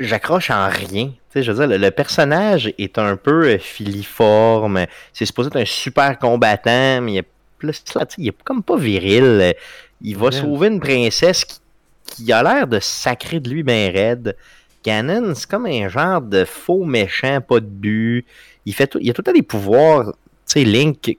[0.01, 1.11] j'accroche en rien.
[1.33, 4.87] Sais, je veux dire, le, le personnage est un peu euh, filiforme.
[5.13, 9.55] C'est supposé être un super combattant, mais il est, il est comme pas viril.
[10.03, 10.33] Il va Ouais.
[10.33, 11.59] sauver une princesse qui,
[12.05, 14.37] qui a l'air de sacrer de lui ben raide.
[14.85, 18.27] Ganon, c'est comme un genre de faux méchant, pas de but.
[18.67, 20.13] Il fait tout, il a tout le temps des pouvoirs.
[20.47, 21.17] Tu sais, Link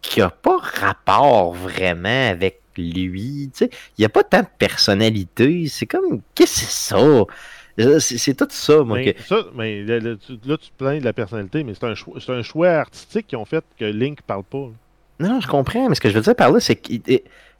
[0.00, 3.50] qui a pas rapport vraiment avec lui.
[3.52, 5.66] Tu sais, il y a pas tant de personnalité.
[5.68, 7.24] C'est comme, qu'est-ce que c'est ça?
[7.86, 8.98] Euh, C'est tout ça, moi.
[8.98, 11.74] Mais, que- ça, mais là, là, tu, là, tu te plains de la personnalité, mais
[11.74, 14.68] c'est un, choix- un choix artistique qu'ils ont fait que Link parle pas.
[15.20, 15.28] là.
[15.28, 16.92] Non, je comprends, mais ce que je veux dire par là, c'est que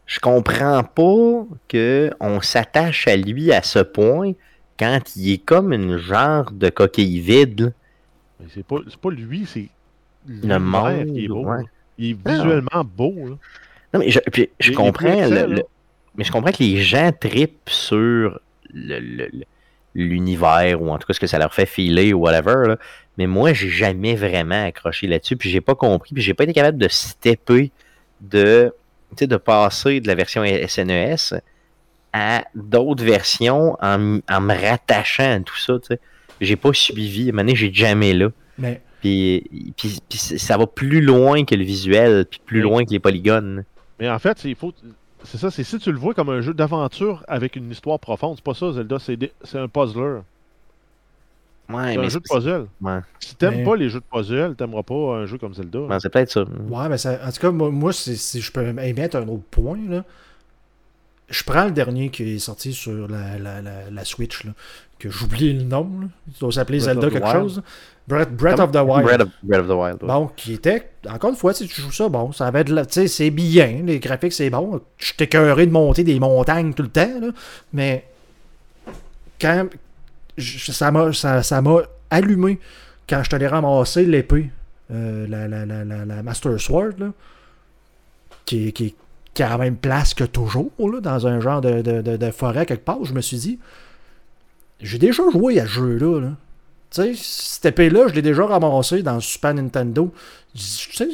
[0.06, 4.32] je comprends pas que on s'attache à lui à ce point
[4.78, 7.72] quand il est comme une genre de coquille vide.
[8.40, 9.68] Mais c'est pas, c'est pas lui, c'est
[10.26, 11.12] Le monde.
[11.12, 11.44] qui est beau.
[11.44, 11.62] ouais.
[11.98, 12.30] Il est Ah.
[12.32, 13.14] visuellement beau.
[13.14, 13.34] Là.
[13.92, 15.62] Non, mais je, puis comprends le- le-
[16.16, 18.40] mais je comprends que les gens tripent sur
[18.72, 19.28] le-
[19.94, 22.68] l'univers ou en tout cas ce que ça leur fait filer ou whatever.
[22.68, 22.76] là.
[23.18, 26.52] Mais moi, j'ai jamais vraiment accroché là-dessus, puis j'ai pas compris, puis j'ai pas été
[26.52, 27.70] capable de stepper
[28.20, 28.72] de,
[29.10, 31.34] tu sais, de passer de la version SNES
[32.12, 35.74] à d'autres versions en, me rattachant à tout ça.
[36.40, 37.26] J'ai pas suivi.
[37.26, 38.30] À un moment donné, j'ai jamais là.
[38.58, 42.90] Mais Puis, puis, puis ça va plus loin que le visuel, puis plus loin que
[42.90, 43.64] les polygones.
[43.98, 44.72] Mais en fait, c'est il faut.
[45.24, 48.36] C'est ça, c'est si tu le vois comme un jeu d'aventure avec une histoire profonde.
[48.36, 50.20] C'est pas ça, Zelda, c'est des- c'est un puzzler.
[51.68, 52.66] Ouais, C'est un mais jeu de c'est- puzzle.
[52.80, 52.98] ouais.
[53.20, 55.80] Si t'aimes Mais- pas les jeux de puzzle, t'aimeras pas un jeu comme Zelda.
[55.80, 56.42] Ouais, c'est peut-être ça.
[56.42, 59.44] Ouais, mais ça, en tout cas, moi, moi, si, si je peux émettre un autre
[59.50, 60.04] point, là,
[61.30, 64.52] je prends le dernier qui est sorti sur la, la, la, la Switch, là,
[64.98, 66.06] que j'oublie le nom, là.
[66.28, 67.36] il doit s'appeler Zelda quelque Wild.
[67.40, 67.62] chose.
[68.08, 69.04] Breath, Breath of the Wild.
[69.04, 70.02] Breath of, Breath of the Wild.
[70.02, 70.08] ouais.
[70.08, 72.84] Bon, qui était, encore une fois, si tu joues ça, bon, ça va être, là,
[72.84, 74.80] tu sais, c'est bien, les graphiques, c'est bon.
[74.98, 77.28] Je suis écœuré de monter des montagnes tout le temps, là,
[77.72, 78.04] mais
[79.40, 79.66] quand,
[80.36, 81.62] je- ça m'a ça, ça
[82.10, 82.58] allumé
[83.08, 84.50] quand je te l'ai ramassé l'épée,
[84.92, 87.12] euh, la, la, la, la, la Master Sword, là,
[88.44, 88.90] qui, qui, la
[89.58, 93.12] même place que toujours, là, dans un genre de, de, de, forêt quelque part, je
[93.12, 93.58] me suis dit,
[94.80, 96.28] j'ai déjà joué à ce jeu-là, là.
[96.90, 100.12] Tu sais, cette épée-là, je l'ai déjà ramassée dans Super Nintendo.
[100.54, 101.08] Tu sais,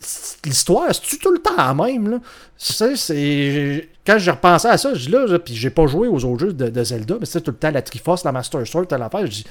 [0.00, 2.18] c'est- l'histoire, c'est-tu tout le temps la même, là?
[2.58, 3.88] Tu sais, c'est...
[4.04, 6.52] Quand j'ai repensé à ça, je dis là, puis j'ai pas joué aux autres jeux
[6.52, 9.24] de, de Zelda, mais c'est tout le temps la Triforce, la Master Sword, telle affaire.
[9.26, 9.44] Je dis,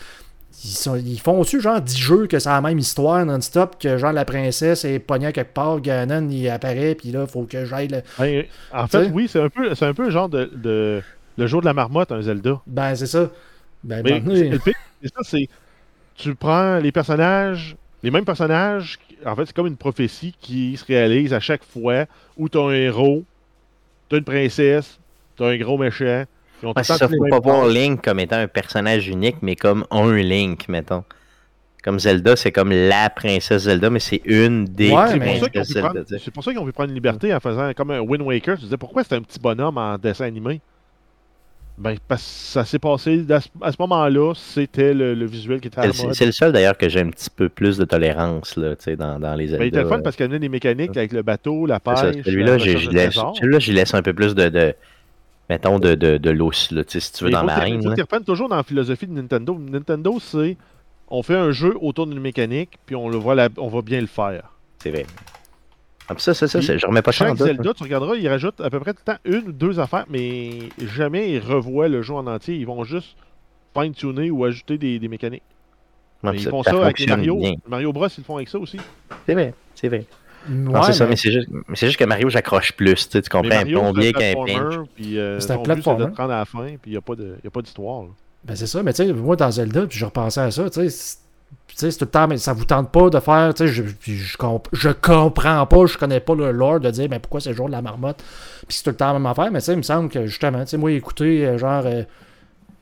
[0.63, 4.11] ils, sont, ils font-tu genre 10 jeux que c'est la même histoire non-stop, que genre
[4.13, 8.01] la princesse est pognée quelque part, Ganon il apparaît, puis là, faut que j'aille le...
[8.19, 11.01] Ben, en fait, oui, c'est un peu, c'est un peu genre de, de-
[11.37, 12.61] le jour de la marmotte, un Zelda.
[12.67, 13.29] Ben, c'est ça.
[13.83, 15.49] Ben, Mais maintenant, c'est- ça, c'est
[16.15, 18.99] tu prends les personnages, les mêmes personnages.
[19.25, 22.05] En fait, c'est comme une prophétie qui se réalise à chaque fois
[22.37, 23.23] où tu as un héros,
[24.09, 24.99] tu as une princesse,
[25.35, 26.25] tu as un gros méchant.
[26.63, 27.67] Ils ont Ouais, ça, faut pas voir.
[27.67, 31.03] Link comme étant un personnage unique, mais comme un Link, mettons.
[31.83, 35.43] Comme Zelda, c'est comme la princesse Zelda, mais c'est une des Ouais, C'est mais- pour,
[35.43, 35.89] ça qu'ils ont princesses pu Zelda.
[35.89, 38.21] prendre- c'est pour ça qu'ils ont pu prendre une liberté en faisant comme un Wind
[38.21, 38.55] Waker.
[38.57, 40.61] Tu disais pourquoi c'est un petit bonhomme en dessin animé?
[41.75, 45.59] Ben, parce que ça s'est passé à ce, à ce moment-là, c'était le, le visuel
[45.59, 46.13] qui était à la C'est mode.
[46.15, 48.95] c'est le seul d'ailleurs que j'ai un petit peu plus de tolérance là, tu sais,
[48.95, 49.65] dans, dans les Ben, il Zelda.
[49.65, 51.97] était le fun parce qu'il y avait des mécaniques avec le bateau, la pêche.
[52.23, 54.75] Celui-là, j'ai- je laisse, celui-là, j'y laisse un peu plus de, de
[55.49, 56.17] mettons, de, de,
[56.93, 57.81] sais, si tu veux, Mais dans que- Marine.
[57.89, 57.95] là.
[58.01, 59.57] reprennes toujours dans la philosophie de Nintendo.
[59.59, 60.57] Nintendo, c'est
[61.09, 64.01] on fait un jeu autour d'une mécanique, puis on le voit, la- on va bien
[64.01, 64.51] le faire.
[64.79, 65.05] C'est vrai.
[66.09, 67.47] Ah, ça, ça, ça, c'est- je remets pas ça doute.
[67.47, 70.05] Zelda, tu regarderas, ils rajoutent à peu près tout le temps une ou deux affaires,
[70.09, 72.55] mais jamais ils revoient le jeu en entier.
[72.55, 73.15] Ils vont juste
[73.77, 75.43] fine-tuner ou ajouter des, des mécaniques.
[76.23, 77.37] Mais ils ça- font ça ça avec Mario.
[77.37, 77.53] bien.
[77.67, 78.79] Mario Bros, ils le font avec ça aussi.
[79.25, 80.05] C'est vrai, c'est vrai.
[80.49, 82.95] Non, Ouais, c'est ça, mais- mais c'est juste, mais c'est juste que Mario, j'accroche plus,
[82.95, 84.73] tu sais, tu Mais comprends, un plombier qu'un pinch.
[85.01, 87.15] euh, C'est un ton but, c'est prendre à la fin, puis il n'y a pas
[87.15, 88.03] de- il y a pas d'histoire.
[88.43, 90.89] Ben c'est ça, mais tu sais, moi dans Zelda, puis je repensais à ça, tu
[90.89, 91.17] sais, c'est-
[91.97, 94.67] tout le temps, mais ça vous tente pas de faire, tu sais, je, je, comp-
[94.73, 97.67] je comprends pas, je connais pas le lore de dire, mais pourquoi c'est le jour
[97.67, 98.21] de la marmotte,
[98.67, 100.25] puis c'est tout le temps la même affaire, mais tu sais, il me semble que
[100.27, 102.03] justement, tu sais, moi, écouter, euh, genre, euh,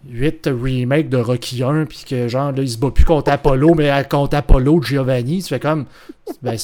[0.09, 3.75] 8 remakes de Rocky 1, puis que genre, là, il se bat plus contre Apollo,
[3.75, 5.43] mais contre Apollo de Giovanni.
[5.43, 5.85] Tu fais comme.
[6.41, 6.57] Ben,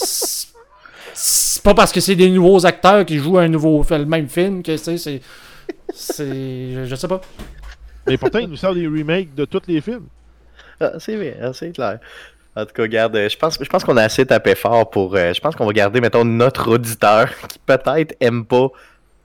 [1.20, 4.62] c'est pas parce que c'est des nouveaux acteurs qui jouent un nouveau, le même film
[4.62, 4.98] que c'est.
[4.98, 5.22] C'est.
[6.86, 7.22] Je, sais pas.
[8.06, 10.06] Mais pourtant, ils nous sortent des remakes de tous les films.
[10.80, 12.00] Ah, c'est vrai, ah, c'est clair.
[12.56, 15.16] En tout cas, garde, je pense, je pense qu'on a assez tapé fort pour.
[15.16, 18.68] euh, je pense qu'on va garder, mettons, notre auditeur qui peut-être aime pas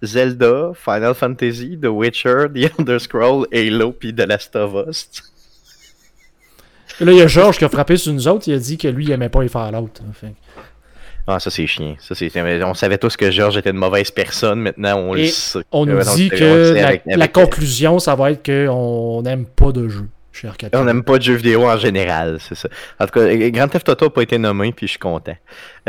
[0.03, 5.11] Zelda, Final Fantasy, The Witcher, The Elder Scroll, Halo, puis The Last of Us.
[7.01, 8.49] Et là, il y a Georges qui a frappé sur nous autres.
[8.49, 9.91] Il a dit que lui, il aimait pas les Fallout.
[10.01, 10.52] hein, fait que-
[11.27, 11.95] Ah, ça c'est chiant.
[12.01, 12.31] Ça, c'est...
[12.65, 15.61] On savait tous que George était une mauvaise personne, maintenant on le sait.
[15.71, 19.89] On nous dit que la, avec- la conclusion, ça va être qu'on n'aime pas de
[19.89, 20.71] jeu chez Arcade.
[20.75, 22.69] On n'aime pas de jeux vidéo en général, c'est ça.
[22.99, 25.37] En tout cas, Grand Theft Auto n'a pas été nommé, puis je suis content.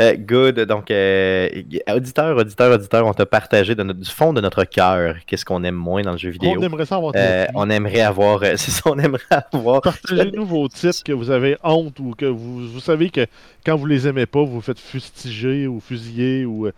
[0.00, 1.48] Euh, good, donc, euh,
[1.88, 5.62] auditeur, auditeur, auditeur, on t'a partagé de notre- du fond de notre cœur qu'est-ce qu'on
[5.64, 6.54] aime moins dans le jeu vidéo.
[6.58, 9.22] On aimerait ça avoir des Euh, on aimerait avoir, euh, c'est ça, on aimerait
[9.52, 9.80] avoir.
[9.82, 13.26] Partagez-nous vos titres que vous avez honte ou que vous, vous savez que
[13.64, 16.72] quand vous les aimez pas, vous vous faites fustiger ou fusiller ou euh,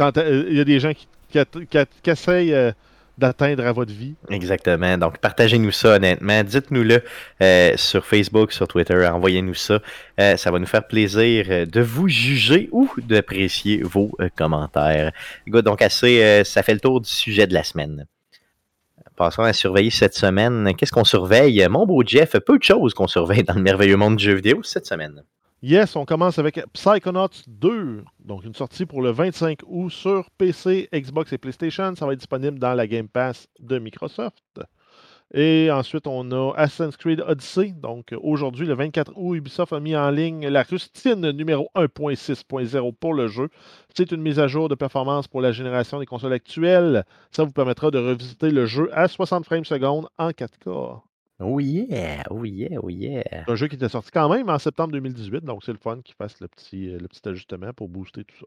[0.00, 2.72] euh, il y a des gens qui, qui, att- qui att- qui essayent euh,
[3.18, 4.14] d'atteindre à votre vie.
[4.30, 4.98] Exactement.
[4.98, 6.42] Donc, partagez-nous ça, honnêtement.
[6.42, 7.02] Dites-nous-le
[7.42, 9.06] euh, sur Facebook, sur Twitter.
[9.06, 9.80] Envoyez-nous ça.
[10.20, 15.12] Euh, ça va nous faire plaisir euh, de vous juger ou d'apprécier vos commentaires.
[15.46, 18.06] Donc, assez, ça fait le tour du sujet de la semaine.
[19.16, 20.72] Passons à surveiller cette semaine.
[20.76, 21.64] Qu'est-ce qu'on surveille?
[21.68, 24.62] Mon beau Jeff, peu de choses qu'on surveille dans le merveilleux monde du jeu vidéo
[24.62, 25.22] cette semaine.
[25.64, 30.88] Yes, on commence avec Psychonauts 2, donc une sortie pour le 25 août sur PC,
[30.92, 31.94] Xbox et PlayStation.
[31.94, 34.42] Ça va être disponible dans la Game Pass de Microsoft.
[35.32, 37.74] Et ensuite, on a Assassin's Creed Odyssey.
[37.80, 43.14] Donc aujourd'hui, le 24 août, Ubisoft a mis en ligne la rustine numéro 1.6.0 pour
[43.14, 43.48] le jeu.
[43.96, 47.04] C'est une mise à jour de performance pour la génération des consoles actuelles.
[47.30, 51.02] Ça vous permettra de revisiter le jeu à 60 frames secondes en 4K.
[51.42, 53.22] Oh yeah, oh yeah, oh yeah.
[53.46, 56.00] C'est un jeu qui était sorti quand même en septembre 2018, donc c'est le fun
[56.02, 58.46] qu'ils fassent le petit, euh, le petit ajustement pour booster tout ça.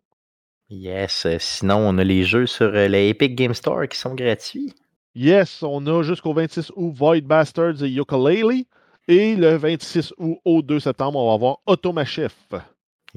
[0.69, 4.15] Yes, euh, sinon, on a les jeux sur euh, le Epic Game Store qui sont
[4.15, 4.73] gratuits.
[5.13, 8.65] Yes, on a jusqu'au 26 août Void Bastards et Yooka-Laylee.
[9.07, 12.35] Et le 26 août au 2 septembre, on va avoir Automachef.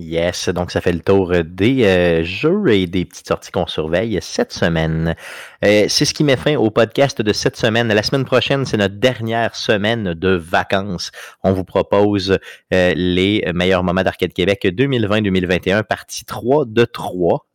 [0.00, 3.66] Yes, donc ça fait le tour euh, des euh, jeux et des petites sorties qu'on
[3.66, 5.16] surveille cette semaine.
[5.64, 7.88] Euh, c'est ce qui met fin au podcast de cette semaine.
[7.88, 11.10] La semaine prochaine, c'est notre dernière semaine de vacances.
[11.42, 12.38] On vous propose
[12.70, 17.48] les meilleurs moments d'Arcade Québec 2020-2021, partie 3 de 3.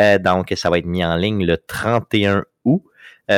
[0.00, 2.57] Euh, donc, ça va être mis en ligne le 31 août euh,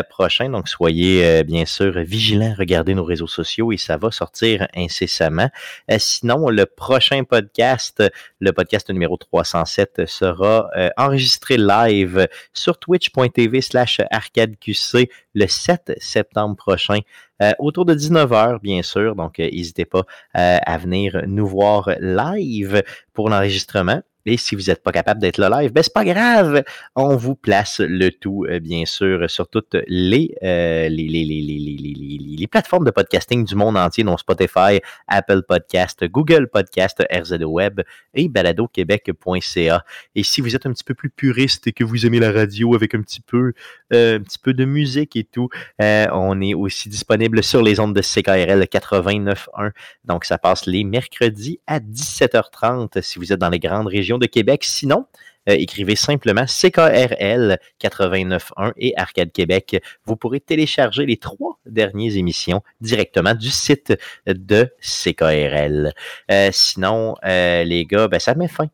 [0.09, 0.51] prochain.
[0.51, 5.49] Donc, soyez euh, bien sûr vigilants, regardez nos réseaux sociaux et ça va sortir incessamment.
[5.91, 8.03] Euh, sinon, le prochain podcast,
[8.41, 16.57] le podcast numéro 307, sera euh, enregistré live sur twitch.tv slash arcadeqc le 7 septembre
[16.57, 17.01] prochain.
[17.43, 19.17] euh, autour de 19h, bien sûr.
[19.17, 20.05] Donc, euh, n'hésitez pas
[20.37, 22.83] euh, à venir nous voir live
[23.15, 24.03] pour l'enregistrement.
[24.27, 26.63] Et si vous n'êtes pas capable d'être là live, ben c'est pas grave.
[26.95, 31.41] On vous place le tout, euh, bien sûr, sur toutes les, euh, les, les, les,
[31.43, 37.47] les, les, plateformes de podcasting du monde entier, dont Spotify, Apple Podcast, Google Podcast, RZO
[37.47, 37.81] Web
[38.15, 39.85] et baladoquebec.ca.
[40.15, 42.75] Et si vous êtes un petit peu plus puriste et que vous aimez la radio
[42.75, 43.53] avec un petit peu,
[43.93, 45.49] euh, un petit peu de musique et tout,
[45.79, 49.71] on est aussi disponible sur les ondes de CKRL 89.1.
[50.05, 54.27] Donc, ça passe les mercredis à 17h30 si vous êtes dans les grandes régions de
[54.27, 54.65] Québec.
[54.65, 55.07] Sinon,
[55.49, 59.83] euh, écrivez simplement CKRL 89.1 et Arcade Québec.
[60.05, 63.95] Vous pourrez télécharger les trois dernières émissions directement du site
[64.27, 65.93] de CKRL.
[66.31, 68.67] Euh, sinon, euh, les gars, ben, ça met fin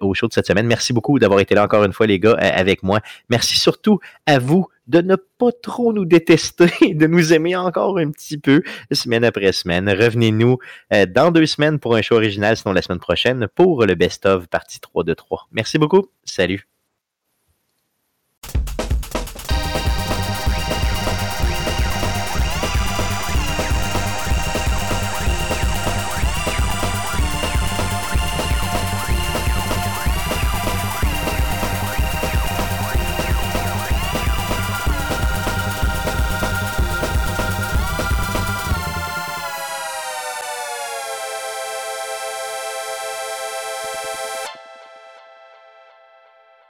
[0.00, 0.66] au show de cette semaine.
[0.66, 3.00] Merci beaucoup d'avoir été là encore une fois, les gars, avec moi.
[3.28, 8.10] Merci surtout à vous de ne pas trop nous détester, de nous aimer encore un
[8.10, 8.62] petit peu,
[8.92, 9.88] semaine après semaine.
[9.88, 10.58] Revenez-nous
[10.92, 14.46] euh, dans deux semaines pour un show original, sinon la semaine prochaine pour le best-of
[14.48, 15.48] partie 3 de 3.
[15.52, 16.06] Merci beaucoup.
[16.24, 16.71] Salut.